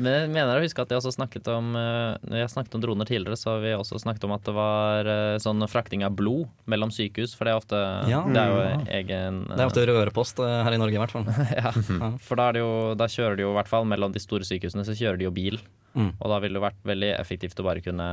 Men 0.00 0.12
jeg 0.12 0.30
mener 0.32 0.56
å 0.56 0.64
huske 0.64 0.82
at 0.82 0.92
jeg 0.92 1.00
også 1.00 1.12
snakket 1.14 1.48
om 1.52 1.74
eh, 1.76 2.16
Når 2.28 2.42
jeg 2.42 2.52
snakket 2.52 2.76
om 2.76 2.82
droner 2.84 3.08
tidligere, 3.08 3.38
så 3.40 3.54
har 3.54 3.62
vi 3.64 3.72
også 3.76 4.00
snakket 4.02 4.26
om 4.28 4.34
at 4.36 4.46
det 4.46 4.54
var 4.56 5.10
eh, 5.12 5.36
sånn 5.42 5.66
frakting 5.70 6.04
av 6.06 6.16
blod 6.16 6.48
mellom 6.70 6.92
sykehus. 6.94 7.34
For 7.36 7.48
det 7.48 7.54
er 7.54 7.60
ofte 7.60 7.80
Ja. 8.10 8.22
Det 8.24 8.40
er 8.40 8.52
jo 8.52 8.88
egen 9.00 9.42
Det 9.50 9.60
er 9.60 9.68
ofte 9.68 9.86
rørepost 9.90 10.40
eh, 10.44 10.56
her 10.66 10.76
i 10.76 10.80
Norge, 10.80 10.96
i 10.96 11.02
hvert 11.02 11.16
fall. 11.16 11.28
ja. 11.60 11.74
For 12.24 12.40
da, 12.40 12.48
er 12.48 12.58
det 12.58 12.64
jo, 12.64 12.72
da 12.96 13.10
kjører 13.10 13.36
de 13.36 13.46
jo 13.46 13.52
i 13.52 13.58
hvert 13.60 13.72
fall 13.72 13.88
mellom 13.88 14.16
de 14.16 14.22
store 14.22 14.48
sykehusene, 14.48 14.86
så 14.88 14.96
kjører 14.96 15.20
de 15.20 15.28
jo 15.28 15.34
bil. 15.34 15.60
Mm. 15.92 16.12
Og 16.16 16.26
da 16.32 16.40
ville 16.42 16.56
det 16.56 16.68
vært 16.68 16.84
veldig 16.86 17.14
effektivt 17.18 17.60
å 17.60 17.66
bare 17.66 17.84
kunne 17.84 18.12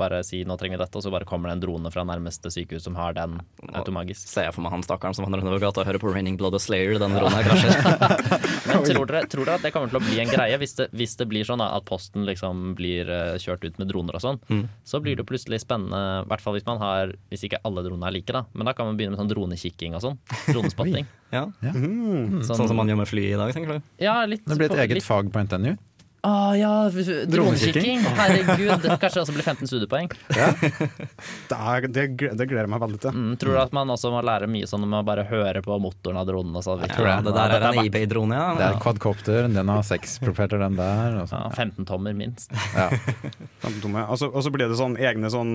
bare 0.00 0.22
si 0.24 0.40
nå 0.48 0.56
trenger 0.58 0.78
vi 0.78 0.82
dette, 0.84 0.96
og 0.98 1.04
så 1.04 1.10
bare 1.12 1.26
kommer 1.28 1.50
det 1.50 1.56
en 1.58 1.62
drone 1.64 1.90
fra 1.92 2.04
nærmeste 2.08 2.50
sykehus 2.52 2.86
som 2.86 2.96
har 2.98 3.14
den 3.16 3.38
automagisk. 3.76 4.24
Ser 4.28 4.46
jeg 4.48 4.54
for 4.56 4.64
meg 4.64 4.72
han 4.74 4.84
stakkaren 4.86 5.14
som 5.16 5.26
vandrer 5.26 5.44
nedover 5.44 5.62
gata 5.66 5.82
og 5.82 5.88
hører 5.90 6.02
på 6.02 6.12
Raining 6.14 6.38
Blood 6.40 6.56
og 6.56 6.62
Slayer. 6.64 6.96
Den 7.02 7.14
dronen 7.16 7.36
her 7.36 7.46
krasjer. 7.46 7.76
Men 8.72 8.86
tror 8.88 9.06
dere, 9.10 9.22
tror 9.30 9.48
dere 9.48 9.58
at 9.60 9.66
det 9.66 9.72
kommer 9.74 9.92
til 9.92 10.00
å 10.00 10.04
bli 10.04 10.18
en 10.22 10.30
greie 10.32 10.58
hvis 10.62 10.76
det, 10.78 10.88
hvis 10.96 11.16
det 11.20 11.28
blir 11.30 11.46
sånn 11.48 11.60
da, 11.62 11.70
at 11.76 11.86
posten 11.88 12.26
liksom 12.28 12.72
blir 12.78 13.10
eh, 13.12 13.36
kjørt 13.42 13.66
ut 13.68 13.78
med 13.82 13.90
droner 13.92 14.18
og 14.18 14.24
sånn? 14.24 14.40
Mm. 14.48 14.64
Så 14.88 15.02
blir 15.04 15.18
det 15.20 15.26
plutselig 15.28 15.62
spennende, 15.64 16.02
i 16.24 16.28
hvert 16.32 16.44
fall 16.44 16.56
hvis 16.58 16.66
man 16.68 16.80
har 16.82 17.12
Hvis 17.32 17.44
ikke 17.48 17.60
alle 17.68 17.84
dronene 17.84 18.08
er 18.08 18.16
like, 18.16 18.32
da. 18.32 18.44
Men 18.56 18.68
da 18.68 18.74
kan 18.76 18.88
man 18.88 18.98
begynne 18.98 19.14
med 19.16 19.22
sånn 19.22 19.30
dronekikking 19.32 19.96
og 19.98 20.04
sånn. 20.08 20.20
Dronespotting. 20.50 21.08
Ja. 21.32 21.46
Mm. 21.64 22.42
Sånn 22.44 22.68
som 22.68 22.76
man 22.76 22.90
gjør 22.90 22.98
med 23.00 23.08
fly 23.08 23.22
i 23.30 23.36
dag, 23.40 23.54
tenker 23.56 23.78
du? 23.78 23.86
Ja, 24.04 24.18
litt 24.28 24.42
Det 24.44 24.58
blir 24.58 24.68
et 24.68 24.82
eget 24.84 24.98
litt- 24.98 25.06
fag 25.06 25.30
på 25.32 25.40
NTNU. 25.46 25.70
Å 26.22 26.54
ja, 26.54 26.70
dronekikking! 27.26 28.04
Herregud, 28.14 28.84
kanskje 29.02 29.16
det 29.16 29.22
også 29.24 29.32
blir 29.34 29.42
15 29.42 29.66
studiepoeng. 29.66 30.06
Det, 31.50 31.56
er, 31.58 31.86
det, 31.90 32.02
det 32.38 32.46
gleder 32.48 32.64
jeg 32.64 32.70
meg 32.72 32.80
veldig 32.82 32.98
til. 33.02 33.14
Mm, 33.16 33.32
tror 33.42 33.56
du 33.56 33.60
at 33.60 33.72
man 33.76 33.90
også 33.92 34.10
må 34.14 34.20
lære 34.24 34.46
mye 34.50 34.66
sånn 34.70 34.84
om 34.86 34.94
å 34.96 35.02
bare 35.06 35.24
høre 35.28 35.60
på 35.64 35.76
motoren 35.82 36.20
av 36.20 36.26
dronen? 36.28 36.54
Og 36.58 36.62
så 36.64 36.76
Ja, 36.78 37.16
det 37.26 37.34
der 37.34 37.54
er 37.58 37.66
en 37.68 37.80
eBay-drone, 37.82 38.38
ja. 38.38 38.46
Det 38.58 38.66
er 38.68 38.78
quadcopter, 38.82 39.48
den 39.52 39.72
har 39.74 39.82
seks 39.86 40.16
propeller, 40.22 40.62
den 40.62 40.78
der. 40.78 41.16
Og 41.20 41.24
Ja, 41.24 41.42
sånn. 41.50 41.56
15 41.58 41.88
tommer 41.90 42.14
minst. 42.16 42.54
Ja. 42.74 42.86
Kjempedumme. 43.64 44.06
Og 44.08 44.18
så- 44.22 44.30
og 44.32 44.42
så 44.46 44.50
blir 44.54 44.70
det 44.70 44.78
sånn 44.78 44.94
egne 44.98 45.30
sånn 45.34 45.52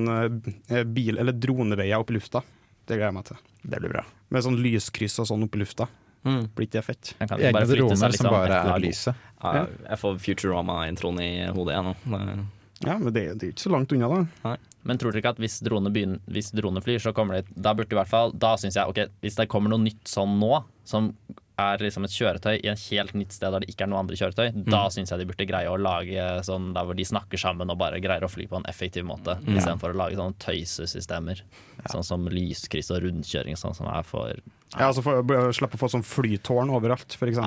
eh, 0.69 0.84
bil- 0.84 1.17
eller 1.23 1.32
droneveier 1.36 1.97
opp 2.03 2.12
i 2.12 2.19
lufta. 2.19 2.43
Det 2.88 2.95
gleder 2.99 3.08
jeg 3.12 3.17
meg 3.21 3.25
til. 3.32 3.38
Det 3.63 3.80
blir 3.84 3.95
bra. 3.97 4.03
Med 4.32 4.43
sånn 4.43 4.60
lyskryss 4.63 5.17
og 5.23 5.27
sånn 5.32 5.43
opp 5.47 5.56
i 5.56 5.63
lufta. 5.63 5.88
Mm. 6.28 6.44
Blir 6.54 6.68
ikke 6.68 6.78
det 6.78 6.86
fett? 6.86 7.13
Egne 7.24 7.63
droner 7.72 8.00
som 8.00 8.12
liksom 8.13 8.30
bare 8.34 8.62
er 8.76 8.84
lyset. 8.84 9.26
Ja, 9.42 9.66
jeg 9.88 10.00
får 10.02 10.22
Futurama-introen 10.26 11.20
i 11.24 11.32
hodet 11.56 11.76
igjen 11.76 11.92
nå. 11.92 12.38
Ja, 12.86 12.98
men 13.00 13.10
det, 13.10 13.24
det 13.40 13.48
er 13.48 13.54
ikke 13.56 13.66
så 13.66 13.74
langt 13.74 13.94
unna, 13.96 14.10
da. 14.44 14.56
Men 14.88 15.00
tror 15.02 15.12
dere 15.12 15.24
ikke 15.24 15.34
at 15.36 15.42
hvis 15.42 15.58
begynner, 15.66 16.22
hvis 16.32 16.52
droner 16.56 16.84
flyr, 16.86 17.02
så 17.04 17.12
kommer 17.16 17.40
det 17.40 17.56
Da 17.56 17.74
burde 17.76 17.92
i 17.92 17.98
hvert 17.98 18.12
fall 18.12 18.32
Da 18.38 18.54
syns 18.62 18.78
jeg 18.78 18.88
ok, 18.88 19.02
hvis 19.26 19.36
det 19.36 19.50
kommer 19.52 19.74
noe 19.74 19.84
nytt 19.84 20.08
sånn 20.08 20.38
nå, 20.40 20.62
som 20.88 21.12
er 21.58 21.82
liksom 21.82 22.06
et 22.06 22.13
kjøretøy 22.13 22.54
i 22.60 22.70
en 22.70 22.78
helt 22.78 23.15
nytt 23.17 23.34
sted 23.34 23.50
der 23.54 23.63
det 23.63 23.72
ikke 23.72 23.88
er 23.88 23.89
noe 23.89 24.02
andre 24.04 24.17
kjøretøy, 24.20 24.52
da 24.70 24.84
syns 24.93 25.10
jeg 25.13 25.22
de 25.22 25.26
burde 25.30 25.48
greie 25.50 25.72
å 25.72 25.80
lage 25.82 26.28
sånn 26.46 26.70
der 26.76 26.86
hvor 26.86 26.98
de 26.98 27.06
snakker 27.08 27.41
sammen 27.41 27.74
og 27.74 27.80
bare 27.82 28.02
greier 28.04 28.26
å 28.26 28.30
fly 28.30 28.46
på 28.50 28.60
en 28.60 28.67
effektiv 28.70 29.08
måte, 29.10 29.39
istedenfor 29.48 29.96
å 29.96 29.98
lage 30.04 30.20
sånne 30.20 30.38
tøysesystemer. 30.43 31.41
Sånn 31.89 32.06
som 32.06 32.30
lyskryss 32.30 32.91
og 32.93 33.02
rundkjøring, 33.06 33.58
sånn 33.58 33.76
som 33.78 33.89
er 33.89 34.06
for 34.06 34.38
Ja, 34.76 34.89
altså 34.89 35.02
for, 35.06 35.24
Slippe 35.56 35.80
å 35.80 35.82
få 35.82 35.89
sånn 35.93 36.06
flytårn 36.06 36.74
overalt, 36.76 37.15
f.eks. 37.17 37.39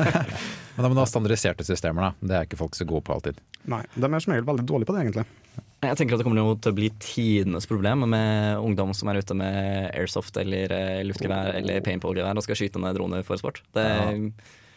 Men 0.74 0.82
da 0.82 0.88
må 0.88 0.96
du 0.96 1.02
ha 1.02 1.08
standardiserte 1.08 1.66
systemer, 1.66 2.10
da. 2.10 2.28
Det 2.30 2.38
er 2.38 2.48
ikke 2.48 2.58
folk 2.62 2.78
så 2.78 2.86
gode 2.88 3.04
på 3.06 3.14
alltid. 3.14 3.38
Nei, 3.70 3.82
de 3.94 4.08
er 4.08 4.24
som 4.24 4.32
regel 4.32 4.48
veldig 4.48 4.66
dårlige 4.66 4.90
på 4.90 4.96
det, 4.96 5.04
egentlig. 5.04 5.66
Jeg 5.80 5.96
tenker 5.96 6.12
at 6.14 6.20
det 6.20 6.26
kommer 6.26 6.56
til 6.60 6.72
å 6.72 6.76
bli 6.76 6.90
tidenes 7.00 7.64
problem 7.68 8.04
med 8.12 8.60
ungdom 8.60 8.92
som 8.96 9.08
er 9.08 9.22
ute 9.22 9.36
med 9.36 9.90
airsoft 9.96 10.36
eller 10.40 10.72
eh, 10.76 11.02
luftgevær 11.08 11.54
eller 11.56 11.80
paintballgevær 11.86 12.36
og 12.36 12.44
skal 12.44 12.58
skyte 12.58 12.82
ned 12.82 12.98
droner 12.98 13.24
for 13.24 13.40
sport. 13.40 13.62
Det, 13.72 13.86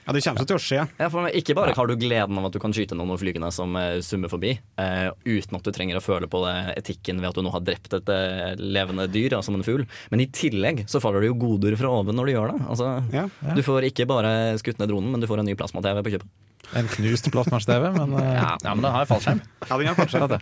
Ja, 0.04 0.12
Det 0.12 0.20
kommer 0.24 0.44
til 0.48 0.58
å 0.58 0.60
skje. 0.60 0.82
ja, 1.00 1.08
for 1.12 1.28
ikke 1.32 1.56
bare 1.56 1.74
har 1.76 1.88
du 1.88 1.96
gleden 1.96 2.39
av 2.39 2.48
at 2.50 2.56
du 2.56 2.60
kan 2.60 2.74
skyte 2.76 2.96
noen 2.96 3.16
flygende 3.20 3.52
som 3.56 3.76
eh, 3.80 4.02
summer 4.04 4.32
forbi, 4.32 4.52
uh, 4.80 5.16
uten 5.24 5.56
at 5.56 5.63
du 5.63 5.72
trenger 5.72 6.00
å 6.00 6.04
føle 6.04 6.28
på 6.28 6.42
det 6.44 6.56
etikken 6.82 7.22
ved 7.24 7.30
at 7.30 7.39
du 7.39 7.44
nå 7.46 7.54
har 7.56 7.63
drept 7.63 7.96
et 7.96 8.12
uh, 8.12 8.52
levende 8.60 9.08
dyr, 9.08 9.38
ja, 9.38 9.42
som 9.44 9.56
en 9.56 9.63
fugl, 9.63 9.86
men 10.12 10.24
i 10.24 10.28
tillegg 10.28 10.84
så 10.92 11.00
faller 11.04 11.24
det 11.24 11.32
jo 11.32 11.39
goder 11.39 11.80
fra 11.80 11.92
oven 12.02 12.20
når 12.20 12.28
du 12.28 12.36
gjør 12.36 12.52
det. 12.52 12.62
Altså, 12.68 12.92
Ja. 13.16 13.26
Du 13.56 13.63
får 13.63 13.88
ikke 13.92 14.08
bare 14.12 14.58
skutt 14.60 14.80
ned 14.80 14.92
dronen, 14.92 15.12
men 15.16 15.24
du 15.24 15.28
får 15.28 15.39
en 15.39 15.48
ny 15.48 15.56
plasma-TV 15.56 16.04
på 16.04 16.16
kjøpet. 16.18 16.32
En 16.80 16.88
knust 16.98 17.32
plasma-TV, 17.32 17.92
men 17.96 18.16
uh, 18.20 18.24
Ja, 18.28 18.54
ja 18.60 18.76
men 18.76 18.84
den 18.84 18.92
har 18.92 19.08
jo 19.08 19.13
fallskjerm. 19.16 19.44
Ja, 19.68 19.78
den 19.80 19.92
har 19.94 20.00
fallskjerm. 20.00 20.32
det. 20.36 20.42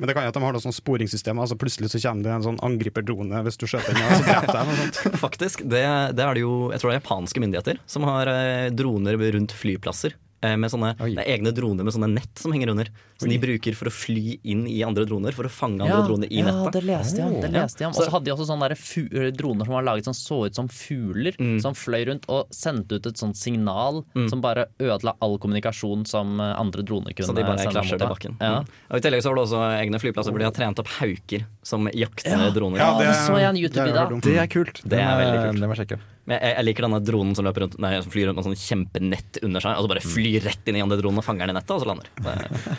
Men 0.00 0.08
det 0.08 0.16
kan 0.16 0.24
jo 0.24 0.32
at 0.32 0.36
de 0.38 0.42
har 0.42 0.56
noe 0.56 0.64
sånn 0.64 0.74
sporingssystem. 0.74 1.40
Altså 1.42 1.58
plutselig 1.60 1.90
så 1.92 2.00
kommer 2.00 2.24
det 2.24 2.32
en 2.38 2.46
sånn 2.46 2.60
angriperdrone 2.64 3.42
hvis 3.44 3.60
du 3.60 3.66
skjøter 3.68 3.92
den, 3.92 4.06
og 4.08 4.24
så 4.24 4.64
og 4.64 4.72
sånt. 4.80 5.00
Faktisk, 5.26 5.62
det, 5.68 5.84
det 6.16 6.24
er 6.24 6.38
det 6.38 6.44
jo 6.46 6.54
jeg 6.72 6.80
tror 6.80 6.90
det 6.90 6.96
er 6.96 7.02
japanske 7.02 7.44
myndigheter 7.44 7.80
som 7.90 8.08
har 8.08 8.30
eh, 8.32 8.70
droner 8.72 9.20
rundt 9.36 9.52
flyplasser 9.52 10.16
med 10.42 10.70
sånne 10.72 10.94
Oi. 11.04 11.14
det 11.14 11.24
er 11.26 11.34
egne 11.36 11.50
droner 11.52 11.84
med 11.84 11.92
sånne 11.92 12.08
nett 12.14 12.38
som 12.40 12.52
henger 12.54 12.70
under. 12.72 12.88
Som 13.20 13.28
de 13.28 13.36
bruker 13.38 13.74
for 13.76 13.90
å 13.90 13.92
fly 13.92 14.38
inn 14.48 14.62
i 14.66 14.78
andre 14.86 15.04
droner, 15.04 15.34
for 15.36 15.44
å 15.44 15.50
fange 15.52 15.82
andre 15.84 15.98
Ja, 16.00 16.06
droner 16.08 16.30
i 16.32 16.38
ja, 16.40 16.46
nettet. 16.48 16.72
det 16.78 16.82
leste 16.88 17.20
jeg. 17.20 17.40
Det 17.42 17.50
leste 17.52 17.82
jeg 17.84 17.90
om. 17.90 17.92
Og 17.98 18.06
så 18.06 18.10
hadde 18.14 18.24
de 18.24 18.32
også 18.32 18.46
sånne 18.48 18.68
fu 18.80 19.02
eh, 19.12 19.28
droner 19.36 19.68
som 19.68 19.74
var 19.76 19.84
laget 19.84 20.08
som 20.08 20.16
så 20.16 20.38
ut 20.46 20.54
som 20.56 20.68
fugler, 20.72 21.36
Mm. 21.40 21.60
som 21.60 21.74
fløy 21.76 22.06
rundt 22.08 22.24
og 22.32 22.48
sendte 22.50 22.96
ut 22.96 23.06
et 23.06 23.16
sånt 23.20 23.36
signal 23.36 24.02
som 24.30 24.40
bare 24.40 24.66
ødela 24.80 25.12
all 25.20 25.36
kommunikasjon 25.38 26.06
som 26.08 26.40
eh, 26.40 26.54
andre 26.58 26.82
droner 26.82 27.12
kunne 27.12 27.26
Så 27.28 27.34
de 27.36 27.42
bare 27.44 27.58
sende 27.60 27.74
krasjer 27.76 27.98
mot 27.98 28.00
til 28.00 28.08
bakken. 28.08 28.36
Ja. 28.40 28.60
Mm. 28.60 28.66
Og 28.90 28.96
I 28.96 29.00
tillegg 29.04 29.22
så 29.22 29.28
var 29.28 29.36
det 29.36 29.44
også 29.44 29.60
egne 29.84 30.00
flyplasser 30.00 30.32
hvor 30.32 30.38
de 30.40 30.48
har 30.48 30.56
trent 30.56 30.78
opp 30.80 30.88
hauker 31.00 31.44
som 31.62 31.88
jakter 31.92 32.30
Ja. 32.30 32.50
droner. 32.54 32.78
Ja, 32.80 32.86
Ja, 32.92 32.98
det 32.98 33.16
så 33.20 33.36
jeg 33.36 33.48
en 33.48 33.56
jeg 33.56 33.64
YouTube-video 33.68 34.06
hørt. 34.08 34.22
Det 34.24 34.36
er 34.38 34.46
kult. 34.48 34.80
Det 34.84 34.98
er 34.98 35.16
veldig 35.20 35.40
kult. 35.44 35.60
Det 35.60 35.68
må 35.68 35.74
jeg 35.76 35.86
sjekke. 35.86 35.98
Men 36.26 36.38
jeg, 36.40 36.54
jeg 36.56 36.64
liker 36.64 36.82
denne 36.86 37.00
dronen 37.04 37.34
som 37.36 37.44
løper 37.44 37.60
rundt 37.64 37.78
Nei, 37.80 37.90
som 38.00 38.12
flyr 38.12 38.26
rundt 38.28 38.36
med 38.38 38.46
sånn 38.46 38.60
kjempenett 38.60 39.38
under 39.42 39.60
seg, 39.64 39.76
og 39.76 39.84
så 39.84 39.88
bare 39.88 40.04
flyr 40.04 40.44
rett 40.46 40.68
inn 40.70 40.76
i 40.76 40.82
andre 40.84 40.96
dronen 41.00 41.18
og 41.18 41.24
fanger 41.26 41.46
den 41.46 41.56
i 41.56 41.58
nettet, 41.58 41.74
og 41.74 41.80
så 41.82 41.88
lander. 41.90 42.06
Det, 42.20 42.34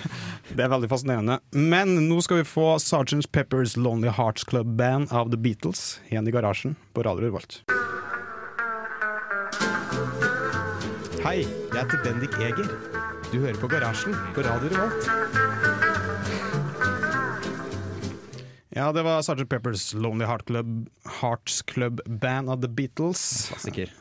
Det 0.56 0.64
er 0.66 0.72
veldig 0.72 0.90
fascinerende. 0.92 1.40
Men 1.54 1.94
nå 2.10 2.22
skal 2.24 2.42
vi 2.42 2.48
få 2.48 2.78
Sgt. 2.80 3.28
Peppers 3.32 3.76
Lonely 3.78 4.10
Hearts 4.10 4.44
Club 4.44 4.76
Band 4.78 5.12
av 5.12 5.30
The 5.32 5.38
Beatles 5.38 6.00
igjen 6.10 6.28
i 6.28 6.32
garasjen 6.32 6.76
på 6.96 7.04
Radio 7.06 7.28
Revolt. 7.28 7.62
Hei, 11.22 11.44
jeg 11.46 11.78
heter 11.78 12.02
Bendik 12.04 12.34
Eger. 12.42 12.72
Du 13.32 13.38
hører 13.40 13.60
på 13.62 13.70
Garasjen 13.72 14.16
på 14.36 14.44
Radio 14.44 14.72
Revolt. 14.74 15.71
Ja, 18.76 18.92
det 18.96 19.04
var 19.04 19.22
Sgt. 19.26 19.50
Peppers 19.52 19.94
Lonely 19.94 20.26
Heart 20.26 20.46
Club, 20.48 20.90
Hearts 21.22 21.62
Club 21.68 22.00
Band 22.06 22.50
av 22.50 22.62
The 22.64 22.70
Beatles. 22.72 23.50
Klassiker. 23.52 23.92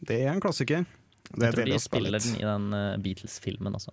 Det 0.00 0.20
er 0.22 0.30
en 0.32 0.42
klassiker. 0.42 0.84
Det 1.30 1.48
Jeg 1.48 1.56
tror 1.56 1.70
de 1.70 1.80
spiller 1.82 2.14
litt. 2.14 2.26
den 2.26 2.38
i 2.40 2.46
den 2.46 2.72
eh, 2.74 2.96
Beatles-filmen 3.02 3.74
også. 3.78 3.92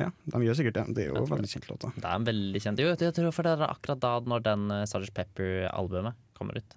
Ja, 0.00 0.08
de 0.32 0.40
gjør 0.42 0.56
sikkert 0.58 0.78
det. 0.78 0.84
Det 0.96 1.04
er 1.04 1.12
jo 1.12 1.20
en 1.22 1.30
veldig 1.30 1.50
kjent 1.52 1.68
låt. 1.70 1.84
Det 1.94 2.08
er 2.08 2.16
en 2.16 2.26
veldig 2.26 2.62
kjent 2.64 2.80
Jo, 2.82 2.88
jeg 2.98 3.14
tror 3.14 3.34
for 3.36 3.46
det 3.46 3.52
er 3.54 3.68
akkurat 3.68 4.00
da 4.02 4.14
når 4.26 4.42
den 4.48 4.64
uh, 4.72 4.80
Sgt. 4.90 5.12
Pepper-albumet 5.14 6.18
kommer 6.34 6.58
ut. 6.58 6.76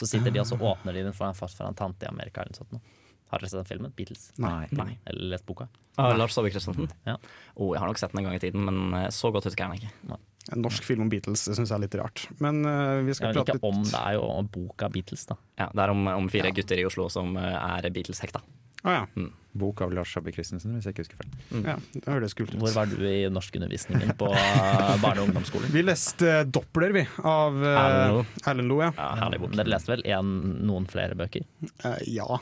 Så 0.00 0.08
sitter 0.10 0.34
de 0.34 0.42
og 0.42 0.48
så 0.48 0.58
åpner 0.58 0.96
de 0.96 1.06
den 1.06 1.14
for 1.16 1.28
en, 1.28 1.36
for 1.36 1.48
en 1.64 1.76
tante 1.78 2.04
i 2.04 2.10
Amerika 2.10 2.42
eller 2.42 2.56
noe 2.56 2.64
sånt. 2.64 2.94
Har 3.30 3.42
dere 3.42 3.50
sett 3.52 3.62
den 3.62 3.68
filmen? 3.70 3.94
Beatles? 3.96 4.28
Nei. 4.42 4.66
Nei. 4.76 4.96
Eller 5.08 5.36
lest 5.36 5.46
boka? 5.48 5.68
ah, 5.96 6.12
Lars 6.16 6.34
Saabye 6.36 6.52
Christensen. 6.52 6.90
Ja. 7.08 7.16
Oh, 7.54 7.72
jeg 7.72 7.80
har 7.80 7.88
nok 7.88 8.00
sett 8.00 8.12
den 8.12 8.20
en 8.20 8.28
gang 8.28 8.36
i 8.36 8.42
tiden, 8.42 8.66
men 8.66 8.92
eh, 8.98 9.08
så 9.14 9.30
godt 9.34 9.48
husker 9.48 9.64
jeg 9.64 9.80
den 9.80 9.86
ikke. 9.88 10.18
En 10.54 10.60
norsk 10.62 10.84
film 10.86 11.00
om 11.02 11.08
Beatles 11.10 11.42
det 11.48 11.56
syns 11.58 11.72
jeg 11.72 11.74
er 11.76 11.82
litt 11.82 11.94
rart. 11.98 12.26
Men 12.38 12.60
uh, 12.62 13.00
vi 13.06 13.14
skal 13.18 13.32
vet 13.34 13.40
prate 13.40 13.56
ikke 13.58 13.66
om 13.72 13.80
litt 13.82 13.90
det 13.94 14.02
er 14.04 14.14
jo 14.18 14.28
boka 14.54 14.88
Beatles, 14.94 15.24
da. 15.26 15.34
Ja, 15.58 15.66
Det 15.74 15.82
er 15.82 15.90
om, 15.96 16.06
om 16.12 16.28
fire 16.30 16.52
Ja. 16.52 16.54
gutter 16.60 16.78
i 16.78 16.84
Oslo 16.86 17.08
som 17.10 17.34
eh, 17.40 17.56
er 17.56 17.90
Beatles-hekta. 17.90 18.42
Ah, 18.86 19.00
ja. 19.00 19.24
Bok 19.56 19.80
av 19.82 19.90
Lars 19.96 20.12
Abbe 20.20 20.30
Christensen, 20.36 20.76
hvis 20.76 20.84
jeg 20.86 20.94
ikke 20.94 21.02
husker 21.02 21.18
feil. 21.18 21.64
ja. 21.66 21.74
Det 21.96 22.04
høres 22.06 22.36
kult 22.38 22.52
ut. 22.54 22.60
Hvor 22.60 22.70
var 22.76 22.86
du 22.86 23.00
i 23.08 23.24
norskundervisningen 23.32 24.12
på 24.20 24.28
eh, 24.30 24.92
barne- 25.02 25.24
og 25.24 25.30
ungdomsskolen? 25.32 25.72
Vi 25.74 25.82
leste 25.82 26.44
Doppler, 26.54 26.92
vi, 26.94 27.02
av 27.26 27.56
uh, 27.58 28.20
Erlend 28.46 28.70
Loe. 28.70 28.84
Ja. 28.86 28.92
Ja, 28.94 29.08
herlig 29.24 29.40
bok. 29.42 29.56
Dere 29.58 29.72
leste 29.72 29.90
vel 29.96 30.04
en, 30.14 30.30
noen 30.68 30.86
flere 30.92 31.16
bøker? 31.18 31.42
Uh, 31.82 31.96
ja. 32.06 32.38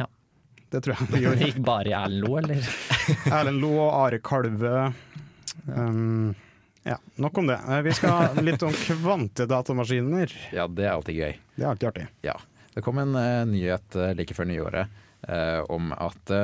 Ja. 0.00 0.08
Det 0.74 0.80
tror 0.82 0.96
jeg 0.96 1.06
vi 1.06 1.14
Det 1.14 1.22
gjorde. 1.28 1.46
gikk 1.52 1.60
bare 1.68 1.92
i 1.92 1.94
Erlend 2.00 2.24
Loe, 2.26 2.42
eller? 2.42 2.72
Erlend 3.30 3.62
Loe 3.62 3.84
og 3.86 3.92
Are 4.00 4.18
Kalve. 4.26 4.74
Um, 5.70 6.34
ja, 6.86 6.98
nok 7.14 7.38
om 7.38 7.48
det. 7.50 7.58
Eh, 7.68 7.82
vi 7.82 7.92
skal 7.98 8.12
ha 8.14 8.42
litt 8.46 8.62
om 8.62 8.74
kvantedatamaskiner. 8.74 10.34
Ja, 10.54 10.68
det 10.70 10.86
er 10.86 10.94
alltid 10.94 11.18
gøy. 11.18 11.36
Det 11.56 11.64
er 11.64 11.70
alltid 11.72 11.88
artig. 11.90 12.06
Ja. 12.26 12.36
Det 12.76 12.82
kom 12.84 13.00
en 13.00 13.16
uh, 13.16 13.42
nyhet 13.48 13.96
uh, 13.96 14.12
like 14.14 14.36
før 14.36 14.46
nyåret 14.50 14.98
uh, 15.26 15.62
om 15.72 15.94
at 15.96 16.34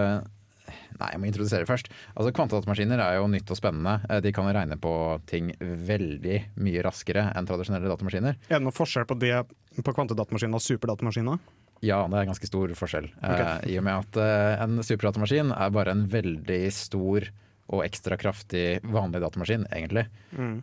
Nei, 0.92 1.08
jeg 1.10 1.18
må 1.18 1.26
introdusere 1.26 1.66
først. 1.66 1.88
Altså 2.14 2.30
Kvantedatamaskiner 2.36 3.00
er 3.02 3.16
jo 3.18 3.24
nytt 3.28 3.48
og 3.50 3.58
spennende. 3.58 4.20
De 4.22 4.30
kan 4.32 4.46
regne 4.54 4.76
på 4.80 4.92
ting 5.28 5.50
veldig 5.58 6.36
mye 6.62 6.84
raskere 6.86 7.24
enn 7.34 7.48
tradisjonelle 7.48 7.90
datamaskiner. 7.90 8.38
Er 8.46 8.60
det 8.60 8.62
noen 8.62 8.76
forskjell 8.76 9.08
på 9.10 9.16
det 9.20 9.34
på 9.82 9.94
kvantedatamaskiner 9.96 10.60
og 10.60 10.64
superdatamaskiner? 10.64 11.42
Ja, 11.82 11.98
det 12.06 12.20
er 12.20 12.28
ganske 12.30 12.48
stor 12.48 12.72
forskjell. 12.78 13.10
Eh, 13.18 13.42
I 13.74 13.78
og 13.80 13.86
med 13.88 14.04
at 14.04 14.20
en 14.62 14.84
superdatamaskin 14.86 15.50
er 15.56 15.74
bare 15.74 15.96
en 15.96 16.06
veldig 16.12 16.62
stor 16.76 17.26
og 17.72 17.84
ekstra 17.86 18.16
kraftig 18.20 18.80
vanlig 18.82 19.20
datamaskin, 19.22 19.66
egentlig. 19.72 20.06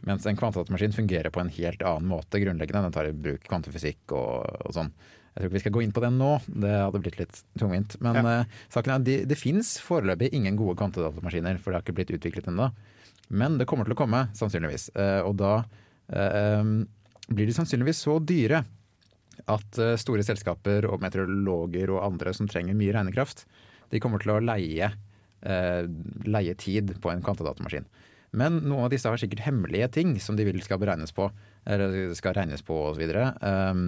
Mens 0.05 0.25
en 0.27 0.37
kvantedatamaskin 0.37 0.93
fungerer 0.93 1.31
på 1.33 1.41
en 1.41 1.49
helt 1.55 1.81
annen 1.81 2.09
måte 2.11 2.41
grunnleggende. 2.43 2.83
Den 2.89 2.95
tar 2.95 3.07
i 3.09 3.15
bruk 3.15 3.45
kvantefysikk 3.47 4.13
og, 4.13 4.45
og 4.67 4.75
sånn. 4.75 4.91
Jeg 5.29 5.39
tror 5.39 5.47
ikke 5.47 5.55
vi 5.55 5.61
skal 5.63 5.73
gå 5.77 5.81
inn 5.85 5.93
på 5.95 6.01
den 6.03 6.17
nå, 6.19 6.29
det 6.59 6.71
hadde 6.73 6.99
blitt 7.01 7.19
litt 7.21 7.41
tungvint. 7.57 7.95
Men 8.03 8.19
Ja. 8.19 8.33
uh, 8.41 8.57
saken 8.73 8.95
er, 8.97 9.03
det, 9.07 9.17
det 9.29 9.37
fins 9.39 9.77
foreløpig 9.79 10.31
ingen 10.35 10.57
gode 10.59 10.75
kvantedatamaskiner, 10.81 11.61
for 11.61 11.71
det 11.71 11.79
har 11.79 11.85
ikke 11.85 11.95
blitt 12.01 12.13
utviklet 12.17 12.49
ennå. 12.51 12.67
Men 13.29 13.57
det 13.61 13.67
kommer 13.69 13.85
til 13.87 13.95
å 13.95 13.99
komme, 14.01 14.25
sannsynligvis. 14.35 14.89
Uh, 14.97 15.21
og 15.29 15.37
da 15.39 15.53
uh, 15.63 16.59
um, 16.59 16.73
blir 17.29 17.47
de 17.47 17.55
sannsynligvis 17.55 18.03
så 18.03 18.17
dyre 18.19 18.65
at 19.49 19.77
store 20.01 20.21
selskaper 20.25 20.83
og 20.89 20.99
meteorologer 20.99 21.93
og 21.93 22.03
andre 22.03 22.33
som 22.35 22.49
trenger 22.49 22.75
mye 22.75 22.91
regnekraft, 22.91 23.45
de 23.89 24.01
kommer 24.03 24.19
til 24.19 24.33
å 24.33 24.41
leie, 24.43 24.89
eh, 25.41 25.85
leie 26.27 26.55
tid 26.59 26.95
på 27.01 27.11
en 27.11 27.23
kvantedatamaskin. 27.25 27.87
Men 28.31 28.59
noen 28.61 28.85
av 28.85 28.91
disse 28.93 29.09
har 29.09 29.17
sikkert 29.17 29.47
hemmelige 29.47 29.89
ting 29.95 30.13
som 30.21 30.37
de 30.37 30.45
vil 30.45 30.61
skal 30.61 30.79
beregnes 30.81 31.13
på, 31.15 31.29
eller 31.69 32.13
skal 32.17 32.35
regnes 32.37 32.61
på 32.65 32.77
osv. 32.91 33.09
Um, 33.41 33.87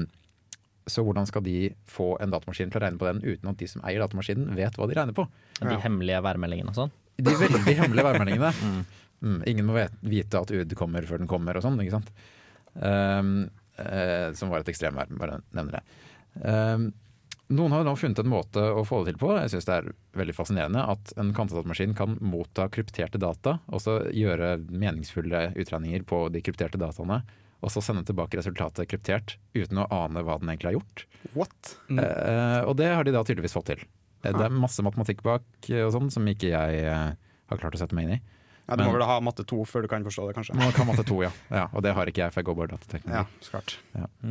så 0.89 1.03
hvordan 1.05 1.27
skal 1.29 1.45
de 1.45 1.69
få 1.89 2.15
en 2.23 2.33
datamaskin 2.33 2.71
til 2.73 2.81
å 2.81 2.83
regne 2.83 3.01
på 3.01 3.05
den 3.05 3.21
uten 3.21 3.51
at 3.51 3.59
de 3.59 3.69
som 3.69 3.83
eier 3.85 4.01
datamaskinen, 4.01 4.55
vet 4.57 4.79
hva 4.79 4.87
de 4.89 4.97
regner 4.97 5.17
på? 5.17 5.27
De 5.61 5.77
hemmelige 5.83 6.23
værmeldingene 6.25 6.73
og 6.73 6.79
sånn? 6.79 6.95
De 7.21 7.35
veldig 7.37 7.77
hemmelige 7.83 8.09
værmeldingene. 8.09 8.55
Mm, 9.21 9.43
ingen 9.45 9.67
må 9.67 9.75
vite 10.01 10.39
at 10.39 10.49
UD 10.49 10.71
kommer 10.73 11.05
før 11.05 11.19
den 11.21 11.27
kommer 11.29 11.53
og 11.53 11.61
sånn, 11.61 11.75
ikke 11.83 11.93
sant. 11.93 12.07
Um, 12.73 13.35
uh, 13.77 14.33
som 14.33 14.49
var 14.49 14.63
et 14.63 14.71
ekstremvær, 14.73 15.11
bare 15.13 15.35
nevner 15.53 15.75
det. 15.77 15.81
Um, 16.41 16.87
noen 17.51 17.73
har 17.75 17.83
nå 17.87 17.93
funnet 17.99 18.21
en 18.23 18.31
måte 18.31 18.61
å 18.63 18.81
få 18.87 19.01
det 19.03 19.13
til 19.13 19.21
på, 19.21 19.29
jeg 19.37 19.51
syns 19.53 19.67
det 19.67 19.75
er 19.77 19.91
veldig 20.17 20.35
fascinerende, 20.37 20.81
at 20.93 21.13
en 21.21 21.33
kvantedatamaskin 21.35 21.93
kan 21.97 22.17
motta 22.23 22.67
krypterte 22.71 23.19
data, 23.21 23.57
og 23.67 23.83
så 23.83 23.99
gjøre 24.15 24.55
meningsfulle 24.71 25.49
utregninger 25.59 26.03
på 26.07 26.25
de 26.33 26.41
krypterte 26.45 26.79
dataene, 26.81 27.21
og 27.61 27.69
så 27.69 27.83
sende 27.85 28.01
tilbake 28.07 28.39
resultatet 28.39 28.89
kryptert 28.89 29.35
uten 29.53 29.83
å 29.83 29.87
ane 29.93 30.23
hva 30.25 30.39
den 30.41 30.49
egentlig 30.49 30.71
har 30.71 30.79
gjort. 30.79 31.03
What? 31.37 31.75
Eh, 31.93 32.61
og 32.65 32.73
det 32.79 32.89
har 32.89 33.05
de 33.05 33.13
da 33.13 33.21
tydeligvis 33.27 33.53
fått 33.53 33.69
til. 33.73 33.83
Eh, 34.23 34.33
Det 34.33 34.47
er 34.47 34.53
masse 34.53 34.81
matematikk 34.85 35.21
bak 35.25 35.43
eh, 35.69 35.83
og 35.85 35.91
sånn 35.93 36.09
som 36.13 36.25
ikke 36.29 36.49
jeg 36.53 36.83
eh, 36.89 37.11
har 37.51 37.61
klart 37.61 37.77
å 37.77 37.81
sette 37.81 37.93
meg 37.97 38.07
inn 38.07 38.15
i. 38.17 38.21
Ja, 38.65 38.77
du 38.79 38.85
må 38.85 38.93
vel 38.95 39.03
ha 39.03 39.17
matte 39.19 39.43
2 39.43 39.65
før 39.67 39.83
du 39.83 39.89
kan 39.91 40.05
forstå 40.05 40.29
det, 40.29 40.35
kanskje. 40.37 40.55
Man 40.55 40.71
kan 40.71 40.87
matte 40.87 41.03
2, 41.03 41.17
ja. 41.25 41.31
ja. 41.51 41.65
Og 41.75 41.83
det 41.83 41.91
har 41.97 42.07
ikke 42.07 42.21
jeg, 42.23 42.31
for 42.31 42.39
jeg 42.39 42.47
går 42.47 42.57
bare 42.61 42.71
datateknologi. 42.77 43.17
Ja, 43.17 43.49
klart. 43.49 43.73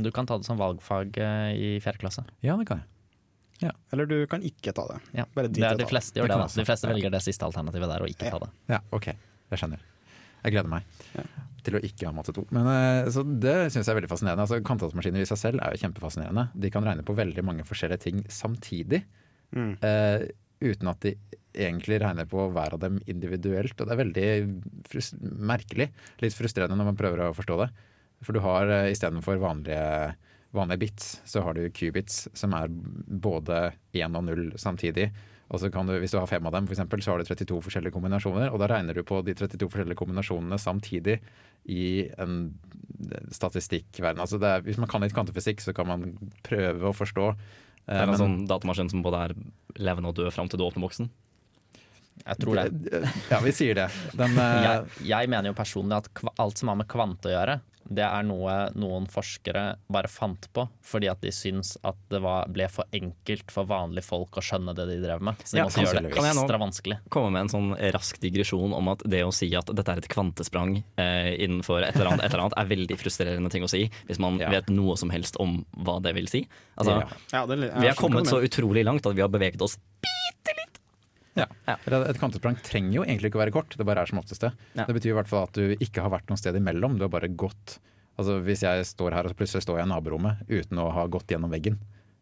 Du 0.06 0.08
kan 0.16 0.28
ta 0.30 0.38
det 0.40 0.48
som 0.48 0.56
valgfag 0.60 1.18
i 1.60 1.74
fjerde 1.84 2.00
klasse. 2.00 2.24
Ja, 2.46 2.54
det 2.56 2.64
kan 2.70 2.80
jeg. 2.80 2.88
Eller 3.92 4.06
du 4.06 4.26
kan 4.30 4.40
ikke 4.46 4.72
ta 4.76 4.86
det. 4.88 4.98
Ja. 5.20 5.24
Bare 5.34 5.48
Det 5.48 5.54
dit 5.60 5.64
er 5.64 5.76
de 5.76 5.86
fleste 5.90 6.14
Det 6.14 6.22
gjør 6.22 6.28
det. 6.32 6.38
det. 6.54 6.62
De 6.62 6.64
fleste 6.68 6.88
velger 6.88 7.10
det 7.12 7.22
siste 7.22 7.44
alternativet 7.44 7.88
der, 7.92 8.02
og 8.02 8.08
ikke 8.08 8.24
Ja. 8.26 8.30
ta 8.30 8.38
det. 8.46 8.50
Ja, 8.68 8.80
ok. 8.92 9.06
Jeg 9.50 9.58
skjønner. 9.58 9.80
Jeg 10.44 10.52
gleder 10.54 10.68
meg 10.68 10.82
Ja. 11.14 11.22
til 11.62 11.74
å 11.74 11.80
ikke 11.84 12.06
ha 12.06 12.12
matte 12.12 12.32
2. 12.32 12.46
Men, 12.50 12.66
eh, 12.66 13.10
så 13.10 13.20
det 13.40 13.72
syns 13.72 13.84
jeg 13.86 13.94
er 13.96 14.00
veldig 14.00 14.08
fascinerende. 14.08 14.40
Altså, 14.46 14.62
Kantatmaskiner 14.64 15.20
i 15.20 15.28
seg 15.28 15.36
selv 15.38 15.60
er 15.60 15.74
jo 15.76 15.82
kjempefascinerende. 15.88 16.48
De 16.58 16.70
kan 16.70 16.82
regne 16.82 17.02
på 17.04 17.14
veldig 17.14 17.44
mange 17.44 17.64
forskjellige 17.64 18.00
ting 18.00 18.22
samtidig. 18.28 19.04
Mm. 19.54 19.76
Uh, 19.82 20.26
uten 20.62 20.88
at 20.88 21.00
de 21.00 21.16
egentlig 21.54 22.00
regner 22.00 22.24
på 22.26 22.50
hver 22.52 22.72
av 22.72 22.80
dem 22.80 23.00
individuelt. 23.06 23.78
Og 23.80 23.86
det 23.88 23.92
er 23.92 24.04
veldig 24.04 24.62
frus 24.88 25.12
merkelig. 25.20 25.90
Litt 26.22 26.32
frustrerende 26.32 26.76
når 26.78 26.84
man 26.84 26.96
prøver 26.96 27.18
å 27.28 27.34
forstå 27.34 27.66
det. 27.66 27.70
For 28.22 28.32
du 28.32 28.40
har 28.40 28.64
uh, 28.68 28.88
istedenfor 28.90 29.38
vanlige, 29.40 30.14
vanlige 30.56 30.82
bits, 30.84 31.10
så 31.24 31.42
har 31.46 31.54
du 31.54 31.68
qubits, 31.70 32.24
som 32.34 32.54
er 32.58 32.70
både 32.70 33.70
1 33.94 34.16
og 34.18 34.24
0 34.26 34.48
samtidig. 34.58 35.10
Og 35.50 35.58
så 35.58 35.70
kan 35.70 35.86
du, 35.86 35.96
Hvis 35.98 36.12
du 36.14 36.18
har 36.18 36.28
fem 36.30 36.46
av 36.46 36.54
dem, 36.54 36.66
for 36.66 36.76
eksempel, 36.76 37.02
så 37.02 37.12
har 37.12 37.18
du 37.18 37.26
32 37.26 37.58
forskjellige 37.66 37.94
kombinasjoner. 37.94 38.52
Og 38.52 38.60
da 38.62 38.68
regner 38.70 38.94
du 38.94 39.02
på 39.02 39.18
de 39.26 39.34
32 39.34 39.66
forskjellige 39.66 39.98
kombinasjonene 39.98 40.58
samtidig 40.62 41.18
i 41.66 42.06
en 42.22 42.54
statistikkverden. 43.34 44.22
Altså 44.22 44.38
det 44.38 44.46
er, 44.46 44.62
hvis 44.66 44.78
man 44.78 44.90
kan 44.90 45.02
litt 45.02 45.14
kvantefysikk, 45.16 45.62
så 45.64 45.74
kan 45.74 45.90
man 45.90 46.14
prøve 46.46 46.90
å 46.90 46.94
forstå. 46.94 47.32
Det 47.90 47.98
er 47.98 48.12
en 48.12 48.20
sånn 48.20 48.38
datamaskin 48.46 48.92
som 48.92 49.02
både 49.02 49.24
er 49.26 49.34
levende 49.82 50.12
og 50.12 50.20
død 50.20 50.30
fram 50.34 50.50
til 50.50 50.60
du 50.60 50.66
åpner 50.68 50.86
boksen. 50.86 51.10
Jeg 52.20 52.36
tror 52.42 52.60
det. 52.60 53.02
Ja, 53.32 53.40
vi 53.42 53.52
sier 53.56 53.74
det. 53.78 53.88
Den, 54.14 54.36
eh, 54.38 54.62
Jeg, 54.66 54.86
jeg 55.08 55.30
mener 55.32 55.50
jo 55.50 55.56
personlig 55.58 55.98
at 55.98 56.24
alt 56.38 56.60
som 56.60 56.70
har 56.70 56.78
med 56.78 56.88
kvante 56.90 57.30
å 57.30 57.34
gjøre, 57.34 57.58
det 57.92 58.04
er 58.06 58.22
noe 58.22 58.70
noen 58.78 59.06
forskere 59.10 59.76
bare 59.90 60.06
fant 60.08 60.46
på 60.54 60.68
fordi 60.86 61.08
at 61.10 61.20
de 61.20 61.32
syns 61.34 61.76
at 61.84 61.96
det 62.08 62.20
var, 62.22 62.46
ble 62.48 62.68
for 62.70 62.84
enkelt 62.94 63.50
for 63.50 63.66
vanlige 63.66 64.04
folk 64.06 64.38
å 64.38 64.42
skjønne 64.44 64.74
det 64.78 64.86
de 64.86 64.96
drev 65.02 65.20
med. 65.26 65.34
Så 65.44 65.56
de 65.56 65.58
Ja, 65.58 65.64
måtte 65.66 65.82
gjøre 65.84 66.02
det 66.06 66.12
ekstra 66.14 66.58
vanskelig. 66.58 66.96
kan 66.96 67.04
jeg 67.04 67.04
nå- 67.04 67.10
Komme 67.10 67.30
med 67.32 67.40
en 67.42 67.48
sånn 67.48 67.92
rask 67.92 68.20
digresjon 68.20 68.72
om 68.74 68.88
at 68.88 69.02
det 69.06 69.22
å 69.26 69.32
si 69.34 69.54
at 69.56 69.66
dette 69.66 69.88
er 69.88 69.98
et 69.98 70.08
kvantesprang 70.08 70.82
eh, 70.96 71.34
innenfor 71.42 71.82
et 71.82 71.94
eller, 71.96 72.12
annet, 72.12 72.24
et 72.24 72.32
eller 72.32 72.44
annet, 72.46 72.58
er 72.58 72.66
veldig 72.76 72.96
frustrerende 72.98 73.50
ting 73.50 73.62
å 73.64 73.68
si 73.68 73.90
hvis 74.06 74.18
man 74.18 74.38
Ja. 74.38 74.50
vet 74.50 74.68
noe 74.70 74.96
som 74.96 75.10
helst 75.10 75.36
om 75.40 75.64
hva 75.76 76.00
det 76.02 76.14
vil 76.14 76.26
si. 76.28 76.46
Altså, 76.78 77.00
Ja. 77.00 77.08
Ja, 77.32 77.46
det, 77.46 77.58
jeg 77.58 77.80
Vi 77.80 77.86
har 77.88 77.94
kommet 77.96 78.26
så 78.26 78.40
utrolig 78.42 78.84
langt 78.84 79.04
at 79.06 79.14
vi 79.14 79.20
har 79.22 79.28
beveget 79.28 79.60
oss 79.62 79.76
Ja. 81.38 81.46
Et 81.68 82.18
kvantesprang 82.18 82.58
trenger 82.66 82.98
jo 82.98 83.04
egentlig 83.06 83.30
ikke 83.30 83.38
å 83.38 83.44
være 83.44 83.54
kort, 83.54 83.76
det 83.78 83.86
bare 83.86 84.02
er 84.02 84.10
som 84.10 84.18
oftest 84.20 84.42
det. 84.42 84.50
Ja. 84.74 84.86
Det 84.88 84.96
betyr 84.96 85.12
i 85.12 85.18
hvert 85.20 85.30
fall 85.30 85.46
at 85.46 85.56
du 85.56 85.76
ikke 85.78 86.02
har 86.04 86.12
vært 86.12 86.30
noe 86.32 86.40
sted 86.40 86.58
imellom, 86.58 86.98
du 86.98 87.06
har 87.06 87.12
bare 87.12 87.30
gått 87.30 87.78
Altså 88.20 88.34
Hvis 88.44 88.60
jeg 88.66 88.84
står 88.84 89.14
her 89.16 89.24
og 89.30 89.36
plutselig 89.38 89.62
står 89.64 89.78
jeg 89.78 89.86
i 89.86 89.90
naborommet 89.94 90.42
uten 90.50 90.80
å 90.82 90.90
ha 90.92 91.06
gått 91.08 91.30
gjennom 91.32 91.48
veggen. 91.54 91.78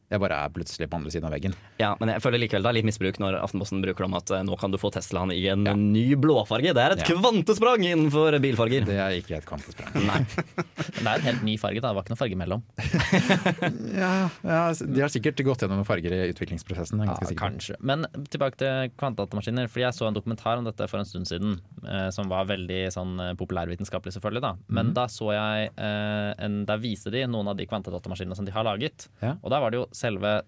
Jeg 0.09 0.21
bare 0.23 0.37
er 0.41 0.53
plutselig 0.55 0.87
på 0.89 0.97
andre 0.97 1.11
siden 1.13 1.27
av 1.29 1.35
veggen. 1.35 1.53
Ja, 1.77 1.91
men 2.01 2.09
jeg 2.09 2.23
føler 2.25 2.41
likevel 2.41 2.65
det 2.65 2.71
er 2.71 2.77
litt 2.79 2.87
misbruk 2.89 3.19
når 3.21 3.37
Aftenposten 3.43 3.83
bruker 3.85 4.05
det 4.05 4.09
om 4.09 4.17
at 4.17 4.31
eh, 4.33 4.45
nå 4.49 4.57
kan 4.61 4.73
du 4.73 4.79
få 4.81 4.89
Teslaen 4.95 5.33
i 5.35 5.43
en 5.53 5.67
ny 5.93 6.07
blåfarge. 6.17 6.73
Det 6.77 6.81
er 6.85 6.95
et 6.97 7.03
Ja. 7.05 7.09
kvantesprang 7.19 7.85
innenfor 7.85 8.39
bilfarger. 8.41 8.87
Det 8.89 8.97
er 8.97 9.19
ikke 9.19 9.37
et 9.37 9.47
kvantesprang. 9.49 9.93
Nei. 10.09 10.23
Men 10.97 11.03
det 11.05 11.13
er 11.13 11.19
en 11.21 11.27
helt 11.29 11.45
ny 11.45 11.59
farge, 11.61 11.83
da. 11.85 11.93
Det 11.93 11.99
var 11.99 12.07
ikke 12.07 12.15
noe 12.15 12.23
farge 12.23 12.39
imellom. 12.39 12.65
Ja, 13.99 14.29
ja, 14.45 14.61
De 14.79 15.01
har 15.03 15.11
sikkert 15.13 15.41
gått 15.47 15.63
gjennom 15.63 15.81
noen 15.81 15.89
farger 15.89 16.13
i 16.15 16.21
utviklingsprosessen. 16.33 17.01
Jeg 17.03 17.09
Ja, 17.11 17.17
sikker 17.29 17.41
kanskje. 17.41 17.77
Men 17.85 18.07
tilbake 18.33 18.59
til 18.61 18.91
kvantdatamaskiner. 19.01 19.69
Fordi 19.69 19.85
jeg 19.87 19.97
så 19.97 20.09
en 20.09 20.17
dokumentar 20.17 20.61
om 20.61 20.67
dette 20.69 20.89
for 20.91 21.01
en 21.03 21.09
stund 21.09 21.29
siden, 21.29 21.59
eh, 21.85 22.09
som 22.15 22.31
var 22.31 22.49
veldig 22.49 22.81
sånn 22.95 23.15
eh, 23.23 23.35
populærvitenskapelig, 23.39 24.15
selvfølgelig. 24.17 24.45
da. 24.45 24.53
Men 24.69 24.91
mm. 24.91 24.95
da 24.99 25.07
så 25.13 25.31
jeg 25.35 25.71
eh, 25.77 26.33
en, 26.45 26.59
Der 26.69 26.81
viser 26.83 27.15
de 27.15 27.25
noen 27.31 27.49
av 27.53 27.57
de 27.59 27.67
kvantdatamaskinene 27.69 28.37
som 28.39 28.47
de 28.49 28.55
har 28.55 28.67
laget. 28.67 29.09
Ja. 29.23 29.37
Og 29.43 29.53
der 29.53 29.61
var 29.65 29.75
det 29.75 29.83
jo 29.83 29.87
selve 29.99 30.39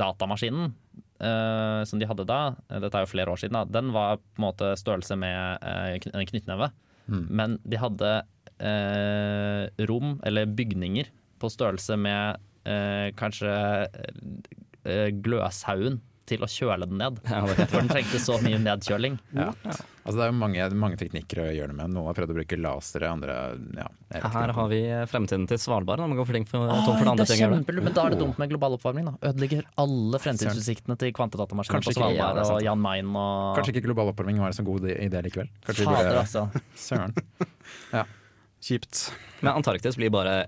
datamaskinen 0.00 0.74
uh, 1.22 1.82
som 1.88 2.00
de 2.00 2.08
hadde 2.08 2.26
da. 2.28 2.40
eh, 2.68 2.80
Dette 2.82 2.98
er 2.98 3.06
jo 3.06 3.12
flere 3.12 3.32
år 3.32 3.40
siden. 3.40 3.56
da. 3.56 3.64
Den 3.64 3.92
var 3.96 4.20
på 4.20 4.40
en 4.40 4.46
måte 4.48 4.74
størrelse 4.78 5.16
med 5.20 5.64
uh, 5.64 5.96
en 5.96 6.30
knyttneve. 6.32 6.70
Mm. 7.10 7.24
Men 7.28 7.58
de 7.64 7.80
hadde 7.80 8.12
uh, 8.60 9.86
rom, 9.90 10.18
eller 10.26 10.46
bygninger, 10.46 11.10
på 11.40 11.48
størrelse 11.48 11.96
med 11.96 12.46
kanskje 13.16 13.48
gløshaugen 15.24 15.94
til 16.30 16.44
å 16.46 16.48
kjøle 16.50 16.86
den 16.88 17.00
ned. 17.00 17.18
For 17.70 17.76
den 17.80 17.90
trengte 17.90 18.20
så 18.22 18.38
mye 18.44 18.60
nedkjøling. 18.62 19.18
Ja. 19.36 19.50
Altså, 20.00 20.16
det 20.16 20.24
er 20.24 20.30
jo 20.30 20.36
mange, 20.40 20.66
mange 20.80 20.98
teknikker 21.00 21.42
å 21.42 21.48
gjøre 21.52 21.72
det 21.72 21.76
med. 21.76 21.92
Noen 21.92 22.08
har 22.08 22.16
prøvd 22.16 22.32
å 22.32 22.36
bruke 22.38 22.58
lasere, 22.58 23.10
andre 23.12 23.34
ja, 23.76 23.88
ikke. 24.16 24.30
Her 24.34 24.52
har 24.56 24.70
vi 24.70 24.80
fremtiden 25.10 25.44
til 25.50 25.60
Svalbard. 25.60 26.02
Man 26.02 26.16
går 26.18 26.28
for 26.30 26.38
for, 26.50 26.64
Åh, 26.64 26.80
tom 26.86 26.96
for 26.96 27.04
det 27.04 27.12
andre 27.12 27.26
det 27.26 27.36
er 27.36 27.42
ting 27.42 27.84
men 27.90 27.96
da 27.96 28.06
er 28.06 28.14
det 28.14 28.20
dumt 28.22 28.40
med 28.40 28.52
global 28.52 28.76
oppvarming. 28.78 29.10
da 29.10 29.30
Ødelegger 29.30 29.66
alle 29.82 30.22
fremtidsutsiktene 30.22 30.96
til 31.00 31.12
kvantedatamaskiner 31.16 31.76
Kanskje 31.78 31.94
på 31.94 31.98
ikke, 31.98 32.14
ja, 32.16 32.30
Svalbard 32.30 32.40
er 32.46 32.54
og 32.56 32.64
Jan 32.64 32.82
Mayen 32.82 33.12
og 33.20 33.58
Kanskje 33.58 33.74
ikke 33.76 33.84
global 33.90 34.14
oppvarming 34.14 34.40
var 34.42 34.54
en 34.54 34.58
så 34.58 34.64
god 34.66 34.88
idé 34.94 35.22
likevel. 35.26 35.52
Kanskje 35.68 35.86
Fader, 35.90 36.08
burde 36.08 36.24
altså. 36.24 36.46
Søren. 36.88 37.14
Kjipt. 38.60 39.04
Men 39.40 39.54
Antarktis 39.56 39.96
blir 40.00 40.12
bare 40.12 40.40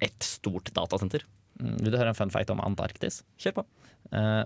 ett 0.00 0.22
stort 0.22 0.70
datasenter. 0.76 1.24
Mm, 1.58 1.76
Vil 1.82 1.92
du 1.94 1.98
høre 1.98 2.12
en 2.14 2.18
fun 2.18 2.30
fact 2.34 2.50
om 2.54 2.60
Antarktis? 2.64 3.22
Kjør 3.40 3.56
på. 3.60 3.64
Eh, 4.14 4.44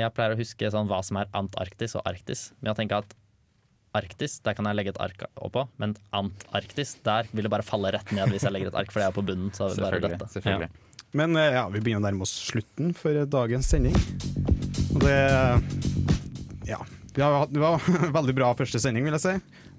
jeg 0.00 0.12
pleier 0.16 0.34
å 0.34 0.38
huske 0.40 0.70
sånn 0.72 0.88
hva 0.90 1.02
som 1.06 1.18
er 1.20 1.28
Antarktis 1.36 1.94
og 1.98 2.06
Arktis. 2.08 2.50
Men 2.60 2.72
jeg 2.72 2.80
tenker 2.82 3.04
at 3.04 3.16
Arktis, 3.98 4.36
der 4.46 4.54
kan 4.54 4.68
jeg 4.70 4.76
legge 4.78 4.92
et 4.94 5.00
ark 5.02 5.24
oppå. 5.42 5.64
Men 5.82 5.96
Antarktis, 6.14 6.96
der 7.06 7.26
vil 7.34 7.46
det 7.48 7.50
bare 7.50 7.66
falle 7.66 7.90
rett 7.96 8.12
ned 8.14 8.30
hvis 8.30 8.44
jeg 8.46 8.54
legger 8.54 8.70
et 8.70 8.78
ark, 8.78 8.92
for 8.94 9.02
det 9.02 9.08
er 9.10 9.16
på 9.16 9.24
bunnen. 9.26 9.50
Så 9.56 9.66
det 9.72 9.82
bare 9.82 9.98
Selvfølgelig. 9.98 10.18
dette. 10.18 10.30
selvfølgelig. 10.36 10.70
Men 11.18 11.36
eh, 11.42 11.56
ja, 11.58 11.64
vi 11.74 11.80
begynner 11.82 12.04
å 12.04 12.06
nærme 12.06 12.22
oss 12.28 12.34
slutten 12.52 12.92
for 12.94 13.18
dagens 13.26 13.66
sending. 13.72 13.96
Og 14.94 15.02
det 15.02 15.18
Ja. 16.70 16.78
Vi 17.10 17.22
har 17.26 17.46
det 17.50 17.58
var 17.58 17.82
en 17.82 18.12
veldig 18.20 18.34
bra 18.38 18.52
første 18.54 18.78
sending, 18.78 19.02
vil 19.08 19.16
jeg 19.18 19.24
si. 19.24 19.32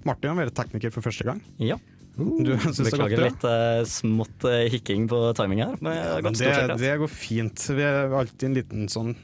Martin 0.04 0.28
har 0.34 0.36
vært 0.44 0.56
tekniker 0.58 0.92
for 0.92 1.00
første 1.08 1.24
gang. 1.24 1.40
Ja. 1.62 1.78
Du 2.16 2.52
syns 2.60 2.82
det 2.82 2.98
har 3.00 3.08
bra? 3.08 3.26
litt 3.26 3.44
uh, 3.48 3.84
smått 3.88 4.44
uh, 4.44 4.64
hikking 4.72 5.06
på 5.08 5.20
timing 5.38 5.62
her. 5.64 5.78
Men 5.80 6.26
gått 6.26 6.42
det, 6.42 6.76
det 6.82 6.96
går 7.00 7.08
fint. 7.08 7.68
Vi 7.72 7.86
er 7.86 8.12
alltid 8.12 8.50
en 8.50 8.58
liten 8.58 8.90
sånn 8.92 9.14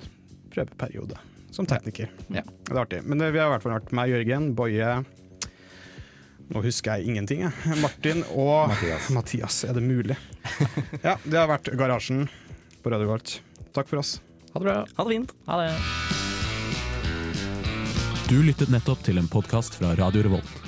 prøveperiode 0.54 1.18
som 1.52 1.68
tekniker. 1.68 2.10
Ja. 2.32 2.42
Det 2.64 2.72
er 2.72 2.80
artig. 2.80 3.02
Men 3.04 3.20
det, 3.20 3.32
vi 3.34 3.40
har 3.42 3.50
i 3.50 3.54
hvert 3.56 3.64
fall 3.64 3.76
vært 3.76 3.94
meg, 3.96 4.12
Jørgen, 4.12 4.52
Boje 4.58 4.98
Nå 6.48 6.62
husker 6.64 6.96
jeg 6.96 7.10
ingenting, 7.12 7.42
jeg. 7.44 7.74
Martin 7.82 8.22
og 8.32 8.70
Mathias. 8.70 9.10
Mathias. 9.18 9.58
Er 9.68 9.76
det 9.76 9.82
mulig? 9.84 10.16
Ja, 11.02 11.18
det 11.24 11.36
har 11.36 11.50
vært 11.50 11.68
Garasjen 11.76 12.24
på 12.80 12.94
Radio 12.94 13.10
Volt. 13.10 13.34
Takk 13.76 13.90
for 13.90 14.00
oss. 14.00 14.14
Ha 14.54 14.62
det 14.62 14.70
bra. 14.70 14.78
Ha 14.96 15.04
det 15.04 15.12
fint. 15.12 15.36
Ha 15.50 15.60
det. 15.60 15.68
Du 18.32 18.40
lyttet 18.44 18.72
nettopp 18.72 19.04
til 19.04 19.20
en 19.20 19.28
podkast 19.28 19.76
fra 19.76 19.92
Radio 20.00 20.24
Revolt. 20.24 20.67